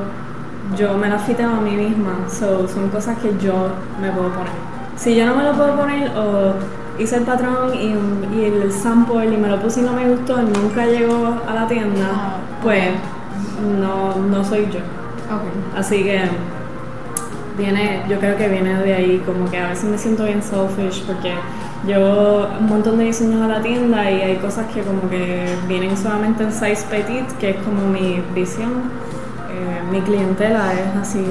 yo 0.76 0.96
me 0.96 1.08
las 1.08 1.22
fiteo 1.22 1.50
a 1.50 1.60
mí 1.60 1.72
misma, 1.72 2.24
so, 2.28 2.66
son 2.66 2.88
cosas 2.88 3.18
que 3.18 3.32
yo 3.38 3.68
me 4.00 4.10
puedo 4.10 4.30
poner. 4.30 4.52
Si 4.96 5.14
yo 5.14 5.26
no 5.26 5.36
me 5.36 5.44
lo 5.44 5.52
puedo 5.52 5.76
poner 5.76 6.10
o 6.16 6.54
hice 6.98 7.16
el 7.16 7.22
patrón 7.22 7.74
y, 7.74 7.94
y 8.36 8.44
el 8.44 8.72
sample 8.72 9.26
y 9.26 9.36
me 9.36 9.48
lo 9.48 9.60
puse 9.60 9.80
y 9.80 9.82
no 9.84 9.92
me 9.92 10.08
gustó, 10.08 10.40
nunca 10.40 10.86
llegó 10.86 11.40
a 11.48 11.54
la 11.54 11.66
tienda, 11.66 12.06
Ah, 12.12 12.36
pues 12.62 12.90
no, 13.80 14.16
no 14.16 14.44
soy 14.44 14.66
yo. 14.72 14.80
Así 15.76 16.04
que 16.04 16.20
viene, 17.58 18.02
yo 18.08 18.18
creo 18.18 18.36
que 18.36 18.48
viene 18.48 18.74
de 18.82 18.94
ahí, 18.94 19.22
como 19.26 19.50
que 19.50 19.58
a 19.58 19.68
veces 19.68 19.84
me 19.84 19.98
siento 19.98 20.24
bien 20.24 20.42
selfish 20.42 21.04
porque 21.04 21.32
llevo 21.86 22.46
un 22.60 22.66
montón 22.66 22.98
de 22.98 23.04
diseños 23.04 23.42
a 23.42 23.48
la 23.48 23.62
tienda 23.62 24.10
y 24.10 24.20
hay 24.20 24.36
cosas 24.36 24.66
que 24.72 24.82
como 24.82 25.08
que 25.08 25.46
vienen 25.68 25.96
solamente 25.96 26.44
en 26.44 26.52
size 26.52 26.84
petit, 26.90 27.26
que 27.38 27.50
es 27.50 27.56
como 27.56 27.86
mi 27.88 28.22
visión. 28.34 28.72
Eh, 29.50 29.82
mi 29.90 30.00
clientela 30.00 30.72
es 30.74 30.96
así 31.00 31.24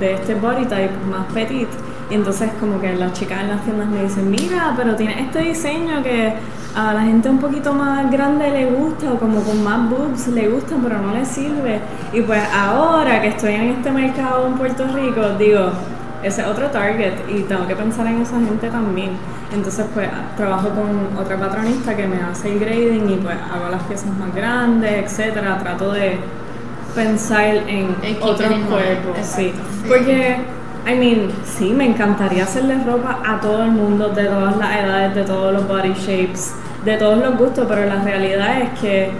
de 0.00 0.14
este 0.14 0.34
body 0.34 0.64
type 0.64 0.90
más 1.10 1.26
petit. 1.32 1.68
Y 2.10 2.14
entonces 2.14 2.50
como 2.60 2.80
que 2.80 2.94
las 2.94 3.12
chicas 3.12 3.40
en 3.42 3.48
las 3.48 3.62
tiendas 3.62 3.88
me 3.88 4.02
dicen, 4.04 4.30
mira, 4.30 4.74
pero 4.76 4.94
tiene 4.94 5.20
este 5.22 5.40
diseño 5.40 6.02
que 6.02 6.34
a 6.74 6.92
la 6.92 7.00
gente 7.02 7.28
un 7.28 7.38
poquito 7.38 7.72
más 7.72 8.10
grande 8.10 8.50
le 8.50 8.66
gusta 8.66 9.12
o 9.12 9.18
como 9.18 9.42
con 9.42 9.64
más 9.64 9.88
boobs 9.88 10.28
le 10.28 10.48
gusta, 10.48 10.76
pero 10.82 10.98
no 10.98 11.14
le 11.14 11.24
sirve. 11.24 11.80
Y 12.12 12.20
pues 12.20 12.42
ahora 12.54 13.20
que 13.22 13.28
estoy 13.28 13.54
en 13.54 13.70
este 13.70 13.90
mercado 13.90 14.46
en 14.46 14.54
Puerto 14.54 14.86
Rico, 14.94 15.22
digo, 15.38 15.70
ese 16.22 16.42
es 16.42 16.46
otro 16.46 16.66
target 16.68 17.14
y 17.28 17.40
tengo 17.42 17.66
que 17.66 17.74
pensar 17.74 18.06
en 18.06 18.20
esa 18.20 18.36
gente 18.36 18.68
también. 18.68 19.12
Entonces 19.52 19.86
pues 19.94 20.08
trabajo 20.36 20.68
con 20.70 21.16
otra 21.18 21.38
patronista 21.38 21.96
que 21.96 22.06
me 22.06 22.20
hace 22.20 22.52
el 22.52 22.58
grading 22.58 23.10
y 23.10 23.16
pues 23.16 23.36
hago 23.36 23.70
las 23.70 23.82
piezas 23.84 24.10
más 24.18 24.34
grandes, 24.34 24.92
etcétera. 25.04 25.58
Trato 25.58 25.92
de 25.92 26.18
pensar 26.94 27.44
en 27.68 27.94
otros 28.20 28.50
cuerpos, 28.68 29.16
sí. 29.22 29.52
sí. 29.52 29.54
Porque, 29.86 30.36
I 30.86 30.94
mean, 30.94 31.30
sí, 31.44 31.72
me 31.72 31.84
encantaría 31.86 32.44
hacerle 32.44 32.82
ropa 32.84 33.18
a 33.26 33.40
todo 33.40 33.64
el 33.64 33.72
mundo, 33.72 34.08
de 34.10 34.24
todas 34.24 34.56
las 34.56 34.76
edades, 34.76 35.14
de 35.16 35.24
todos 35.24 35.52
los 35.52 35.66
body 35.66 35.92
shapes, 35.94 36.54
de 36.84 36.96
todos 36.96 37.18
los 37.18 37.36
gustos, 37.36 37.66
pero 37.68 37.86
la 37.86 38.02
realidad 38.02 38.60
es 38.62 38.78
que 38.78 39.10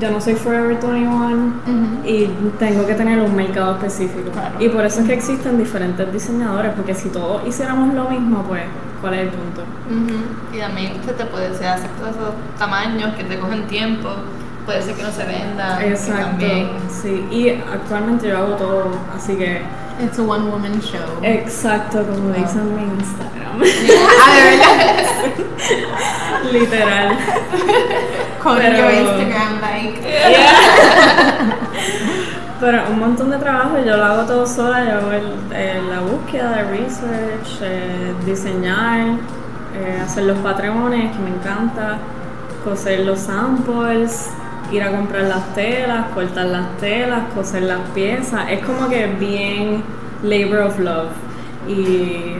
yo 0.00 0.10
no 0.10 0.20
soy 0.20 0.34
Forever 0.34 0.76
21 0.82 1.36
Ujú. 1.66 2.08
y 2.08 2.26
tengo 2.58 2.86
que 2.86 2.94
tener 2.94 3.20
un 3.20 3.36
mercado 3.36 3.74
específico. 3.74 4.30
Claro. 4.32 4.54
Y 4.58 4.68
por 4.70 4.84
eso 4.84 5.00
es 5.00 5.06
que 5.06 5.14
existen 5.14 5.58
diferentes 5.58 6.10
diseñadores, 6.12 6.72
porque 6.74 6.94
si 6.94 7.10
todos 7.10 7.46
hiciéramos 7.46 7.94
lo 7.94 8.08
mismo, 8.08 8.42
pues, 8.48 8.62
¿cuál 9.00 9.14
es 9.14 9.20
el 9.20 9.28
punto? 9.28 9.62
Ujú. 9.90 10.56
Y 10.56 10.58
también 10.58 10.92
se 11.04 11.12
te 11.12 11.24
puede 11.26 11.46
hacer 11.48 11.90
todos 12.00 12.10
esos 12.16 12.30
tamaños 12.58 13.14
que 13.14 13.24
te 13.24 13.38
cogen 13.38 13.66
tiempo, 13.66 14.08
puede 14.64 14.80
ser 14.80 14.94
que 14.94 15.02
no 15.02 15.10
se 15.12 15.24
vendan. 15.26 15.78
que 15.78 15.88
Exacto, 15.90 16.24
También. 16.30 16.68
sí. 16.88 17.26
Y 17.30 17.50
actualmente 17.50 18.28
yo 18.28 18.38
hago 18.38 18.54
todo, 18.54 18.84
así 19.14 19.36
que, 19.36 19.60
It's 20.00 20.18
a 20.18 20.22
one 20.22 20.50
woman 20.50 20.80
show. 20.82 21.20
exacto, 21.22 22.02
como 22.04 22.30
dicen 22.30 22.60
en 22.60 22.76
mi 22.76 22.82
Instagram. 23.00 23.62
ah, 23.62 24.34
de 24.34 24.42
verdad. 24.50 24.72
Literal. 26.52 27.16
Con 28.42 28.56
Pero- 28.58 28.76
your 28.76 28.92
Instagram, 28.92 29.60
like. 29.60 30.00
Pero 32.60 32.82
un 32.90 32.98
montón 32.98 33.30
de 33.30 33.36
trabajo, 33.38 33.76
yo 33.84 33.96
lo 33.96 34.04
hago 34.04 34.22
todo 34.24 34.46
sola, 34.46 34.84
yo 34.84 34.98
hago 34.98 35.12
el- 35.12 35.32
eh, 35.52 35.80
la 35.88 36.00
búsqueda, 36.00 36.60
el 36.60 36.68
research, 36.68 37.58
eh, 37.62 38.14
diseñar, 38.24 39.06
eh, 39.76 40.00
hacer 40.02 40.24
los 40.24 40.38
patrones, 40.38 41.12
que 41.14 41.18
me 41.22 41.30
encanta, 41.30 41.98
coser 42.64 43.00
los 43.00 43.18
samples, 43.20 44.30
ir 44.72 44.82
a 44.82 44.90
comprar 44.90 45.22
las 45.24 45.54
telas, 45.54 46.06
cortar 46.14 46.46
las 46.46 46.76
telas, 46.78 47.22
coser 47.34 47.62
las 47.64 47.80
piezas, 47.94 48.46
es 48.50 48.60
como 48.64 48.88
que 48.88 49.06
bien 49.06 49.82
labor 50.22 50.58
of 50.66 50.78
love. 50.78 51.10
Y 51.68 52.36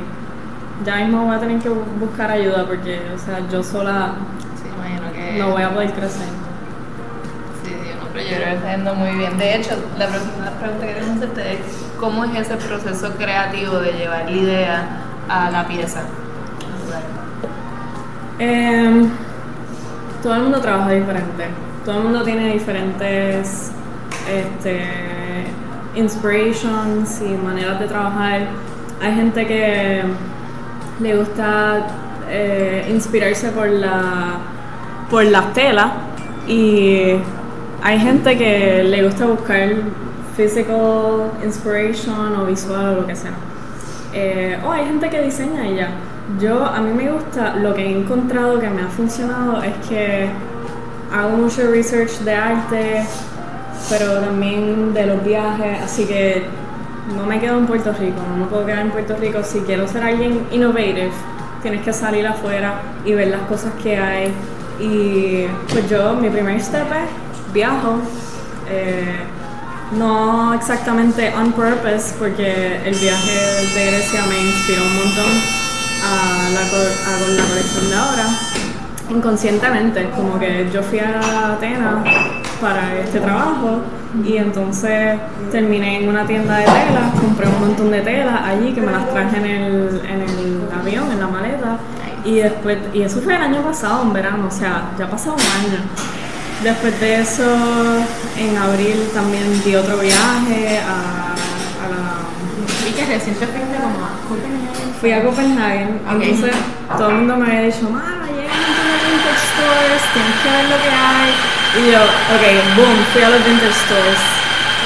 ya 0.85 0.97
mismo 0.97 1.25
voy 1.27 1.37
a 1.37 1.41
tener 1.41 1.59
que 1.61 1.70
bu- 1.70 1.85
buscar 2.01 2.31
ayuda 2.31 2.66
porque, 2.66 3.01
o 3.14 3.18
sea, 3.18 3.41
yo 3.51 3.62
sola 3.62 4.12
Sí, 4.62 4.68
imagino 4.68 5.12
que. 5.12 5.39
no 5.39 5.51
voy 5.51 5.62
a 5.62 5.70
poder 5.72 5.93
crecer. 5.93 6.29
Sí, 7.64 7.70
sí, 7.70 7.91
no, 7.99 8.07
pero 8.12 8.25
yo 8.29 8.37
creo 8.37 8.49
que 8.49 8.55
está 8.57 8.70
yendo 8.77 8.95
muy 8.95 9.11
bien. 9.16 9.39
De 9.39 9.57
hecho, 9.57 9.70
la 9.99 10.07
próxima 10.09 10.51
pregunta 10.61 10.87
que 10.87 10.93
queremos 10.95 11.16
hacerte 11.16 11.53
es: 11.55 11.61
¿cómo 11.99 12.25
es 12.25 12.35
ese 12.37 12.57
proceso 12.57 13.12
creativo 13.16 13.79
de 13.79 13.93
llevar 13.93 14.25
la 14.27 14.37
idea 14.37 14.89
a 15.29 15.51
la 15.51 15.66
pieza? 15.66 16.01
Em, 18.39 19.09
todo 20.22 20.35
el 20.35 20.43
mundo 20.43 20.61
trabaja 20.61 20.91
diferente. 20.91 21.45
Todo 21.85 21.99
el 21.99 22.05
mundo 22.05 22.22
tiene 22.22 22.53
diferentes 22.53 23.70
este, 24.28 24.80
inspirations 25.95 27.20
y 27.20 27.37
maneras 27.37 27.78
de 27.78 27.87
trabajar. 27.87 28.49
Hay 29.03 29.14
gente 29.14 29.47
que 29.47 30.03
le 31.01 31.16
gusta 31.16 31.87
eh, 32.30 32.87
inspirarse 32.91 33.51
por 33.51 33.68
la 33.68 34.39
por 35.11 35.24
las 35.24 35.53
telas 35.53 35.91
y 36.49 37.12
hay 37.82 37.99
gente 37.99 38.39
que 38.39 38.82
le 38.85 39.05
gusta 39.05 39.26
buscar 39.26 39.68
physical 40.37 41.30
inspiration 41.45 42.35
o 42.37 42.47
visual 42.47 42.97
o 42.97 43.01
lo 43.03 43.07
que 43.07 43.14
sea. 43.14 43.35
Eh, 44.12 44.59
o 44.64 44.72
hay 44.72 44.87
gente 44.87 45.11
que 45.11 45.20
diseña 45.20 45.66
y 45.68 45.76
ya. 45.76 45.91
Yo, 46.41 46.64
a 46.64 46.80
mí 46.80 46.95
me 46.95 47.11
gusta, 47.11 47.57
lo 47.57 47.74
que 47.74 47.85
he 47.85 47.91
encontrado 47.91 48.59
que 48.59 48.70
me 48.70 48.82
ha 48.82 48.89
funcionado 48.89 49.62
es 49.62 49.74
que 49.87 50.30
hago 51.13 51.37
mucho 51.37 51.71
research 51.71 52.19
de 52.21 52.35
arte, 52.35 53.05
pero 53.89 54.21
también 54.21 54.95
de 54.95 55.07
los 55.07 55.25
viajes, 55.25 55.83
así 55.83 56.05
que 56.07 56.45
no 57.17 57.27
me 57.27 57.39
quedo 57.39 57.59
en 57.59 57.67
Puerto 57.67 57.93
Rico, 57.93 58.21
no 58.31 58.37
me 58.37 58.47
puedo 58.47 58.65
quedar 58.65 58.81
en 58.81 58.91
Puerto 58.91 59.17
Rico. 59.17 59.43
Si 59.43 59.61
quiero 59.61 59.87
ser 59.87 60.03
alguien 60.03 60.47
innovative, 60.51 61.11
tienes 61.63 61.83
que 61.83 61.93
salir 61.93 62.27
afuera 62.27 62.81
y 63.05 63.13
ver 63.13 63.29
las 63.29 63.43
cosas 63.43 63.73
que 63.83 63.97
hay. 63.97 64.33
Y 64.81 65.47
pues 65.71 65.89
yo, 65.89 66.15
mi 66.15 66.31
primer 66.31 66.61
step 66.61 66.87
es 66.93 67.53
viajo. 67.53 67.99
eh, 68.71 69.17
no 69.93 70.55
exactamente 70.55 71.33
on 71.37 71.53
purpose, 71.53 72.15
porque 72.19 72.81
el 72.85 72.95
viaje 72.95 73.33
de 73.75 73.87
Grecia 73.87 74.23
me 74.27 74.41
inspiró 74.41 74.83
un 74.83 74.97
montón 74.97 75.33
a 76.03 76.49
la, 76.51 76.61
a 76.61 77.31
la 77.31 77.45
colección 77.49 77.91
de 77.91 77.95
ahora. 77.95 78.54
Inconscientemente, 79.11 80.11
como 80.17 80.39
que 80.39 80.69
yo 80.73 80.83
fui 80.83 80.99
a 80.99 81.53
Atenas 81.53 82.05
para 82.61 82.99
este 82.99 83.21
trabajo 83.21 83.83
y 84.25 84.37
entonces 84.39 85.19
terminé 85.51 86.03
en 86.03 86.09
una 86.09 86.27
tienda 86.27 86.57
de 86.57 86.65
telas, 86.65 87.21
compré 87.21 87.47
un 87.49 87.61
montón 87.61 87.91
de 87.91 88.01
telas 88.01 88.41
allí 88.43 88.73
que 88.73 88.81
me 88.81 88.93
las 88.93 89.09
traje 89.11 89.37
en 89.37 89.45
el, 89.45 90.01
en 90.09 90.23
el 90.23 90.69
avión, 90.81 91.11
en 91.13 91.21
la 91.21 91.27
maleta. 91.27 91.79
Y 92.25 92.37
después, 92.37 92.79
y 92.95 93.03
eso 93.03 93.21
fue 93.21 93.37
el 93.37 93.43
año 93.43 93.61
pasado, 93.63 94.03
en 94.03 94.13
verano, 94.15 94.47
o 94.49 94.51
sea, 94.51 94.85
ya 94.99 95.05
ha 95.05 95.11
pasado 95.11 95.37
un 95.37 95.43
año. 95.43 95.81
Después 96.63 96.99
de 96.99 97.21
eso, 97.21 97.45
en 98.39 98.57
abril 98.57 98.97
también 99.13 99.63
di 99.63 99.77
otro 99.77 99.99
viaje 99.99 100.79
a, 100.79 101.35
a 101.35 101.89
la... 101.91 102.89
Y 102.89 102.93
que 102.93 103.05
reciente 103.05 103.47
fuiste 103.47 103.77
como 103.77 104.07
a 104.07 104.17
Copenhagen. 104.27 104.95
Fui 104.99 105.13
a 105.13 105.23
Copenhagen, 105.23 106.01
entonces 106.09 106.55
todo 106.97 107.11
el 107.11 107.15
mundo 107.17 107.37
me 107.37 107.47
había 107.47 107.63
dicho, 107.63 107.91
Mara, 107.91 108.25
llega 108.25 108.49
a 108.49 108.57
un 108.57 108.63
montón 108.65 108.87
de 108.89 108.97
vintage 109.05 109.44
stores, 109.55 110.03
tienes 110.13 110.37
que 110.43 110.51
ver 110.51 110.65
lo 110.71 110.77
que 110.83 110.91
hay. 110.91 111.31
Y 111.81 111.93
yo, 111.93 112.03
ok, 112.03 112.77
boom, 112.77 112.97
fui 113.13 113.23
a 113.23 113.31
los 113.31 113.45
vintage 113.45 113.73
stores. 113.87 114.19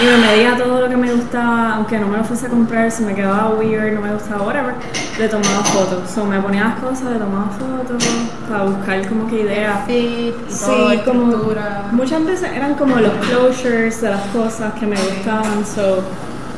Y 0.00 0.06
me 0.06 0.16
medía 0.16 0.56
todo 0.56 0.82
lo 0.82 0.88
que 0.88 0.96
me 0.96 1.12
gustaba, 1.12 1.74
aunque 1.74 1.98
no 1.98 2.06
me 2.06 2.18
lo 2.18 2.24
fuese 2.24 2.46
a 2.46 2.50
comprar, 2.50 2.88
si 2.88 3.02
me 3.02 3.16
quedaba 3.16 3.50
weird, 3.50 3.92
no 3.94 4.00
me 4.00 4.12
gustaba, 4.12 4.42
whatever, 4.42 4.74
le 5.18 5.28
tomaba 5.28 5.64
fotos. 5.64 6.08
So, 6.14 6.24
me 6.24 6.38
ponía 6.40 6.66
las 6.66 6.78
cosas, 6.78 7.12
le 7.14 7.18
tomaba 7.18 7.50
fotos 7.50 8.04
para 8.48 8.62
buscar 8.62 9.08
como 9.08 9.26
que 9.28 9.40
ideas. 9.40 9.78
Sí, 9.88 10.32
todo, 10.64 11.04
como 11.04 11.52
muchas 11.90 12.24
veces 12.24 12.48
eran 12.54 12.74
como 12.74 12.94
los 12.96 13.12
closures 13.26 14.00
de 14.00 14.10
las 14.10 14.24
cosas 14.26 14.72
que 14.74 14.86
me 14.86 14.94
gustaban, 14.96 15.66
so 15.66 16.04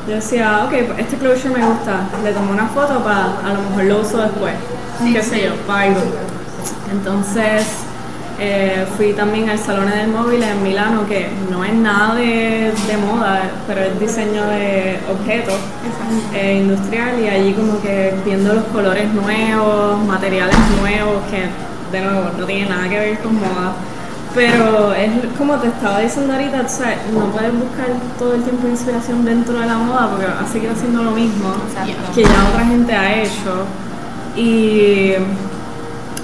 yo 0.06 0.14
decía, 0.16 0.64
ok, 0.66 0.72
pues 0.88 0.98
este 0.98 1.16
closure 1.16 1.54
me 1.58 1.64
gusta, 1.64 2.00
le 2.22 2.32
tomo 2.32 2.52
una 2.52 2.66
foto 2.66 3.02
para 3.02 3.38
a 3.42 3.54
lo 3.54 3.62
mejor 3.70 3.84
lo 3.84 4.00
uso 4.00 4.18
después, 4.18 4.52
Sí, 5.02 5.14
qué 5.14 5.22
sí. 5.22 5.30
sé 5.30 5.42
yo, 5.44 5.54
para 5.66 5.82
algo. 5.84 6.00
Entonces 6.92 7.64
eh, 8.42 8.86
fui 8.96 9.12
también 9.12 9.50
al 9.50 9.58
Salón 9.58 9.90
del 9.90 10.08
Móvil 10.08 10.42
en 10.42 10.62
Milano, 10.62 11.06
que 11.06 11.28
no 11.50 11.62
es 11.62 11.74
nada 11.74 12.14
de, 12.14 12.72
de 12.86 12.96
moda, 12.96 13.42
pero 13.66 13.82
es 13.82 14.00
diseño 14.00 14.46
de 14.46 14.98
objetos 15.12 15.58
eh, 16.32 16.60
industrial 16.62 17.20
y 17.20 17.28
allí 17.28 17.52
como 17.52 17.80
que 17.82 18.14
viendo 18.24 18.54
los 18.54 18.64
colores 18.64 19.12
nuevos, 19.12 20.02
materiales 20.06 20.56
nuevos 20.80 21.22
que 21.30 21.50
de 21.96 22.02
nuevo 22.02 22.30
no 22.38 22.46
tienen 22.46 22.70
nada 22.70 22.88
que 22.88 22.98
ver 22.98 23.18
con 23.18 23.34
moda. 23.34 23.74
Pero 24.34 24.94
es 24.94 25.10
como 25.36 25.56
te 25.56 25.66
estaba 25.68 25.98
diciendo 26.00 26.32
ahorita, 26.32 26.62
o 26.64 26.68
sea, 26.68 26.96
no 27.12 27.26
puedes 27.26 27.52
buscar 27.52 27.88
todo 28.18 28.34
el 28.34 28.42
tiempo 28.42 28.68
inspiración 28.68 29.24
dentro 29.24 29.58
de 29.58 29.66
la 29.66 29.76
moda 29.76 30.08
porque 30.08 30.26
vas 30.26 30.48
a 30.48 30.52
seguir 30.52 30.70
haciendo 30.70 31.02
lo 31.02 31.10
mismo 31.10 31.52
Exacto. 31.68 32.12
que 32.14 32.22
ya 32.22 32.48
otra 32.48 32.64
gente 32.64 32.92
ha 32.94 33.22
hecho. 33.22 33.66
Y 34.34 35.14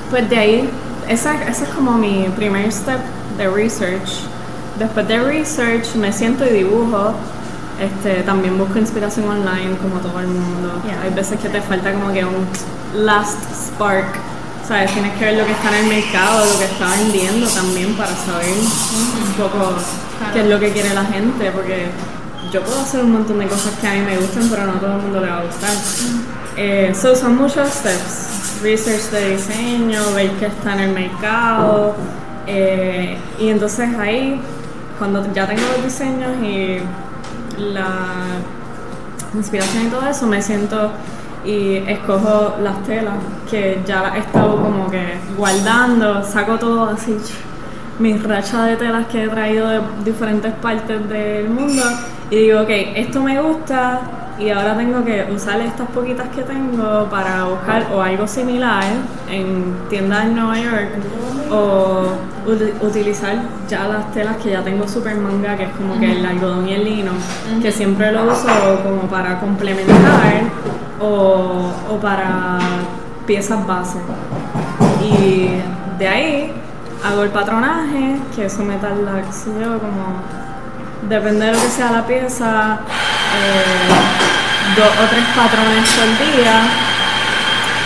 pues 0.09 0.31
de 0.31 0.39
ahí, 0.39 0.71
ese 1.09 1.31
es 1.49 1.69
como 1.75 1.93
mi 1.93 2.29
primer 2.37 2.71
step 2.73 3.01
de 3.39 3.49
research. 3.49 4.21
Después 4.79 5.07
de 5.09 5.19
research 5.19 5.95
me 5.97 6.13
siento 6.13 6.45
y 6.45 6.51
dibujo. 6.51 7.15
Este, 7.81 8.23
también 8.23 8.57
busco 8.57 8.79
inspiración 8.79 9.29
online 9.29 9.77
como 9.83 10.01
todo 10.01 10.19
el 10.21 10.29
mundo. 10.29 10.81
Yeah. 10.85 11.03
Hay 11.03 11.11
veces 11.11 11.39
que 11.39 11.49
te 11.49 11.61
falta 11.61 11.93
como 11.93 12.13
que 12.13 12.25
un 12.25 12.47
last 12.95 13.39
spark. 13.53 14.07
¿Sabes? 14.67 14.91
Tienes 14.93 15.13
que 15.17 15.27
ver 15.27 15.39
lo 15.39 15.47
que 15.47 15.53
está 15.53 15.69
en 15.69 15.85
el 15.85 15.87
mercado, 15.87 16.45
lo 16.45 16.59
que 16.59 16.65
está 16.65 16.89
vendiendo 16.91 17.47
también 17.47 17.95
para 17.95 18.11
saber 18.17 18.49
un 18.51 19.33
poco 19.35 19.75
qué 20.33 20.41
es 20.41 20.47
lo 20.49 20.59
que 20.59 20.73
quiere 20.73 20.93
la 20.93 21.05
gente. 21.05 21.53
Porque 21.53 21.87
yo 22.51 22.63
puedo 22.63 22.81
hacer 22.81 23.05
un 23.05 23.13
montón 23.13 23.39
de 23.39 23.47
cosas 23.47 23.73
que 23.81 23.87
a 23.87 23.93
mí 23.93 24.01
me 24.01 24.17
gustan, 24.17 24.49
pero 24.49 24.65
no 24.65 24.73
a 24.73 24.81
todo 24.81 24.97
el 24.97 25.03
mundo 25.03 25.21
le 25.21 25.29
va 25.29 25.39
a 25.39 25.45
gustar. 25.45 25.71
Eh, 26.57 26.93
so, 26.95 27.15
son 27.15 27.37
muchos 27.37 27.69
steps. 27.69 28.61
Research 28.63 29.11
de 29.11 29.37
diseño, 29.37 30.01
ver 30.15 30.31
qué 30.33 30.47
está 30.47 30.75
en 30.75 30.81
el 30.81 30.93
mercado. 30.93 31.95
eh, 32.47 33.19
y 33.39 33.49
entonces 33.49 33.89
ahí, 33.99 34.41
cuando 34.99 35.31
ya 35.33 35.47
tengo 35.47 35.63
los 35.77 35.85
diseños 35.85 36.31
y 36.43 36.79
la 37.59 38.39
inspiración 39.35 39.87
y 39.87 39.91
todo 39.91 40.07
eso, 40.09 40.27
me 40.27 40.41
siento 40.41 40.93
y 41.45 41.77
escojo 41.87 42.57
las 42.61 42.83
telas 42.85 43.15
que 43.49 43.81
ya 43.87 44.15
he 44.17 44.21
estado 44.21 44.57
como 44.57 44.91
que 44.91 45.15
guardando, 45.37 46.25
saco 46.25 46.59
todo 46.59 46.91
así, 46.91 47.17
mis 47.99 48.23
rachas 48.23 48.67
de 48.67 48.77
telas 48.77 49.07
que 49.07 49.25
he 49.25 49.29
traído 49.29 49.69
de 49.69 49.81
diferentes 50.05 50.53
partes 50.55 51.09
del 51.09 51.49
mundo 51.49 51.83
y 52.31 52.37
digo, 52.37 52.61
ok, 52.63 52.71
esto 52.95 53.23
me 53.23 53.41
gusta 53.41 54.01
y 54.39 54.51
ahora 54.51 54.77
tengo 54.77 55.03
que 55.03 55.27
usar 55.35 55.61
estas 55.61 55.89
poquitas 55.89 56.29
que 56.29 56.43
tengo 56.43 57.07
para 57.11 57.45
buscar 57.45 57.87
o 57.95 58.03
algo 58.03 58.27
similar 58.29 58.85
en 59.31 59.75
tiendas 59.89 60.27
en 60.27 60.37
Nueva 60.37 60.59
York 60.59 60.89
o 61.51 62.03
uti- 62.47 62.73
utilizar 62.83 63.35
ya 63.67 63.89
las 63.89 64.13
telas 64.13 64.37
que 64.37 64.51
ya 64.51 64.63
tengo 64.63 64.87
super 64.87 65.15
manga, 65.17 65.57
que 65.57 65.63
es 65.63 65.71
como 65.71 65.99
que 65.99 66.13
el 66.13 66.27
algodón 66.27 66.69
y 66.69 66.73
el 66.75 66.85
lino, 66.85 67.13
que 67.63 67.73
siempre 67.73 68.13
lo 68.13 68.25
uso 68.25 68.47
como 68.85 69.03
para 69.09 69.41
complementar 69.41 70.43
o, 71.01 71.73
o 71.91 71.97
para 72.03 72.59
piezas 73.27 73.67
base. 73.67 73.99
Y 75.03 75.49
de 75.99 76.09
ahí 76.09 76.53
hago 77.05 77.23
el 77.23 77.31
patronaje, 77.31 78.17
que 78.35 78.47
eso 78.47 78.65
me 78.65 78.77
tarda, 78.77 79.23
qué 79.23 79.33
sé 79.33 79.51
yo, 79.61 79.79
como 79.79 80.23
depende 81.09 81.47
de 81.47 81.53
lo 81.53 81.61
que 81.61 81.69
sea 81.69 81.93
la 81.93 82.07
pieza, 82.07 82.79
eh, 83.37 84.77
dos 84.77 84.89
o 84.89 85.09
tres 85.09 85.25
patrones 85.35 85.89
por 85.95 86.09
día. 86.27 86.63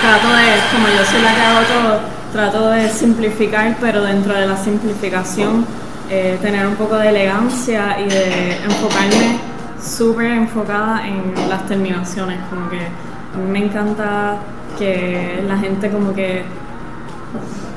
Trato 0.00 0.28
de, 0.34 0.46
como 0.72 0.88
yo 0.88 1.04
soy 1.04 1.22
la 1.22 1.34
que 1.34 1.40
hago 1.42 1.60
todo, 1.66 2.00
trato 2.32 2.70
de 2.70 2.88
simplificar, 2.88 3.76
pero 3.80 4.02
dentro 4.02 4.32
de 4.34 4.46
la 4.46 4.56
simplificación 4.56 5.66
eh, 6.08 6.38
tener 6.40 6.66
un 6.66 6.76
poco 6.76 6.96
de 6.96 7.10
elegancia 7.10 8.00
y 8.00 8.08
de 8.08 8.56
enfocarme 8.64 9.38
súper 9.82 10.26
enfocada 10.32 11.06
en 11.06 11.34
las 11.48 11.66
terminaciones, 11.66 12.38
como 12.48 12.68
que 12.70 12.78
a 12.78 13.36
mí 13.36 13.50
me 13.50 13.64
encanta 13.64 14.36
que 14.78 15.44
la 15.46 15.58
gente 15.58 15.90
como 15.90 16.14
que 16.14 16.44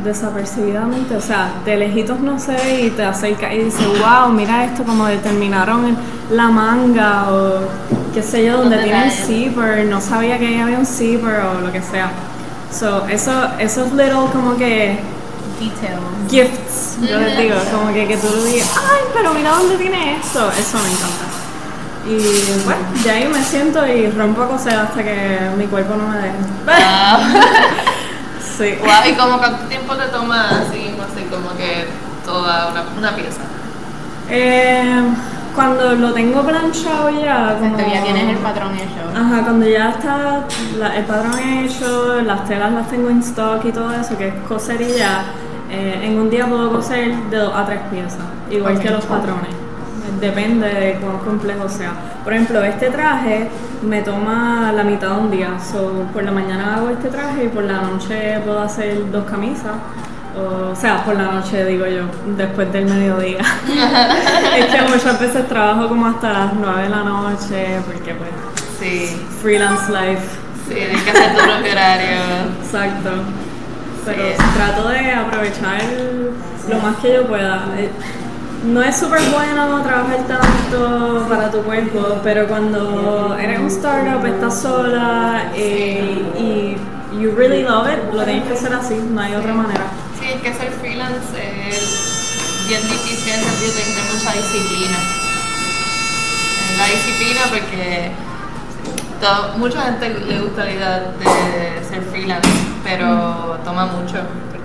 desapercibidamente, 0.03 1.15
o 1.15 1.21
sea, 1.21 1.51
de 1.65 1.77
lejitos 1.77 2.19
no 2.19 2.39
se 2.39 2.53
ve 2.53 2.81
y 2.85 2.89
te 2.89 3.03
acerca 3.03 3.53
y 3.53 3.65
dice, 3.65 3.85
wow, 3.99 4.31
mira 4.31 4.65
esto 4.65 4.83
como 4.83 5.05
determinaron 5.05 5.95
la 6.29 6.47
manga 6.49 7.31
o 7.31 7.61
qué 8.13 8.21
sé 8.21 8.45
yo, 8.45 8.57
donde 8.57 8.77
tiene 8.77 9.03
un 9.03 9.09
detalles. 9.09 9.25
zipper, 9.27 9.85
no 9.85 10.01
sabía 10.01 10.37
que 10.37 10.47
ahí 10.47 10.59
había 10.59 10.77
un 10.77 10.85
zipper 10.85 11.41
o 11.41 11.61
lo 11.61 11.71
que 11.71 11.81
sea. 11.81 12.11
So, 12.71 13.05
eso, 13.07 13.31
esos 13.59 13.91
little 13.93 14.27
como 14.31 14.57
que 14.57 14.99
Details. 15.59 16.01
gifts, 16.29 16.97
yo 17.07 17.19
les 17.19 17.37
digo, 17.37 17.55
como 17.71 17.93
que, 17.93 18.07
que 18.07 18.17
tú 18.17 18.27
lo 18.35 18.43
digas, 18.43 18.69
ay, 18.75 19.01
pero 19.13 19.33
mira 19.33 19.51
dónde 19.51 19.77
tiene 19.77 20.17
esto, 20.17 20.49
eso 20.51 20.77
me 20.79 20.89
encanta. 20.89 21.33
Y 22.05 22.63
bueno, 22.65 22.81
de 23.01 23.11
ahí 23.11 23.27
me 23.29 23.41
siento 23.43 23.87
y 23.87 24.09
rompo 24.09 24.41
a 24.41 24.49
coser 24.49 24.75
hasta 24.75 25.01
que 25.03 25.37
mi 25.57 25.65
cuerpo 25.67 25.95
no 25.95 26.09
me 26.09 26.17
deje. 26.17 26.33
Sí. 28.57 28.75
Wow, 28.83 29.11
¿y 29.11 29.13
como 29.15 29.37
cuánto 29.39 29.63
tiempo 29.65 29.95
te 29.95 30.07
toma 30.07 30.49
así, 30.49 30.93
como 31.29 31.49
que 31.57 31.85
toda 32.25 32.69
una, 32.71 32.83
una 32.97 33.15
pieza? 33.15 33.41
Eh, 34.29 35.01
cuando 35.55 35.93
lo 35.95 36.13
tengo 36.13 36.41
planchado 36.43 37.09
ya, 37.09 37.55
como... 37.59 37.73
Cuando 37.75 37.93
ya 37.93 38.03
tienes 38.03 38.29
el 38.29 38.37
patrón 38.37 38.73
hecho. 38.75 39.19
Ajá, 39.19 39.41
cuando 39.43 39.67
ya 39.67 39.89
está 39.89 40.41
la- 40.77 40.95
el 40.97 41.05
patrón 41.05 41.39
hecho, 41.39 42.21
las 42.21 42.45
telas 42.47 42.71
las 42.71 42.87
tengo 42.89 43.09
en 43.09 43.19
stock 43.19 43.63
y 43.65 43.71
todo 43.71 43.91
eso, 43.93 44.17
que 44.17 44.29
es 44.29 44.33
coser 44.47 44.81
y 44.81 44.97
ya, 44.97 45.23
eh, 45.69 45.99
en 46.03 46.19
un 46.19 46.29
día 46.29 46.47
puedo 46.47 46.71
coser 46.71 47.15
de 47.29 47.37
dos 47.37 47.53
a 47.55 47.65
tres 47.65 47.81
piezas, 47.91 48.19
igual 48.49 48.79
que 48.79 48.89
los 48.89 49.05
patrones. 49.05 49.53
Depende 50.27 50.67
de 50.69 50.93
cuán 51.01 51.17
complejo 51.19 51.67
sea. 51.67 51.91
Por 52.23 52.31
ejemplo, 52.33 52.63
este 52.63 52.89
traje 52.89 53.49
me 53.81 54.01
toma 54.03 54.71
la 54.73 54.81
mitad 54.85 55.09
de 55.09 55.17
un 55.17 55.29
día. 55.31 55.49
So, 55.59 56.05
por 56.13 56.23
la 56.23 56.31
mañana 56.31 56.75
hago 56.77 56.89
este 56.91 57.09
traje 57.09 57.43
y 57.43 57.47
por 57.49 57.65
la 57.65 57.81
noche 57.81 58.39
puedo 58.45 58.61
hacer 58.61 59.11
dos 59.11 59.25
camisas. 59.25 59.73
O, 60.37 60.71
o 60.71 60.75
sea, 60.77 61.03
por 61.03 61.15
la 61.17 61.23
noche 61.25 61.65
digo 61.65 61.85
yo, 61.87 62.03
después 62.37 62.71
del 62.71 62.85
mediodía. 62.85 63.39
es 64.57 64.65
que 64.67 64.81
muchas 64.83 65.19
veces 65.19 65.45
trabajo 65.49 65.89
como 65.89 66.05
hasta 66.07 66.31
las 66.31 66.53
9 66.53 66.83
de 66.83 66.89
la 66.89 67.03
noche 67.03 67.79
porque 67.85 68.13
pues 68.15 68.29
Sí, 68.79 69.21
freelance 69.41 69.91
life. 69.91 70.23
sí, 70.69 70.73
tienes 70.75 71.01
que 71.03 71.11
hacer 71.11 71.31
tu 71.35 71.43
propio 71.43 71.71
horario. 71.73 72.17
Exacto. 72.63 73.09
Pero 74.05 74.23
Sí. 74.23 74.43
trato 74.55 74.87
de 74.87 75.11
aprovechar 75.11 75.81
lo 76.69 76.79
más 76.79 76.95
que 77.01 77.13
yo 77.13 77.27
pueda. 77.27 77.65
Eh, 78.63 78.67
No 78.67 78.81
es 78.81 78.95
súper 78.97 79.21
bueno 79.31 79.81
trabajar 79.83 80.19
tanto 80.27 81.25
para 81.29 81.51
tu 81.51 81.61
cuerpo, 81.63 82.19
pero 82.23 82.47
cuando 82.47 83.35
eres 83.39 83.59
un 83.59 83.67
startup, 83.67 84.25
estás 84.25 84.61
sola 84.61 85.51
eh, 85.55 86.23
y 86.39 86.75
you 87.21 87.31
really 87.35 87.63
love 87.63 87.87
it, 87.91 88.13
lo 88.13 88.23
tienes 88.23 88.45
que 88.47 88.53
hacer 88.53 88.73
así, 88.73 88.95
no 89.11 89.21
hay 89.21 89.35
otra 89.35 89.53
manera. 89.53 89.83
Sí, 90.19 90.27
es 90.33 90.41
que 90.41 90.53
ser 90.53 90.71
freelance 90.71 91.19
es 91.69 92.65
bien 92.67 92.81
difícil 92.81 93.33
en 93.33 93.39
sentido 93.43 93.73
de 93.73 93.81
tiene 93.83 94.01
mucha 94.13 94.31
disciplina. 94.33 94.97
Es 96.71 96.77
la 96.77 96.85
disciplina 96.87 97.41
porque 97.49 98.11
todo- 99.21 99.57
mucha 99.57 99.81
gente 99.83 100.09
le 100.09 100.39
gusta 100.41 100.65
la 100.65 100.71
idea 100.71 100.99
de 100.99 101.85
ser 101.87 102.01
freelance, 102.03 102.49
pero 102.83 103.57
toma 103.65 103.85
mucho. 103.87 104.17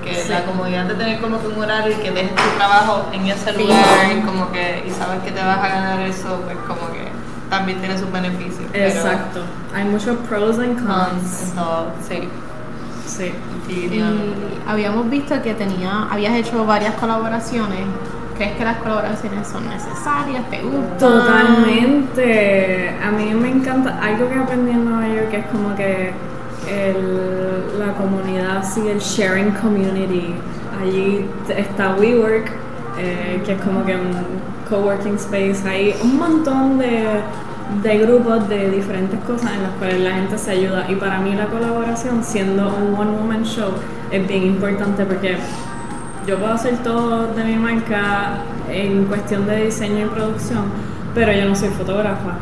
Porque 0.09 0.23
Sí. 0.23 0.29
la 0.31 0.45
comodidad 0.45 0.85
de 0.87 0.95
tener 0.95 1.21
como 1.21 1.41
que 1.41 1.47
un 1.49 1.59
horario 1.63 1.93
y 1.93 2.01
que 2.03 2.11
dejes 2.11 2.35
tu 2.35 2.57
trabajo 2.57 3.07
en 3.13 3.27
ese 3.27 3.53
Fijo. 3.53 3.69
lugar, 3.69 4.25
como 4.27 4.51
que, 4.53 4.85
y 4.87 4.91
sabes 4.91 5.21
que 5.25 5.31
te 5.31 5.41
vas 5.43 5.59
a 5.59 5.69
ganar 5.69 6.01
eso, 6.01 6.41
pues 6.45 6.57
como 6.67 6.91
que 6.93 7.09
también 7.51 7.79
tiene 7.81 7.97
sus 7.99 8.11
beneficios. 8.13 8.69
pero 8.73 8.85
Exacto. 8.89 9.41
Hay 9.75 9.85
muchos 9.85 10.17
pros 10.29 10.59
and 10.59 10.79
cons 10.87 11.53
todo, 11.55 11.93
sí. 12.09 12.29
Sí. 13.07 13.33
Y 13.69 14.03
habíamos 14.67 15.09
visto 15.11 15.41
que 15.43 15.55
tenía, 15.55 16.09
habías 16.11 16.35
hecho 16.35 16.65
varias 16.67 16.95
colaboraciones. 16.95 17.81
¿Crees 18.37 18.57
que 18.57 18.65
las 18.65 18.77
colaboraciones 18.77 19.49
son 19.49 19.69
necesarias? 19.69 20.49
¿Te 20.51 20.61
gustan? 20.63 20.99
Totalmente. 20.99 22.95
A 23.05 23.11
mí 23.11 23.35
me 23.35 23.51
encanta. 23.51 23.99
Algo 24.03 24.29
que 24.29 24.35
aprendí 24.37 24.71
en 24.73 24.85
Nueva 24.85 25.09
York 25.09 25.33
es 25.33 25.47
como 25.47 25.75
que 25.75 26.13
el- 26.71 27.79
la 27.79 27.93
comunidad, 27.95 28.65
sí, 28.65 28.83
el 28.89 28.99
sharing 28.99 29.51
community. 29.53 30.35
Allí 30.83 31.25
está 31.57 31.95
WeWork, 31.95 32.51
eh, 32.99 33.41
que 33.45 33.53
es 33.53 33.61
como 33.63 33.85
que 33.85 33.95
un 33.95 34.11
coworking 34.69 35.15
space. 35.17 35.67
Hay 35.69 35.95
un 36.03 36.19
montón 36.19 36.79
de, 36.79 37.07
de 37.83 37.99
grupos 37.99 38.49
de 38.49 38.71
diferentes 38.71 39.19
cosas 39.21 39.53
en 39.55 39.63
las 39.63 39.73
cuales 39.73 40.01
la 40.01 40.13
gente 40.15 40.39
se 40.39 40.51
ayuda. 40.53 40.87
Y 40.89 40.95
para 40.97 41.19
mí 41.21 41.35
la 41.35 41.47
colaboración, 41.47 42.23
siendo 42.23 42.69
un 42.69 42.95
one 42.99 43.11
woman 43.19 43.45
show, 43.45 43.71
es 44.11 44.27
bien 44.27 44.45
importante 44.45 45.05
porque 45.05 45.37
yo 46.27 46.37
puedo 46.39 46.53
hacer 46.53 46.77
todo 46.79 47.27
de 47.35 47.45
mi 47.45 47.57
marca 47.57 48.43
en 48.71 49.05
cuestión 49.07 49.47
de 49.47 49.65
diseño 49.67 50.07
y 50.07 50.09
producción, 50.09 50.65
pero 51.15 51.33
yo 51.33 51.47
no 51.49 51.55
soy 51.57 51.71
fotógrafa. 51.71 52.37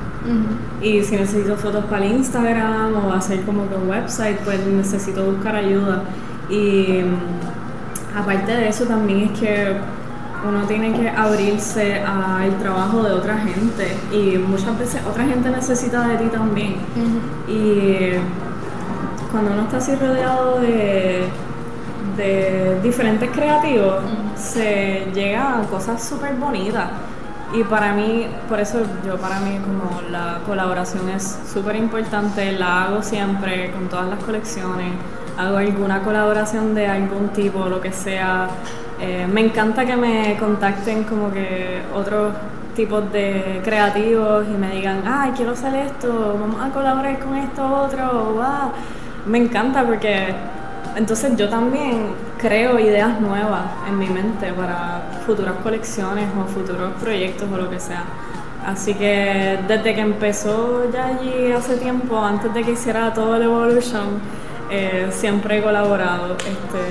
Y 0.83 1.03
si 1.03 1.17
necesito 1.17 1.57
fotos 1.57 1.85
para 1.87 2.05
el 2.05 2.13
Instagram 2.13 2.95
o 2.95 3.13
hacer 3.13 3.43
como 3.43 3.69
que 3.69 3.75
un 3.75 3.89
website, 3.89 4.39
pues 4.45 4.65
necesito 4.67 5.25
buscar 5.25 5.57
ayuda. 5.57 6.03
Y 6.51 7.03
mm, 7.03 8.19
aparte 8.19 8.53
de 8.53 8.69
eso 8.69 8.85
también 8.85 9.31
es 9.33 9.39
que 9.39 9.77
uno 10.47 10.65
tiene 10.67 10.93
que 10.93 11.09
abrirse 11.09 12.01
al 12.01 12.57
trabajo 12.59 13.03
de 13.03 13.13
otra 13.13 13.39
gente 13.39 13.97
y 14.13 14.39
muchas 14.39 14.79
veces 14.79 15.01
otra 15.09 15.25
gente 15.25 15.51
necesita 15.51 16.07
de 16.09 16.17
ti 16.19 16.27
también. 16.27 16.77
Y 17.49 18.13
cuando 19.31 19.53
uno 19.53 19.63
está 19.63 19.79
así 19.79 19.95
rodeado 19.95 20.61
de, 20.61 21.25
de 22.17 22.81
diferentes 22.83 23.31
creativos 23.31 24.03
se 24.37 25.07
llega 25.15 25.59
a 25.59 25.63
cosas 25.63 26.03
súper 26.03 26.35
bonitas. 26.35 26.91
Y 27.55 27.63
para 27.65 27.93
mí, 27.93 28.27
por 28.49 28.59
eso 28.59 28.81
yo 29.05 29.17
para 29.19 29.39
mí 29.41 29.59
como 29.61 30.03
la 30.11 30.41
colaboración 30.45 31.09
es 31.11 31.39
súper 31.53 31.77
importante, 31.77 32.53
la 32.53 32.85
hago 32.85 33.03
siempre 33.03 33.71
con 33.71 33.89
todas 33.89 34.09
las 34.09 34.23
colecciones, 34.23 34.93
hago 35.39 35.57
alguna 35.57 36.03
colaboración 36.03 36.75
de 36.75 36.87
algún 36.87 37.29
tipo, 37.29 37.67
lo 37.69 37.81
que 37.81 37.93
sea. 37.93 38.49
Eh, 39.01 39.27
me 39.31 39.43
encanta 39.43 39.85
que 39.85 39.97
me 39.97 40.37
contacten 40.39 41.05
como 41.05 41.31
que 41.31 41.83
otros 41.95 42.33
tipos 42.75 43.11
de 43.13 43.61
creativos 43.65 44.45
y 44.47 44.57
me 44.59 44.71
digan, 44.71 45.03
ay, 45.07 45.33
quiero 45.37 45.53
hacer 45.53 45.75
esto, 45.75 46.39
vamos 46.41 46.63
a 46.63 46.71
colaborar 46.71 47.19
con 47.21 47.37
esto 47.37 47.65
otro, 47.65 48.35
wow. 48.35 48.73
Me 49.27 49.39
encanta 49.39 49.85
porque 49.85 50.35
entonces 50.95 51.37
yo 51.37 51.49
también 51.49 52.15
creo 52.39 52.79
ideas 52.79 53.21
nuevas 53.21 53.65
en 53.89 53.99
mi 53.99 54.09
mente 54.09 54.53
para 54.53 55.03
futuras 55.27 55.55
colecciones 55.63 56.29
o 56.39 56.47
futuros 56.47 56.93
proyectos 57.01 57.49
o 57.53 57.57
lo 57.57 57.69
que 57.71 57.81
sea. 57.81 58.05
Así 58.65 58.95
que 58.95 59.59
desde 59.69 59.95
que 59.95 60.01
empezó 60.01 60.91
ya 60.93 61.07
allí 61.07 61.53
hace 61.53 61.77
tiempo, 61.77 62.19
antes 62.19 62.53
de 62.53 62.63
que 62.63 62.73
hiciera 62.73 63.15
todo 63.15 63.37
el 63.37 63.43
Evolution, 63.43 64.21
eh, 64.71 65.09
siempre 65.11 65.59
he 65.59 65.63
colaborado. 65.63 66.35
Este, 66.35 66.83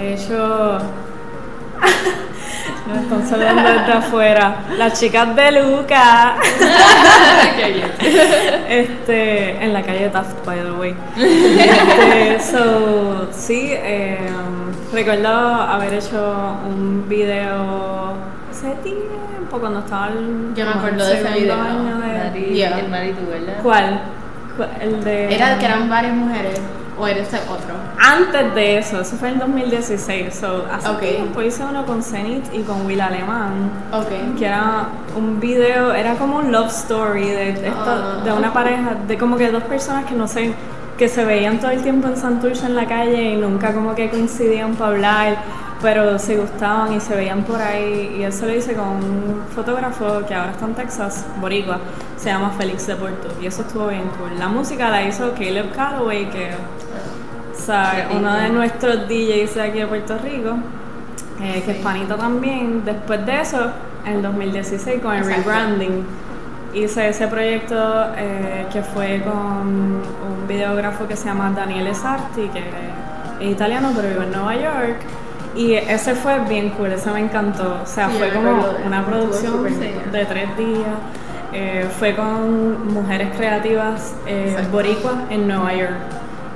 he 0.00 0.14
hecho 0.14 0.78
Nos 2.88 2.98
están 3.02 3.28
saludando 3.28 3.62
desde 3.62 3.92
afuera. 3.92 4.56
Las 4.76 4.98
chicas 4.98 5.36
de 5.36 5.52
Luca. 5.52 6.36
este, 8.68 9.64
en 9.64 9.72
la 9.72 9.82
calle 9.82 10.08
Taft, 10.10 10.44
by 10.44 10.60
the 10.62 10.72
way. 10.72 10.94
Este, 11.16 12.40
so, 12.40 13.28
sí, 13.32 13.70
eh, 13.72 14.18
recuerdo 14.92 15.28
haber 15.28 15.94
hecho 15.94 16.56
un 16.68 17.06
video 17.08 18.14
hace 18.50 18.70
tiempo 18.82 19.58
cuando 19.58 19.80
estaba 19.80 20.08
el, 20.08 20.52
Yo 20.54 20.64
me 20.64 20.70
acuerdo 20.72 21.06
de 21.06 21.20
ese 21.20 21.40
video. 21.40 21.54
año 21.60 21.98
de- 21.98 22.18
Mari, 22.24 22.44
Yeah. 22.54 22.78
el 22.80 22.88
Maritu, 22.88 23.26
¿verdad? 23.30 23.54
¿Cuál? 23.62 24.00
¿Cuál? 24.56 24.70
El 24.80 25.04
de... 25.04 25.34
Era 25.34 25.58
que 25.58 25.64
eran 25.66 25.88
varias 25.88 26.14
mujeres 26.14 26.60
o 27.00 27.06
era 27.06 27.20
ese 27.20 27.38
otro. 27.48 27.74
Antes 27.98 28.54
de 28.54 28.78
eso, 28.78 29.00
eso 29.00 29.16
fue 29.16 29.30
en 29.30 29.38
2016. 29.38 30.34
So, 30.34 30.66
hace 30.70 30.88
Ok. 30.88 31.00
tiempo 31.00 31.42
hice 31.42 31.64
uno 31.64 31.84
con 31.86 32.02
Zenith 32.02 32.44
y 32.52 32.60
con 32.62 32.84
Will 32.86 33.00
Alemán. 33.00 33.70
Ok. 33.92 34.36
que 34.38 34.46
era 34.46 34.88
un 35.16 35.40
video, 35.40 35.92
era 35.94 36.14
como 36.14 36.36
un 36.38 36.52
love 36.52 36.68
story 36.70 37.26
de, 37.28 37.52
de 37.54 37.68
esto- 37.68 37.84
Ah. 37.86 38.20
de 38.24 38.32
una 38.32 38.52
pareja, 38.52 38.96
de 39.06 39.16
como 39.18 39.36
que 39.36 39.50
dos 39.50 39.62
personas 39.64 40.04
que 40.04 40.14
no 40.14 40.28
sé, 40.28 40.52
que 40.98 41.08
se 41.08 41.24
veían 41.24 41.58
todo 41.58 41.70
el 41.70 41.82
tiempo 41.82 42.08
en 42.08 42.16
Santurce 42.16 42.66
en 42.66 42.76
la 42.76 42.86
calle 42.86 43.32
y 43.32 43.36
nunca 43.36 43.72
como 43.72 43.94
que 43.94 44.10
coincidían 44.10 44.74
para 44.74 44.90
hablar, 44.92 45.36
pero 45.82 46.18
se 46.18 46.36
gustaban 46.36 46.92
y 46.94 47.00
se 47.00 47.14
veían 47.14 47.42
por 47.42 47.60
ahí. 47.60 48.16
Y 48.18 48.22
eso 48.22 48.46
lo 48.46 48.54
hice 48.54 48.74
con 48.74 48.88
un 48.88 49.42
fotógrafo 49.54 50.24
que 50.26 50.34
ahora 50.34 50.52
está 50.52 50.66
en 50.66 50.74
Texas, 50.74 51.26
Boricua, 51.40 51.78
se 52.16 52.30
llama 52.30 52.50
Félix 52.58 52.86
de 52.86 52.96
Porto, 52.96 53.28
y 53.40 53.46
eso 53.46 53.62
estuvo 53.62 53.88
bien 53.88 54.08
cool. 54.18 54.38
La 54.38 54.48
música 54.48 54.90
la 54.90 55.02
hizo 55.02 55.32
Caleb 55.32 55.72
Calloway, 55.74 56.28
que 56.30 56.50
o 56.50 57.62
sea, 57.62 58.08
uno 58.16 58.34
de 58.34 58.48
nuestros 58.48 59.08
DJs 59.08 59.54
de 59.54 59.62
aquí 59.62 59.78
de 59.80 59.86
Puerto 59.86 60.16
Rico, 60.18 60.56
eh, 61.42 61.62
que 61.64 61.72
es 61.72 61.78
panito 61.78 62.16
también. 62.16 62.84
Después 62.84 63.24
de 63.26 63.40
eso, 63.40 63.70
en 64.04 64.14
el 64.14 64.22
2016, 64.22 65.02
con 65.02 65.12
el 65.12 65.22
Exacto. 65.22 65.42
rebranding, 65.42 66.04
hice 66.74 67.08
ese 67.08 67.26
proyecto 67.26 68.06
eh, 68.16 68.66
que 68.72 68.82
fue 68.82 69.22
con 69.22 69.32
un 69.32 70.48
videógrafo 70.48 71.06
que 71.06 71.16
se 71.16 71.26
llama 71.26 71.52
Daniele 71.54 71.94
Sarti, 71.94 72.48
que 72.48 72.60
es 73.40 73.50
italiano 73.50 73.92
pero 73.94 74.08
vive 74.08 74.24
en 74.24 74.32
Nueva 74.32 74.54
York. 74.54 74.96
Y 75.56 75.74
ese 75.74 76.14
fue 76.14 76.38
bien 76.48 76.70
cool, 76.70 76.92
ese 76.92 77.10
me 77.10 77.20
encantó. 77.20 77.78
O 77.82 77.86
sea, 77.86 78.08
Sí, 78.08 78.16
fue 78.18 78.30
como 78.30 78.56
de- 78.68 78.84
una 78.86 79.04
producción 79.04 79.64
de 80.12 80.24
tres 80.26 80.56
días. 80.56 80.86
Eh, 81.52 81.88
fue 81.98 82.14
con 82.14 82.94
mujeres 82.94 83.28
creativas 83.36 84.14
eh, 84.26 84.56
boricuas 84.70 85.16
en 85.30 85.48
Nueva 85.48 85.74
York 85.74 85.94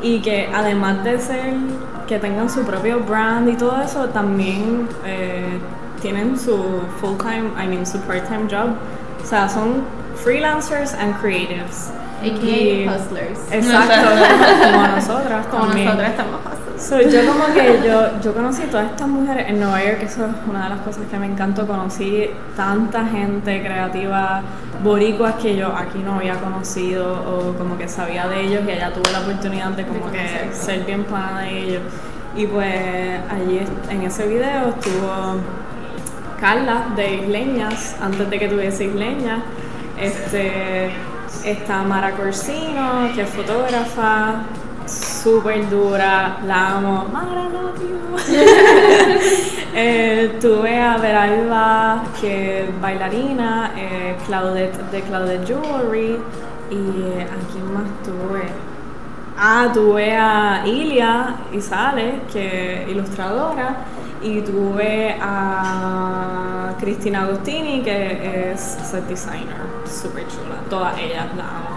y 0.00 0.20
que 0.20 0.48
además 0.54 1.02
de 1.02 1.18
ser 1.18 1.54
que 2.06 2.18
tengan 2.20 2.48
su 2.48 2.62
propio 2.62 3.00
brand 3.00 3.48
y 3.48 3.54
todo 3.56 3.80
eso, 3.82 4.04
también 4.10 4.86
eh, 5.04 5.58
tienen 6.00 6.38
su 6.38 6.56
full 7.00 7.16
time, 7.18 7.50
I 7.60 7.66
mean 7.66 7.84
su 7.84 7.98
part 8.02 8.28
time 8.28 8.46
job. 8.48 8.74
O 9.22 9.26
sea, 9.26 9.48
son 9.48 9.82
freelancers 10.22 10.94
and 10.94 11.18
creatives. 11.20 11.90
Y- 12.28 12.88
hustlers. 12.88 13.38
Exacto, 13.50 14.08
como 14.72 14.86
nosotras 14.88 15.46
Como 15.46 15.66
también. 15.66 15.86
nosotras 15.86 16.10
estamos 16.10 16.40
hustlers. 16.40 16.82
So, 16.82 17.00
yo 17.00 17.20
como 17.32 17.46
que 17.54 17.80
yo, 17.86 18.20
yo 18.20 18.34
conocí 18.34 18.62
todas 18.64 18.90
estas 18.90 19.06
mujeres 19.08 19.48
en 19.48 19.60
Nueva 19.60 19.82
York, 19.84 19.98
eso 20.02 20.24
es 20.26 20.32
una 20.48 20.64
de 20.64 20.70
las 20.70 20.80
cosas 20.80 21.02
que 21.08 21.16
me 21.18 21.26
encantó, 21.26 21.66
conocí 21.66 22.28
tanta 22.56 23.06
gente 23.06 23.62
creativa 23.62 24.42
boricuas 24.82 25.34
que 25.36 25.56
yo 25.56 25.68
aquí 25.74 26.00
no 26.04 26.16
había 26.16 26.34
conocido 26.34 27.12
o 27.12 27.54
como 27.56 27.78
que 27.78 27.88
sabía 27.88 28.26
de 28.26 28.40
ellos 28.42 28.62
y 28.66 28.72
allá 28.72 28.92
tuve 28.92 29.10
la 29.12 29.20
oportunidad 29.20 29.70
de 29.70 29.86
como 29.86 30.10
que 30.10 30.50
ser 30.52 30.80
bien 30.84 31.04
pana 31.04 31.42
de 31.42 31.58
ellos. 31.60 31.82
Y 32.36 32.46
pues 32.48 32.74
allí 33.30 33.60
en 33.88 34.02
ese 34.02 34.26
video 34.26 34.70
estuvo 34.70 35.36
Carla 36.40 36.86
de 36.96 37.14
Isleñas, 37.18 37.96
antes 38.02 38.28
de 38.28 38.38
que 38.38 38.48
tuviese 38.48 38.84
Isleñas. 38.86 39.38
Este, 39.98 40.90
está 41.44 41.82
Mara 41.82 42.12
Corsino, 42.12 43.10
que 43.14 43.22
es 43.22 43.30
fotógrafa, 43.30 44.44
súper 44.86 45.68
dura, 45.68 46.38
la 46.46 46.76
amo. 46.76 47.06
Mara, 47.12 47.48
love 47.48 47.80
you. 47.80 47.94
Eh, 49.76 50.38
tuve 50.40 50.80
a 50.80 50.98
Veralba, 50.98 52.04
que 52.20 52.62
es 52.62 52.80
bailarina, 52.80 53.72
eh, 53.76 54.14
Claudette 54.24 54.78
de 54.92 55.00
Claudette 55.02 55.48
Jewelry, 55.48 56.16
y 56.70 57.02
eh, 57.02 57.26
a 57.28 57.52
quién 57.52 57.74
más 57.74 57.82
tuve. 58.04 58.44
Ah, 59.36 59.68
tuve 59.74 60.16
a 60.16 60.62
Ilia 60.64 61.34
Isales, 61.52 62.22
que 62.32 62.84
es 62.84 62.88
ilustradora, 62.88 63.78
y 64.24 64.40
tuve 64.40 65.16
a 65.20 66.72
Cristina 66.80 67.24
Agostini, 67.24 67.82
que 67.82 68.52
es 68.52 68.60
set 68.60 69.06
designer, 69.06 69.60
súper 69.86 70.26
chula, 70.28 70.56
todas 70.70 70.98
ellas 70.98 71.26
la 71.36 71.44
amo. 71.44 71.68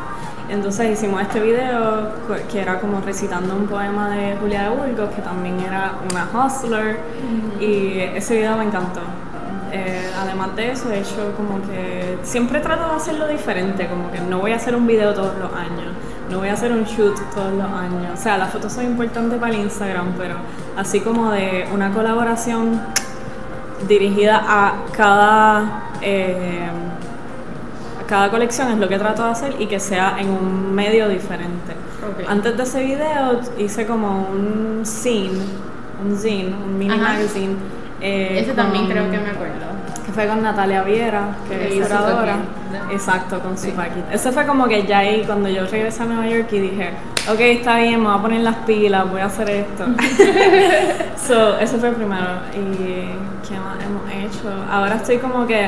Entonces 0.50 0.92
hicimos 0.92 1.22
este 1.22 1.42
video 1.42 2.10
que 2.50 2.62
era 2.62 2.80
como 2.80 3.02
recitando 3.02 3.54
un 3.54 3.68
poema 3.68 4.10
de 4.10 4.38
Julia 4.38 4.70
de 4.70 4.70
Burgos, 4.70 5.10
que 5.14 5.22
también 5.22 5.60
era 5.60 5.96
una 6.10 6.46
hustler, 6.46 7.02
y 7.60 8.00
ese 8.00 8.38
video 8.38 8.56
me 8.56 8.64
encantó. 8.64 9.02
Eh, 9.72 10.10
además 10.18 10.56
de 10.56 10.72
eso, 10.72 10.92
he 10.92 11.00
hecho 11.00 11.34
como 11.36 11.62
que 11.62 12.18
siempre 12.24 12.60
trato 12.60 12.90
de 12.90 12.96
hacerlo 12.96 13.28
diferente, 13.28 13.88
como 13.88 14.12
que 14.12 14.20
no 14.20 14.40
voy 14.40 14.52
a 14.54 14.56
hacer 14.56 14.76
un 14.76 14.88
video 14.88 15.14
todos 15.14 15.38
los 15.38 15.52
años, 15.54 15.94
no 16.32 16.40
voy 16.40 16.50
a 16.50 16.54
hacer 16.54 16.72
un 16.72 16.84
shoot 16.84 17.18
todos 17.34 17.54
los 17.54 17.66
años. 17.72 18.12
O 18.14 18.18
sea, 18.18 18.38
las 18.38 18.52
fotos 18.52 18.72
son 18.74 18.86
importantes 18.86 19.40
para 19.40 19.54
el 19.54 19.60
Instagram, 19.62 20.14
pero 20.18 20.36
así 20.78 21.02
como 21.02 21.32
de 21.32 21.68
una 21.74 21.92
colaboración 21.92 22.82
dirigida 23.88 24.42
a 24.46 24.86
cada, 24.96 25.84
eh, 26.02 26.68
a 28.04 28.08
cada 28.08 28.30
colección 28.32 28.72
es 28.72 28.78
lo 28.78 28.88
que 28.88 28.98
trato 28.98 29.24
de 29.24 29.32
hacer 29.32 29.56
y 29.60 29.68
que 29.68 29.80
sea 29.80 30.18
en 30.20 30.30
un 30.30 30.74
medio 30.74 31.08
diferente. 31.08 31.74
Ok. 32.10 32.30
Antes 32.30 32.58
de 32.58 32.64
ese 32.64 32.84
video 32.84 33.40
hice 33.58 33.86
como 33.86 34.30
un 34.30 34.84
zine, 34.86 35.44
un 36.04 36.18
zine, 36.18 36.56
un 36.56 36.78
mini 36.78 36.94
Ajá. 36.94 37.14
magazine. 37.14 37.56
Eh, 38.02 38.40
Ese 38.42 38.54
también 38.54 38.88
creo 38.88 39.10
que 39.10 39.18
me 39.18 39.30
acuerdo. 39.32 39.66
que 40.06 40.12
fue 40.12 40.28
con 40.28 40.44
Natalia 40.44 40.84
Viera, 40.84 41.30
que 41.48 41.80
es 41.80 41.88
paquete, 41.88 42.32
¿no? 42.72 42.92
Exacto, 42.92 43.40
con 43.40 43.58
su 43.58 43.72
paquete. 43.72 44.14
Ese 44.14 44.32
fue 44.32 44.46
como 44.46 44.68
que 44.68 44.84
ya 44.86 45.00
ahí, 45.00 45.24
cuando 45.26 45.50
yo 45.50 45.66
regresé 45.66 46.04
a 46.04 46.06
Nueva 46.06 46.28
York 46.28 46.48
y 46.52 46.60
dije, 46.60 46.92
ok, 47.30 47.40
está 47.40 47.78
bien, 47.78 48.02
me 48.02 48.08
voy 48.08 48.20
a 48.20 48.22
poner 48.22 48.42
las 48.42 48.56
pilas, 48.58 49.10
voy 49.10 49.22
a 49.22 49.26
hacer 49.26 49.50
esto. 49.50 49.86
so, 51.28 51.58
ese 51.58 51.78
fue 51.78 51.90
el 51.90 51.96
primero. 51.96 52.28
¿Y 52.54 53.48
qué 53.48 53.60
más 53.60 53.78
hemos 53.84 54.12
hecho? 54.12 54.50
Ahora 54.72 54.96
estoy 54.96 55.18
como 55.18 55.48
que, 55.48 55.68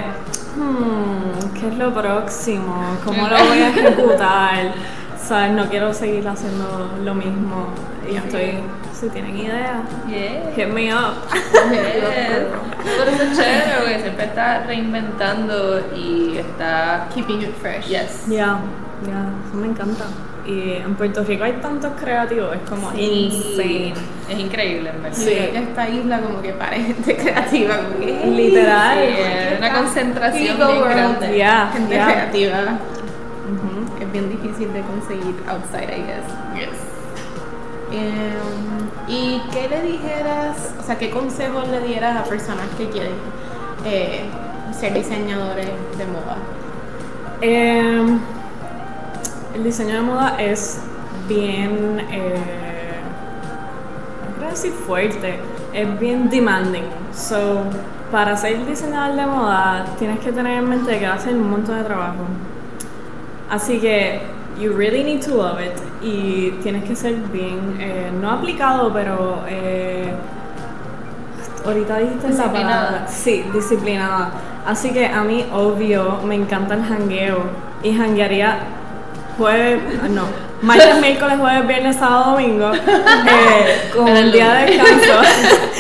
hmm, 0.56 1.54
¿qué 1.60 1.68
es 1.68 1.78
lo 1.78 1.94
próximo? 1.94 2.76
¿Cómo 3.04 3.28
lo 3.28 3.38
voy 3.46 3.60
a 3.60 3.70
ejecutar? 3.70 4.74
¿Sabes? 5.22 5.52
No 5.52 5.66
quiero 5.70 5.94
seguir 5.94 6.28
haciendo 6.28 6.92
lo 7.04 7.14
mismo. 7.14 7.68
Y 8.12 8.16
estoy, 8.18 8.54
si 9.00 9.10
tienen 9.10 9.38
idea, 9.38 9.84
Yeah. 10.08 10.52
hit 10.56 10.68
me 10.74 10.94
up. 10.94 11.14
Yeah. 11.72 12.48
Pero 12.84 13.12
eso 13.12 13.24
es 13.24 13.38
chévere 13.38 13.72
porque 13.80 14.00
siempre 14.00 14.26
está 14.26 14.64
reinventando 14.64 15.82
y 15.96 16.38
está. 16.38 17.08
Keeping 17.14 17.42
it 17.42 17.54
fresh. 17.62 17.86
Yes. 17.88 18.26
Ya, 18.28 18.60
ya, 19.06 19.30
eso 19.48 19.56
me 19.58 19.68
encanta. 19.68 20.06
Y 20.46 20.72
en 20.84 20.96
Puerto 20.96 21.24
Rico 21.24 21.44
hay 21.44 21.54
tantos 21.62 21.92
creativos, 22.00 22.56
es 22.56 22.68
como 22.70 22.92
insane. 22.98 23.94
Es 24.30 24.40
increíble, 24.40 24.90
en 24.90 25.04
verdad. 25.04 25.18
Sí. 25.18 25.26
Sí. 25.26 25.50
Esta 25.54 25.90
isla 25.90 26.20
como 26.22 26.42
que 26.42 26.54
para 26.54 26.76
gente 26.76 27.16
creativa, 27.16 27.78
como 27.78 28.00
que 28.00 28.26
Literal. 28.26 28.98
Sí, 28.98 29.14
es 29.54 29.60
una 29.60 29.74
concentración 29.74 30.58
bien 30.58 30.82
grande. 30.82 31.38
Ya, 31.38 31.70
gente 31.74 31.94
ya. 31.96 32.06
creativa. 32.06 32.58
Ujú. 33.50 34.02
Es 34.04 34.12
bien 34.12 34.30
difícil 34.30 34.74
de 34.74 34.82
conseguir 34.82 35.36
outside, 35.48 35.84
I 35.96 36.02
guess. 36.02 36.26
Em, 37.92 38.80
¿Y 39.08 39.42
qué 39.52 39.68
le 39.68 39.82
dijeras, 39.82 40.76
o 40.80 40.84
sea, 40.84 41.00
qué 41.00 41.10
consejos 41.10 41.68
le 41.70 41.82
dieras 41.82 42.16
a 42.18 42.24
personas 42.24 42.68
que 42.78 42.88
quieren 42.90 43.14
eh, 43.84 44.22
ser 44.72 44.94
diseñadores 44.94 45.72
de 45.98 46.06
moda? 46.06 46.38
Em, 47.42 48.20
el 49.56 49.64
diseño 49.64 49.96
de 49.96 50.02
moda 50.02 50.36
es 50.40 50.80
bien, 51.28 52.06
eh, 52.12 53.00
no 54.28 54.36
quiero 54.36 54.52
decir 54.52 54.72
fuerte, 54.74 55.40
es 55.74 56.00
bien 56.00 56.30
demanding. 56.30 56.86
So, 57.14 57.64
para 58.12 58.38
ser 58.38 58.64
diseñador 58.68 59.16
de 59.16 59.26
moda 59.26 59.86
tienes 59.98 60.20
que 60.20 60.32
tener 60.32 60.60
en 60.60 60.70
mente 60.70 61.00
que 61.00 61.08
va 61.08 61.16
a 61.16 61.20
ser 61.20 61.34
un 61.34 61.50
montón 61.50 61.78
de 61.80 61.84
trabajo. 61.84 62.26
Así 63.50 63.80
que 63.80 64.22
you 64.60 64.74
really 64.74 65.04
need 65.04 65.22
to 65.22 65.36
love 65.36 65.60
it 65.60 65.74
y 66.02 66.52
tienes 66.62 66.84
que 66.84 66.96
ser 66.96 67.16
bien, 67.32 67.78
eh, 67.80 68.12
no 68.22 68.30
aplicado, 68.30 68.92
pero 68.94 69.44
eh, 69.48 70.14
ahorita 71.66 71.98
dijiste 72.00 72.28
palabra. 72.44 73.06
Sí, 73.08 73.46
disciplinada. 73.54 74.32
Así 74.66 74.92
que 74.92 75.06
a 75.08 75.24
mí, 75.24 75.46
obvio, 75.54 76.20
me 76.26 76.36
encanta 76.36 76.76
el 76.76 76.84
jangueo 76.84 77.44
y 77.82 77.94
janguearía 77.94 78.60
jueves, 79.38 79.82
no, 80.10 80.24
martes, 80.62 81.00
miércoles, 81.00 81.38
jueves, 81.40 81.68
viernes, 81.68 81.96
sábado, 81.96 82.32
domingo, 82.32 82.74
eh, 82.74 83.92
con 83.96 84.10
un 84.10 84.32
día 84.32 84.54
de 84.56 84.66
descanso. 84.66 85.22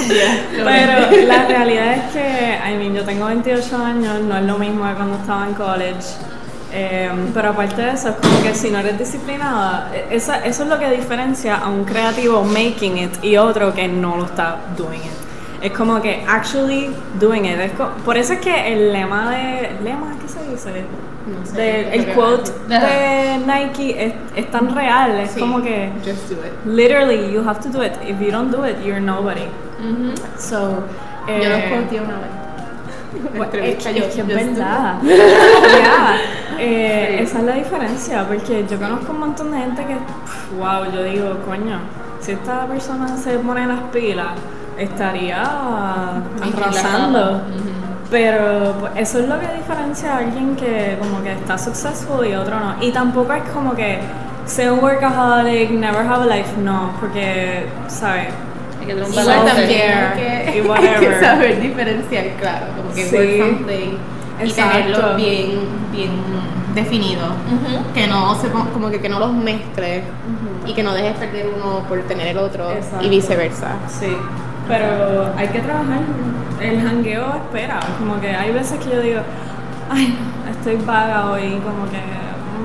Pero 0.63 1.27
la 1.27 1.45
realidad 1.45 1.93
es 1.93 2.13
que, 2.13 2.59
I 2.65 2.77
mean, 2.77 2.95
yo 2.95 3.03
tengo 3.03 3.25
28 3.25 3.77
años, 3.77 4.21
no 4.21 4.37
es 4.37 4.45
lo 4.45 4.57
mismo 4.57 4.87
que 4.87 4.93
cuando 4.93 5.17
estaba 5.17 5.45
en 5.47 5.53
college. 5.53 6.07
Eh, 6.71 7.09
pero 7.33 7.49
aparte 7.49 7.81
de 7.81 7.91
eso, 7.91 8.09
es 8.09 8.15
como 8.15 8.43
que 8.43 8.53
si 8.53 8.69
no 8.69 8.79
eres 8.79 8.97
disciplinada, 8.99 9.89
e- 9.93 10.15
esa, 10.15 10.45
eso 10.45 10.63
es 10.63 10.69
lo 10.69 10.77
que 10.77 10.89
diferencia 10.91 11.55
a 11.55 11.67
un 11.67 11.83
creativo 11.83 12.43
making 12.43 12.97
it 12.99 13.23
y 13.23 13.37
otro 13.37 13.73
que 13.73 13.87
no 13.87 14.17
lo 14.17 14.25
está 14.25 14.57
doing 14.77 14.99
it. 15.01 15.63
Es 15.63 15.71
como 15.71 15.99
que 16.01 16.23
actually 16.27 16.91
doing 17.19 17.45
it. 17.45 17.59
Es 17.59 17.71
co- 17.73 17.89
por 18.05 18.17
eso 18.17 18.33
es 18.33 18.39
que 18.39 18.71
el 18.73 18.93
lema 18.93 19.31
de. 19.31 19.71
¿Lema? 19.83 20.13
¿Qué 20.21 20.27
se 20.29 20.47
dice? 20.49 20.85
No 21.27 21.45
sé, 21.45 21.55
De- 21.57 21.95
el 21.95 22.05
quote 22.13 22.51
de 22.67 23.37
Nike 23.45 24.05
es, 24.05 24.13
es 24.35 24.51
tan 24.51 24.73
real. 24.73 25.19
Es 25.19 25.31
Sí, 25.31 25.39
como 25.39 25.61
que. 25.61 25.89
Just 26.05 26.29
do 26.29 26.35
it. 26.45 26.53
Literally, 26.65 27.31
you 27.33 27.41
have 27.47 27.59
to 27.61 27.69
do 27.69 27.83
it. 27.83 27.93
If 28.07 28.19
you 28.21 28.31
don't 28.31 28.51
do 28.55 28.63
it, 28.65 28.77
you're 28.85 29.01
nobody. 29.01 29.47
So. 30.37 30.83
Yo 31.27 31.33
eh, 31.33 31.49
los 31.49 31.61
quoteé 31.63 31.99
una 32.01 32.15
vez. 32.15 32.29
En 33.13 33.41
entrevista, 33.41 33.89
es, 33.89 33.95
yo, 33.95 34.03
es 34.05 34.15
que 34.15 34.21
es 34.21 34.27
verdad. 34.27 34.95
Ya, 35.03 36.15
eh, 36.59 37.15
Sí. 37.17 37.23
Esa 37.23 37.39
es 37.39 37.43
la 37.45 37.53
diferencia, 37.53 38.27
porque 38.27 38.65
yo 38.69 38.77
conozco 38.77 39.11
un 39.11 39.19
montón 39.19 39.51
de 39.51 39.59
gente 39.59 39.85
que, 39.85 39.95
wow, 40.57 40.91
yo 40.93 41.03
digo, 41.03 41.37
coño, 41.45 41.79
si 42.19 42.33
esta 42.33 42.65
persona 42.67 43.17
se 43.17 43.39
pone 43.39 43.65
las 43.65 43.79
pilas, 43.91 44.27
estaría 44.77 45.41
arrasando. 46.41 47.41
Pero 48.11 48.75
pues, 48.79 48.91
eso 48.95 49.19
es 49.19 49.29
lo 49.29 49.39
que 49.39 49.47
diferencia 49.55 50.15
a 50.15 50.17
alguien 50.17 50.55
que 50.55 50.97
como 50.99 51.21
que 51.23 51.33
está 51.33 51.57
successful 51.57 52.25
y 52.25 52.33
otro 52.33 52.59
no. 52.59 52.75
Y 52.81 52.91
tampoco 52.91 53.33
es 53.33 53.43
como 53.53 53.75
que 53.75 53.99
sea 54.45 54.73
un 54.73 54.79
workaholic, 54.79 55.69
never 55.71 56.01
have 56.05 56.23
a 56.23 56.35
life, 56.35 56.49
no, 56.57 56.91
porque, 56.99 57.67
¿sabes? 57.87 58.29
Tener 58.89 59.03
un 59.03 59.11
Igual 59.11 59.25
balance. 59.25 59.55
también 59.61 59.91
hay 59.91 60.17
que, 60.53 60.57
y 60.57 60.61
whatever. 60.61 60.97
hay 60.97 61.05
que 61.05 61.19
saber 61.25 61.61
diferenciar, 61.61 62.25
claro, 62.39 62.65
como 62.77 62.93
que 62.93 63.05
Sí. 63.05 63.15
work 63.15 63.37
from 63.37 63.63
play 63.65 63.97
y 64.43 64.51
tenerlo 64.51 65.15
bien, 65.15 65.59
bien 65.91 66.11
definido. 66.75 67.25
Ujú. 67.27 67.93
Que 67.93 68.07
no 68.07 68.35
se 68.35 68.47
como 68.49 68.89
que, 68.89 68.99
que 69.01 69.09
no 69.09 69.19
los 69.19 69.33
mezcles 69.33 70.03
y 70.65 70.73
que 70.73 70.83
no 70.83 70.93
dejes 70.93 71.13
perder 71.17 71.47
uno 71.55 71.83
por 71.87 71.99
tener 72.03 72.27
el 72.27 72.37
otro 72.37 72.71
Exacto. 72.71 73.05
y 73.05 73.09
viceversa. 73.09 73.73
Sí, 73.87 74.15
pero 74.67 75.33
hay 75.37 75.47
que 75.49 75.59
trabajar. 75.59 75.99
El 76.61 76.81
jangueo 76.81 77.35
espera. 77.35 77.79
Como 77.99 78.19
que 78.19 78.29
hay 78.35 78.51
veces 78.51 78.79
que 78.79 78.89
yo 78.95 79.01
digo, 79.01 79.21
ay, 79.89 80.17
estoy 80.51 80.77
vaga 80.85 81.31
hoy, 81.31 81.59
como 81.63 81.89
que 81.89 81.99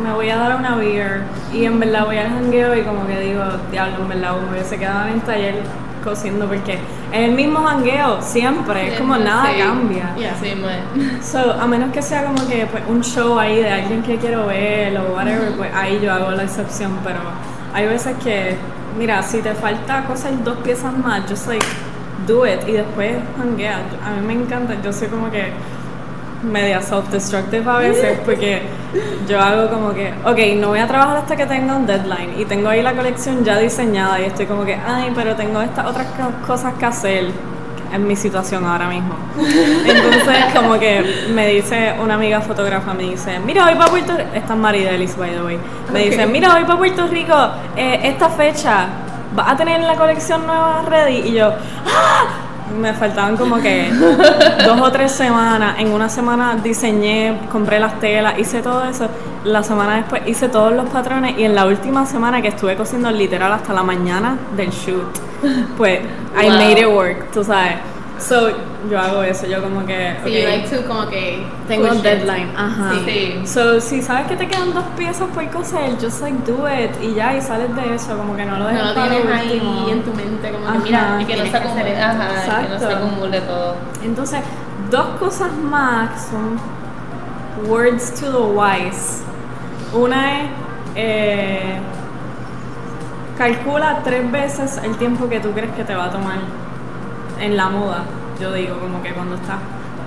me 0.03 0.13
voy 0.13 0.29
a 0.31 0.37
dar 0.37 0.57
una 0.57 0.77
beer. 0.77 1.23
Y 1.53 1.65
en 1.65 1.79
verdad 1.81 2.05
voy 2.07 2.19
al 2.19 2.29
jangueo 2.29 2.75
y 2.77 2.83
como 2.83 3.07
que 3.07 3.19
digo, 3.21 3.43
diablo, 3.71 3.97
en 4.03 4.09
verdad 4.09 4.33
me 4.41 4.53
hubiese 4.53 4.79
quedado 4.79 5.07
en 5.09 5.15
el 5.15 5.21
taller 5.23 5.55
cosiendo 6.05 6.47
porque 6.47 6.75
es 6.75 6.79
el 7.13 7.33
mismo 7.33 7.61
jangueo 7.61 8.21
siempre, 8.21 8.93
es 8.93 9.01
como 9.01 9.17
nada 9.17 9.49
Sí. 9.53 9.59
cambia. 9.61 10.15
Yeah. 10.17 10.35
Sí, 10.41 10.55
man. 10.55 11.21
So, 11.23 11.53
a 11.53 11.67
menos 11.67 11.91
que 11.93 12.03
sea 12.03 12.25
como 12.25 12.47
que 12.49 12.67
pues, 12.67 12.83
un 12.89 13.03
show 13.03 13.39
ahí 13.39 13.57
de 13.57 13.71
alguien 13.71 14.03
que 14.03 14.17
quiero 14.19 14.47
ver 14.47 14.97
o 14.99 15.15
whatever, 15.15 15.53
pues 15.57 15.71
ahí 15.75 15.99
yo 16.03 16.13
hago 16.13 16.31
la 16.33 16.43
excepción, 16.45 16.93
pero 17.03 17.19
hay 17.73 17.87
veces 17.87 18.15
que, 18.23 18.57
mira, 18.99 19.23
si 19.23 19.39
te 19.41 19.55
falta 19.55 20.05
coser 20.05 20.33
dos 20.45 20.57
piezas 20.59 20.97
más, 20.97 21.23
just 21.29 21.49
like, 21.49 21.67
do 22.27 22.47
it 22.47 22.61
y 22.69 22.73
después 22.73 23.17
hanguea. 23.41 23.79
A 24.07 24.11
mí 24.21 24.27
me 24.27 24.35
encanta, 24.35 24.75
yo 24.83 24.93
soy 24.93 25.09
como 25.09 25.31
que 25.31 25.53
media 26.45 26.81
self-destructive 26.81 27.67
a 27.69 27.79
veces 27.79 28.19
porque 28.25 28.63
yo 29.29 29.41
hago 29.41 29.69
como 29.71 29.93
que, 29.95 30.13
ok, 30.25 30.61
no 30.61 30.69
voy 30.69 30.79
a 30.79 30.87
trabajar 30.87 31.17
hasta 31.17 31.37
que 31.37 31.47
tenga 31.47 31.75
un 31.77 31.87
deadline 31.87 32.39
y 32.39 32.45
tengo 32.45 32.69
ahí 32.69 32.83
la 32.83 32.93
colección 32.95 33.45
ya 33.45 33.59
diseñada 33.59 34.21
y 34.21 34.25
estoy 34.25 34.47
como 34.47 34.65
que, 34.65 34.75
ay, 34.87 35.11
pero 35.15 35.35
tengo 35.35 35.61
estas 35.63 35.87
otras 35.87 36.07
co- 36.09 36.47
cosas 36.47 36.75
que 36.75 36.85
hacer 36.85 37.25
en 37.93 38.07
mi 38.09 38.17
situación 38.17 38.65
ahora 38.67 38.89
mismo. 38.89 39.15
Entonces, 39.39 40.45
como 40.55 40.79
que 40.79 41.27
me 41.33 41.47
dice 41.49 41.95
una 42.03 42.15
amiga 42.15 42.41
fotógrafa, 42.41 42.93
me 42.95 43.05
dice, 43.05 43.39
mira, 43.41 43.65
voy 43.65 43.75
para 43.77 43.91
Puerto 43.91 44.17
Rico, 44.17 44.29
esta 44.35 44.53
es 44.55 44.59
Maridelis, 44.59 45.17
by 45.17 45.31
the 45.31 45.43
way, 45.43 45.59
me 45.93 46.01
dice, 46.01 46.25
Ok. 46.25 46.31
mira, 46.31 46.53
voy 46.55 46.65
para 46.65 46.77
Puerto 46.79 47.07
Rico, 47.07 47.35
eh, 47.77 48.01
esta 48.05 48.29
fecha, 48.31 48.87
vas 49.35 49.49
a 49.49 49.57
tener 49.57 49.81
la 49.81 49.95
colección 49.95 50.47
nueva 50.47 50.83
ready, 50.89 51.19
y 51.29 51.33
yo, 51.35 51.49
¡ah! 51.87 52.27
Me 52.79 52.93
faltaban 52.93 53.37
como 53.37 53.57
que 53.61 53.91
dos 54.65 54.81
o 54.81 54.93
tres 54.93 55.13
semanas. 55.13 55.77
En 55.79 55.93
una 55.93 56.09
semana 56.09 56.57
diseñé, 56.63 57.39
compré 57.51 57.79
las 57.81 57.99
telas, 58.01 58.39
hice 58.39 58.63
todo 58.63 58.85
eso. 58.85 59.09
La 59.45 59.63
semana 59.63 59.97
después 59.97 60.23
hice 60.27 60.49
todos 60.49 60.73
los 60.73 60.89
patrones 60.89 61.39
y 61.39 61.45
en 61.45 61.55
la 61.55 61.67
última 61.67 62.07
semana 62.07 62.41
que 62.41 62.49
estuve 62.49 62.77
cosiendo 62.77 63.11
literal 63.11 63.53
hasta 63.53 63.73
la 63.73 63.83
mañana 63.83 64.39
del 64.57 64.71
shoot, 64.71 65.19
pues 65.77 66.01
I 66.43 66.49
made 66.49 66.81
it 66.81 66.87
work, 66.87 67.31
tú 67.31 67.45
sabes. 67.45 67.94
So, 68.27 68.49
yo 68.91 68.99
hago 68.99 69.23
eso, 69.23 69.47
yo 69.47 69.63
como 69.63 69.85
que. 69.85 70.17
Sí, 70.25 70.31
ok, 70.31 70.35
you 70.35 70.49
like 70.49 70.69
to 70.69 70.89
como 70.89 71.07
que 71.09 71.45
tengo 71.69 71.91
un 71.91 71.99
it. 71.99 72.03
deadline. 72.03 72.49
Ajá. 72.57 72.93
Sí. 73.05 73.43
So, 73.45 73.79
si 73.81 74.01
sabes 74.01 74.29
que 74.29 74.37
te 74.37 74.49
quedan 74.49 74.73
dos 74.73 74.85
piezas 74.97 75.29
por 75.29 75.47
coser, 75.51 75.95
just 76.01 76.23
like 76.23 76.39
do 76.51 76.67
it 76.67 76.91
y 77.03 77.15
ya, 77.15 77.37
y 77.37 77.43
sales 77.43 77.75
de 77.77 77.95
eso, 77.95 78.17
como 78.17 78.35
que 78.35 78.47
no 78.47 78.57
lo 78.57 78.67
dejes 78.67 78.83
No 78.83 78.89
lo 78.89 78.95
para 78.95 79.11
tienes 79.11 79.33
ahí 79.33 79.91
en 79.91 80.03
tu 80.03 80.15
mente 80.15 80.51
como 80.51 80.73
que 80.73 80.79
mira, 80.79 81.19
Y 81.21 81.25
que 81.27 81.37
no 81.37 81.45
se 81.45 81.57
acumule, 81.57 82.03
ajá, 82.03 82.63
que 82.63 82.69
no 82.69 82.79
se 82.79 82.87
acumule 82.87 83.41
todo. 83.43 83.77
Entonces, 84.03 84.41
dos 84.91 85.07
cosas 85.19 85.53
más 85.53 86.11
que 86.11 86.19
son 86.31 87.69
words 87.69 88.11
to 88.15 88.31
the 88.31 88.39
wise. 88.39 89.23
Una 89.93 90.41
es, 90.41 90.49
eh, 90.97 91.79
calcula 93.37 94.01
tres 94.03 94.31
veces 94.33 94.81
el 94.83 94.97
tiempo 94.97 95.29
que 95.29 95.41
tú 95.41 95.53
crees 95.53 95.73
que 95.73 95.85
te 95.85 95.95
va 95.95 96.07
a 96.07 96.11
tomar 96.11 96.64
en 97.41 97.57
la 97.57 97.69
moda. 97.69 98.05
Yo 98.41 98.53
digo, 98.53 98.79
como 98.79 99.03
que 99.03 99.13
cuando 99.13 99.37
estás 99.37 99.59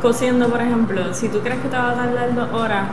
cosiendo, 0.02 0.48
por 0.50 0.62
ejemplo, 0.62 1.14
si 1.14 1.30
tú 1.30 1.40
crees 1.40 1.60
que 1.60 1.70
te 1.70 1.78
va 1.78 1.92
a 1.92 1.96
tardar 1.96 2.36
dos 2.36 2.52
horas, 2.54 2.88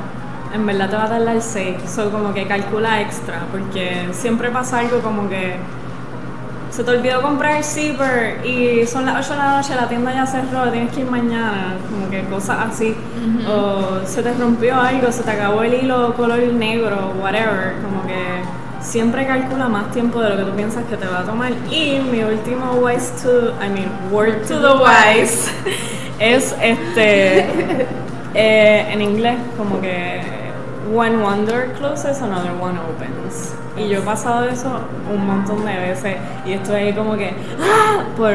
en 0.54 0.66
verdad 0.66 0.90
te 0.90 0.96
va 0.96 1.04
a 1.04 1.08
tardar 1.08 1.40
seis. 1.40 1.76
So, 1.86 2.10
como 2.10 2.32
que 2.32 2.46
calcula 2.46 3.00
extra, 3.00 3.40
porque 3.50 4.08
siempre 4.12 4.50
pasa 4.50 4.80
algo 4.80 5.00
como 5.00 5.28
que 5.28 5.56
se 6.74 6.82
te 6.82 6.90
olvidó 6.90 7.22
comprar 7.22 7.58
el 7.58 7.64
zipper 7.64 8.44
y 8.44 8.84
son 8.84 9.06
las 9.06 9.24
8 9.24 9.34
de 9.34 9.38
la 9.38 9.56
noche, 9.56 9.76
la 9.76 9.88
tienda 9.88 10.12
ya 10.12 10.26
cerró, 10.26 10.68
tienes 10.72 10.92
que 10.92 11.02
ir 11.02 11.06
mañana, 11.06 11.76
como 11.88 12.10
que 12.10 12.24
cosas 12.24 12.68
así. 12.68 12.96
O 13.48 14.04
se 14.04 14.24
te 14.24 14.34
rompió 14.34 14.80
algo, 14.80 15.12
se 15.12 15.22
te 15.22 15.30
acabó 15.30 15.62
el 15.62 15.74
hilo 15.74 16.14
color 16.14 16.40
negro, 16.52 17.12
whatever, 17.22 17.74
como 17.80 18.04
que 18.08 18.42
siempre 18.84 19.26
calcula 19.26 19.68
más 19.68 19.90
tiempo 19.90 20.20
de 20.20 20.30
lo 20.30 20.36
que 20.36 20.42
tú 20.44 20.56
piensas 20.56 20.84
que 20.84 20.96
te 20.96 21.06
va 21.06 21.20
a 21.20 21.24
tomar. 21.24 21.52
Y 21.70 21.98
mi 22.00 22.22
último 22.22 22.72
wise 22.74 23.10
to, 23.22 23.52
I 23.64 23.68
mean, 23.68 23.88
word 24.12 24.46
to 24.46 24.60
the 24.60 24.74
wise 24.82 25.50
es 26.20 26.54
este, 26.60 27.40
eh, 28.34 28.86
en 28.92 29.02
inglés 29.02 29.36
como 29.56 29.80
que 29.80 30.20
one 30.94 31.16
wonder 31.16 31.72
closes, 31.78 32.20
another 32.22 32.52
one 32.60 32.78
opens. 32.78 33.54
Y 33.76 33.88
yo 33.88 33.98
he 33.98 34.02
pasado 34.02 34.44
eso 34.44 34.68
un 35.12 35.26
montón 35.26 35.64
de 35.64 35.76
veces 35.76 36.16
y 36.46 36.52
estoy 36.52 36.74
ahí 36.76 36.92
como 36.92 37.16
que, 37.16 37.34
¡ah! 37.60 38.04
por 38.16 38.32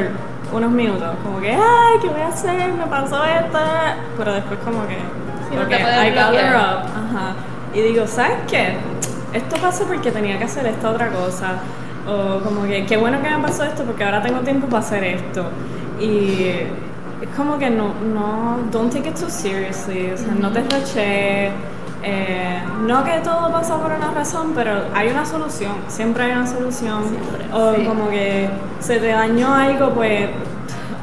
unos 0.52 0.72
minutos, 0.72 1.08
como 1.24 1.40
que, 1.40 1.52
¡ay, 1.54 2.00
qué 2.02 2.08
voy 2.10 2.22
a 2.22 2.28
hacer! 2.28 2.74
Me 2.74 2.86
pasó 2.88 3.24
esto, 3.24 3.60
pero 4.18 4.34
después 4.34 4.60
como 4.66 4.86
que, 4.88 4.96
Sí, 5.50 5.56
no 5.56 5.62
ok, 5.62 5.70
te 5.70 5.78
puedes 5.78 6.08
I 6.08 6.10
gather 6.14 6.32
bloquear. 6.32 6.56
up, 6.56 6.86
ajá. 6.90 7.34
Y 7.74 7.82
digo, 7.82 8.06
¿sabes 8.08 8.38
qué? 8.50 8.74
Esto 9.34 9.58
pasó 9.62 9.86
porque 9.86 10.12
tenía 10.12 10.38
que 10.38 10.46
hacer 10.46 10.66
esta 10.66 10.90
otra 10.92 11.10
cosa. 11.10 11.56
O 12.08 12.40
como 12.44 12.64
que, 12.64 12.86
qué 12.86 12.98
bueno 12.98 13.22
que 13.22 13.30
me 13.30 13.40
pasó 13.40 13.64
esto 13.64 13.84
porque 13.84 14.04
ahora 14.04 14.22
tengo 14.22 14.40
tiempo 14.40 14.68
para 14.68 14.80
hacer 14.80 15.04
esto. 15.04 15.46
Y 16.00 16.48
es 17.22 17.30
como 17.36 17.58
que 17.58 17.70
no, 17.70 17.94
no, 18.14 18.58
don't 18.72 18.92
take 18.92 19.10
it 19.10 19.16
too 19.20 19.30
seriously, 19.30 20.12
o 20.12 20.18
sea, 20.18 20.34
no 20.40 20.50
te 20.52 20.62
roche. 20.62 21.52
eh, 22.02 22.64
no 22.88 23.04
que 23.04 23.20
todo 23.20 23.52
pasa 23.52 23.78
por 23.78 23.92
una 23.92 24.12
razón, 24.12 24.54
pero 24.56 24.72
hay 24.96 25.10
una 25.10 25.26
solución, 25.26 25.74
siempre 25.88 26.24
hay 26.24 26.32
una 26.32 26.48
solución. 26.48 27.04
o 27.52 27.74
sí. 27.76 27.86
como 27.86 28.10
que 28.10 28.50
se 28.80 29.00
te 29.00 29.08
dañó 29.08 29.54
algo, 29.54 29.92
pues 29.94 30.30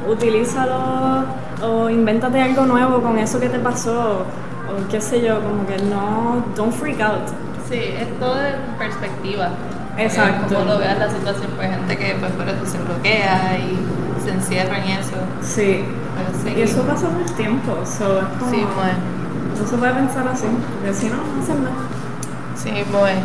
utilízalo 0.09 1.25
o 1.63 1.89
invéntate 1.89 2.41
algo 2.41 2.65
nuevo 2.65 3.01
con 3.01 3.17
eso 3.19 3.39
que 3.39 3.49
te 3.49 3.59
pasó. 3.59 4.25
O 4.69 4.87
qué 4.89 4.99
sé 4.99 5.21
yo, 5.21 5.41
como 5.41 5.65
que 5.65 5.77
no, 5.83 6.43
don't 6.55 6.73
freak 6.73 6.99
out. 6.99 7.21
Sí, 7.69 7.75
es 7.99 8.19
todo 8.19 8.39
en 8.45 8.55
perspectiva. 8.77 9.49
Exacto. 9.97 10.53
Como 10.55 10.65
lo 10.73 10.77
veas 10.79 10.97
la 10.99 11.09
situación, 11.09 11.51
pues 11.55 11.69
gente 11.69 11.97
que 11.97 12.15
pues 12.19 12.31
por 12.33 12.47
eso 12.47 12.65
se 12.65 12.77
bloquea 12.77 13.57
y 13.57 14.23
se 14.23 14.31
encierra 14.31 14.77
en 14.77 14.89
eso. 14.99 15.17
Sí. 15.41 15.83
Y 16.55 16.61
eso 16.61 16.81
pasa 16.83 17.07
con 17.07 17.21
el 17.21 17.31
tiempo, 17.33 17.77
so, 17.85 18.19
es 18.19 18.25
como- 18.39 18.51
Sí, 18.51 18.65
bueno. 18.75 18.97
no 19.59 19.67
se 19.67 19.75
puede 19.77 19.93
pensar 19.93 20.27
así, 20.27 20.45
porque 20.79 20.93
si 20.93 21.07
no, 21.07 21.15
no 21.17 21.41
hacen 21.43 21.63
nada. 21.63 21.75
Sí, 22.55 22.71
bueno. 22.91 23.21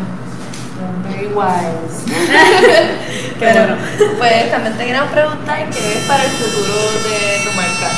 Very 1.07 1.27
wise. 1.27 2.03
Qué 2.05 3.35
Pero, 3.39 3.59
bueno. 3.61 3.75
pues 4.17 4.51
también 4.51 4.75
te 4.77 4.85
queremos 4.85 5.09
preguntar 5.11 5.69
qué 5.69 5.93
es 5.99 6.05
para 6.07 6.23
el 6.23 6.29
futuro 6.31 6.73
de 7.05 7.43
tu 7.45 7.51
marca. 7.55 7.89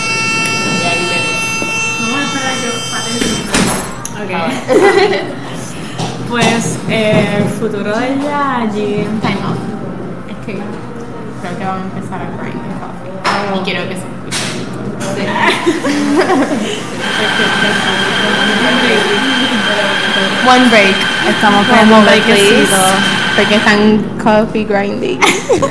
Y 0.84 0.86
ahí 0.86 1.04
veremos. 1.10 1.44
Vamos 2.02 2.20
a 2.20 2.26
esperar 2.26 2.56
yo 2.62 2.72
para 2.92 3.04
terminar. 3.06 3.46
Ok. 4.16 5.45
Pues 6.36 6.78
eh, 6.90 7.38
el 7.38 7.46
futuro 7.46 7.96
de 7.98 8.10
Yayi. 8.22 9.08
Time 9.22 9.40
out. 9.48 9.58
Es 10.28 10.36
que 10.46 10.52
creo 10.52 11.56
que 11.58 11.64
vamos 11.64 11.82
a 11.82 11.86
empezar 11.96 12.20
a 12.20 12.28
grind 12.42 12.60
the 12.60 12.76
coffee. 12.82 13.16
Y 13.56 13.58
quiero 13.64 13.88
que 13.88 13.96
se 13.96 14.02
escuche. 14.02 14.44
One 20.46 20.68
break. 20.70 20.96
Estamos 21.30 21.66
breakcito. 22.04 22.26
please. 22.26 22.76
Porque 23.38 23.56
están 23.56 24.04
coffee 24.22 24.66
grinding. 24.66 25.22
Sí. 25.22 25.62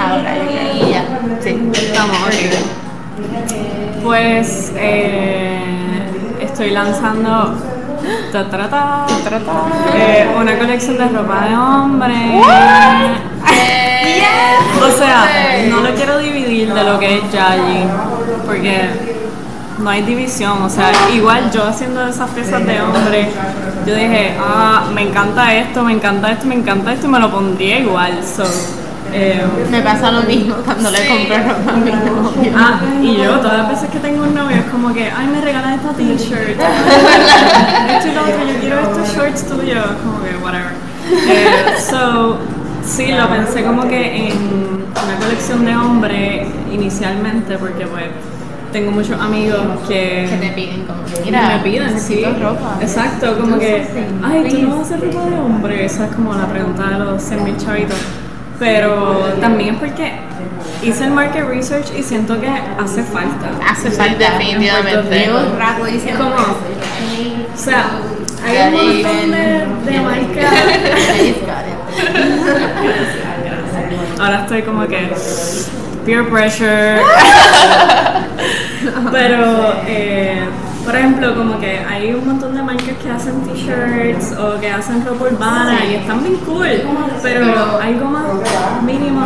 Ahora 0.00 0.34
yo 0.34 0.44
creo 0.46 0.72
que 0.72 0.78
ya. 0.90 1.04
Sí. 1.42 1.50
Estamos, 1.74 2.16
Pues 4.02 4.72
eh, 4.76 5.60
estoy 6.40 6.70
lanzando 6.70 7.75
ta, 8.32 8.48
ta, 8.48 8.68
ta, 8.68 9.06
eh, 9.94 10.28
una 10.36 10.58
colección 10.58 10.98
de 10.98 11.08
ropa 11.08 11.46
de 11.46 11.56
hombre. 11.56 12.14
O 14.76 14.90
sea, 14.98 15.66
no 15.68 15.80
lo 15.80 15.94
quiero 15.94 16.18
dividir 16.18 16.72
de 16.72 16.84
lo 16.84 16.98
que 16.98 17.16
es 17.16 17.32
Yayi, 17.32 17.84
porque 18.44 18.88
no 19.78 19.90
hay 19.90 20.02
división. 20.02 20.62
O 20.62 20.70
sea, 20.70 20.92
igual 21.14 21.50
yo 21.50 21.64
haciendo 21.64 22.06
esas 22.06 22.30
piezas 22.30 22.64
de 22.64 22.80
hombre, 22.80 23.28
yo 23.86 23.94
dije, 23.94 24.36
ah, 24.40 24.84
me 24.94 25.02
encanta 25.02 25.54
esto, 25.54 25.82
me 25.82 25.92
encanta 25.92 26.32
esto, 26.32 26.46
me 26.46 26.54
encanta 26.54 26.92
esto, 26.92 27.06
y 27.06 27.10
me 27.10 27.18
lo 27.18 27.30
pondría 27.30 27.80
igual. 27.80 28.20
So, 28.24 28.44
eh, 29.12 29.42
Me 29.70 29.80
pasa 29.80 30.10
lo 30.12 30.22
mismo 30.22 30.56
cuando 30.64 30.90
le 30.90 31.06
compro 31.08 31.36
ropa 31.38 31.72
a 31.72 31.76
mi 31.76 31.90
novio. 31.90 32.52
Ah, 32.56 32.80
y 33.02 33.16
yo 33.16 33.38
todas 33.40 33.58
las 33.58 33.68
veces 33.68 33.90
que 33.90 33.98
tengo 33.98 34.22
un 34.24 34.34
novio 34.34 34.56
es 34.56 34.64
como 34.70 34.92
que, 34.92 35.10
ay, 35.10 35.26
me 35.28 35.40
regalan 35.40 35.74
esta 35.74 35.90
t-shirt. 35.90 36.58
Esto 36.60 38.08
y 38.08 38.14
lo 38.14 38.20
otro, 38.22 38.46
yo 38.46 38.60
quiero 38.60 38.80
estos 38.80 39.14
shorts 39.14 39.46
tuyos. 39.48 39.86
Como 40.02 40.22
que, 40.22 40.36
whatever. 40.44 40.72
Eh, 41.28 41.74
so, 41.78 42.38
sí, 42.84 43.12
lo 43.12 43.28
pensé 43.28 43.64
como 43.64 43.86
que 43.88 44.28
en 44.28 44.32
una 44.34 45.16
colección 45.20 45.64
de 45.64 45.76
hombre 45.76 46.46
inicialmente, 46.72 47.56
porque 47.58 47.86
pues 47.86 48.04
tengo 48.72 48.90
muchos 48.90 49.18
amigos 49.20 49.60
que, 49.88 50.26
Que 50.28 50.36
te 50.40 50.52
piden 50.52 50.84
como, 50.84 51.04
que 51.04 51.22
mira, 51.24 51.56
me 51.56 51.62
piden, 51.62 51.98
sí. 52.00 52.24
ropa. 52.42 52.78
Exacto, 52.80 53.38
como 53.38 53.58
que, 53.58 53.86
ay, 54.22 54.48
tú 54.50 54.62
no 54.62 54.68
vas 54.70 54.78
a 54.78 54.82
hacer 54.94 55.00
ropa 55.00 55.30
de 55.30 55.38
hombre. 55.38 55.84
Esa 55.84 56.06
es 56.06 56.12
como 56.14 56.34
la 56.34 56.46
pregunta 56.46 56.90
de 56.90 56.98
los 56.98 57.22
100 57.22 57.56
chavitos. 57.56 57.96
Pero 58.58 59.34
también 59.40 59.76
porque 59.76 60.12
hice 60.82 61.04
el 61.04 61.10
market 61.10 61.46
research 61.46 61.88
y 61.96 62.02
siento 62.02 62.40
que 62.40 62.48
hace 62.48 63.02
falta. 63.02 63.50
Hace 63.70 63.90
Sí, 63.90 63.96
falta. 63.96 64.30
definitivamente. 64.30 65.18
Llevo 65.18 65.38
un 65.40 65.58
rato 65.58 65.84
diciendo 65.84 66.24
¿Cómo? 66.24 66.36
que 66.36 66.42
O 67.54 67.58
sea, 67.58 67.84
hay 68.46 68.56
un 68.68 68.72
montón 69.02 69.30
de, 69.30 69.66
de 69.92 70.00
marcas. 70.00 70.54
Ahora 74.20 74.40
estoy 74.42 74.62
como 74.62 74.86
que 74.86 75.10
peer 76.04 76.28
pressure. 76.30 77.00
Pero, 79.12 79.74
eh, 79.86 80.44
por 80.86 80.94
ejemplo, 80.94 81.34
como 81.34 81.58
que 81.58 81.80
hay 81.80 82.14
un 82.14 82.24
montón 82.24 82.54
de 82.54 82.62
marcas 82.62 82.96
que 83.02 83.10
hacen 83.10 83.40
t-shirts 83.42 84.38
o 84.38 84.60
que 84.60 84.70
hacen 84.70 85.04
ropa 85.04 85.24
urbana 85.24 85.84
y 85.84 85.96
están 85.96 86.22
bien 86.22 86.36
cool. 86.46 86.68
Pero 87.22 87.80
algo 87.80 88.04
más 88.06 88.24
mínimo, 88.84 89.20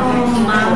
más 0.47 0.71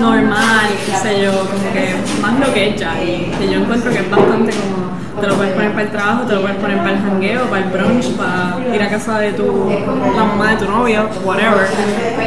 normal, 0.00 0.70
qué 0.86 0.96
sé 0.96 1.22
yo, 1.22 1.32
como 1.32 1.72
que 1.74 1.94
más 2.22 2.40
lo 2.40 2.54
que. 2.54 2.68
Y 2.70 3.30
que 3.38 3.52
yo 3.52 3.60
encuentro 3.60 3.90
que 3.92 3.98
es 3.98 4.10
bastante 4.10 4.52
como. 4.52 4.83
Te 5.20 5.26
lo 5.28 5.36
puedes 5.36 5.52
poner 5.52 5.70
para 5.70 5.82
el 5.82 5.90
trabajo, 5.90 6.22
te 6.24 6.34
lo 6.34 6.40
puedes 6.40 6.56
poner 6.56 6.78
para 6.78 6.90
el 6.90 6.98
jangueo, 6.98 7.44
para 7.44 7.64
el 7.64 7.70
brunch, 7.70 8.10
para 8.16 8.74
ir 8.74 8.82
a 8.82 8.90
casa 8.90 9.18
de 9.20 9.32
tu, 9.32 9.70
la 10.16 10.24
mamá 10.24 10.50
de 10.50 10.56
tu 10.56 10.70
novio, 10.70 11.08
whatever. 11.24 11.66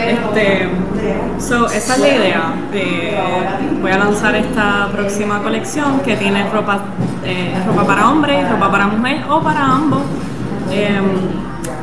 Este, 0.08 0.70
so, 1.38 1.68
esa 1.68 1.94
es 1.96 2.00
la 2.00 2.08
idea. 2.08 2.54
Voy 3.82 3.92
a 3.92 3.98
lanzar 3.98 4.36
esta 4.36 4.90
próxima 4.94 5.42
colección 5.44 6.00
que 6.00 6.16
tiene 6.16 6.50
ropa, 6.50 6.80
eh, 7.26 7.54
ropa 7.68 7.86
para 7.86 8.10
hombre, 8.10 8.48
ropa 8.50 8.72
para 8.72 8.88
mujer 8.88 9.22
o 9.30 9.42
para 9.42 9.64
ambos. 9.64 10.02
Eh, 10.72 11.00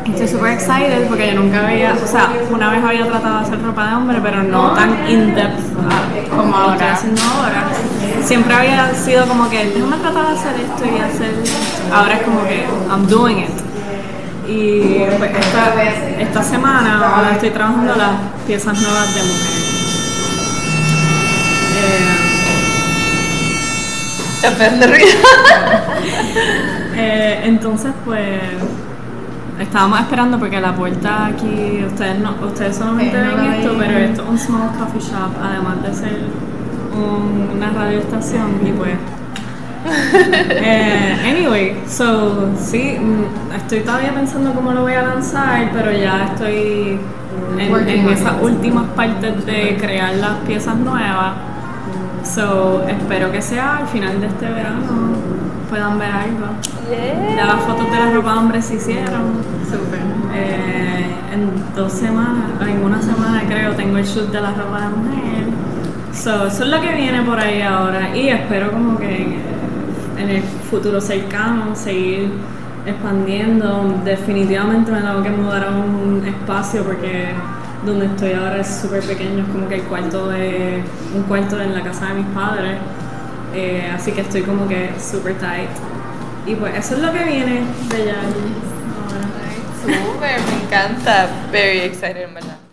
estoy 0.07 0.28
súper 0.28 0.53
excited 0.53 1.07
porque 1.09 1.32
yo 1.32 1.41
nunca 1.41 1.66
había, 1.66 1.95
o 1.95 2.07
sea, 2.07 2.30
una 2.51 2.68
vez 2.70 2.85
había 2.85 3.07
tratado 3.07 3.39
de 3.39 3.45
hacer 3.45 3.62
ropa 3.62 3.89
de 3.89 3.95
hombre, 3.95 4.18
pero 4.22 4.43
no 4.43 4.74
tan 4.74 5.09
in-depth 5.09 5.61
ah, 5.91 6.03
como 6.37 6.55
ahora. 6.57 6.95
ahora. 6.95 7.64
Siempre 8.22 8.55
había 8.55 8.95
sido 8.95 9.26
como 9.26 9.49
que, 9.49 9.70
déjame 9.70 9.97
tratar 9.97 10.26
de 10.28 10.35
hacer 10.35 10.53
esto 10.61 10.85
y 10.85 10.99
hacer, 11.01 11.32
ahora 11.93 12.14
es 12.14 12.22
como 12.22 12.45
que, 12.45 12.66
I'm 12.89 13.07
doing 13.07 13.39
it. 13.39 13.51
Y 14.47 14.99
pues 15.18 15.30
esta, 15.30 15.72
esta 16.20 16.43
semana 16.43 17.14
ahora 17.16 17.32
estoy 17.32 17.49
trabajando 17.51 17.95
las 17.97 18.11
piezas 18.47 18.78
nuevas 18.80 19.14
de 19.14 19.22
mujer. 19.22 19.55
Eh, 21.76 22.16
Te. 24.43 24.51
Eh, 26.97 27.40
entonces, 27.45 27.92
pues 28.05 28.28
estábamos 29.61 30.01
esperando 30.01 30.38
porque 30.38 30.61
la 30.61 30.74
puerta 30.74 31.26
aquí, 31.26 31.84
ustedes 31.86 32.18
no, 32.20 32.34
ustedes 32.47 32.76
solamente 32.76 33.16
no 33.22 33.36
ven 33.36 33.53
esto, 33.55 33.74
pero 33.78 33.99
esto 33.99 34.22
es 34.22 34.28
un 34.28 34.38
small 34.38 34.70
coffee 34.78 35.01
shop, 35.01 35.30
además 35.42 35.82
de 35.82 35.95
ser 35.95 36.18
un- 36.92 37.57
una 37.57 37.70
radioestación 37.70 38.61
y 38.66 38.72
pues. 38.72 38.92
eh, 40.51 41.16
anyway, 41.28 41.76
so 41.86 42.49
sí, 42.59 42.97
mm, 42.99 43.55
estoy 43.57 43.80
todavía 43.80 44.14
pensando 44.14 44.53
cómo 44.55 44.72
lo 44.72 44.82
voy 44.82 44.95
a 44.95 45.03
lanzar, 45.03 45.70
pero 45.72 45.92
ya 45.92 46.24
estoy 46.32 46.99
en, 47.59 47.88
en 47.88 48.09
esas 48.09 48.32
últimas 48.40 48.84
partes 48.97 49.45
de 49.45 49.76
crear 49.78 50.14
las 50.14 50.36
piezas 50.47 50.76
nuevas. 50.76 51.32
So, 52.24 52.82
espero 52.88 53.30
que 53.30 53.42
sea 53.42 53.76
al 53.78 53.86
final 53.88 54.18
de 54.22 54.28
este 54.28 54.47
verano 54.49 54.80
puedan 55.68 55.98
ver 55.98 56.10
algo. 56.10 56.46
Ya 57.36 57.46
las 57.46 57.64
fotos 57.64 57.90
de 57.90 57.98
la 57.98 58.10
ropa 58.10 58.32
de 58.32 58.38
hombre 58.38 58.62
se 58.62 58.74
hicieron. 58.74 59.32
Súper. 59.70 60.00
Eh, 60.34 61.06
en 61.32 61.50
dos 61.74 61.92
semanas, 61.92 62.50
en 62.60 62.84
una 62.84 63.00
semana 63.02 63.42
creo, 63.46 63.72
tengo 63.72 63.98
el 63.98 64.04
shoot 64.04 64.30
de 64.30 64.40
la 64.40 64.52
ropa 64.52 64.80
de 64.82 64.88
mujer. 64.88 65.44
So, 66.12 66.46
eso 66.46 66.64
es 66.64 66.70
lo 66.70 66.80
que 66.80 66.94
viene 66.94 67.22
por 67.22 67.38
ahí 67.38 67.60
ahora. 67.62 68.16
Y 68.16 68.28
espero 68.28 68.70
como 68.70 68.98
que 68.98 69.36
en 70.18 70.30
el 70.30 70.42
futuro 70.70 71.00
cercano 71.00 71.74
seguir 71.74 72.30
expandiendo. 72.86 74.00
Definitivamente 74.04 74.92
me 74.92 75.00
tengo 75.00 75.22
que 75.22 75.30
mudar 75.30 75.64
a 75.64 75.70
un 75.70 76.24
espacio 76.24 76.84
porque 76.84 77.32
donde 77.84 78.06
estoy 78.06 78.32
ahora 78.32 78.60
es 78.60 78.80
súper 78.80 79.02
pequeño, 79.02 79.42
es 79.42 79.48
como 79.48 79.68
que 79.68 79.76
el 79.76 79.82
cuarto 79.82 80.28
de 80.28 80.82
un 81.14 81.22
cuarto 81.24 81.60
en 81.60 81.74
la 81.74 81.82
casa 81.82 82.06
de 82.06 82.14
mis 82.14 82.26
padres. 82.26 82.78
Eh, 83.55 83.90
así 83.94 84.12
que 84.12 84.22
estoy 84.22 84.42
como 84.42 84.68
que 84.68 84.90
super 85.00 85.34
tight. 85.38 85.70
Y 86.46 86.55
pues 86.57 86.74
eso 86.76 86.94
es 86.94 87.00
lo 87.00 87.12
que 87.12 87.24
viene 87.24 87.62
de 87.88 88.11
ahora. 88.11 88.44
Súper, 89.80 90.40
me 90.40 90.64
encanta. 90.64 91.28
Very 91.52 91.80
excited, 91.80 92.24
en 92.24 92.34
verdad. 92.34 92.63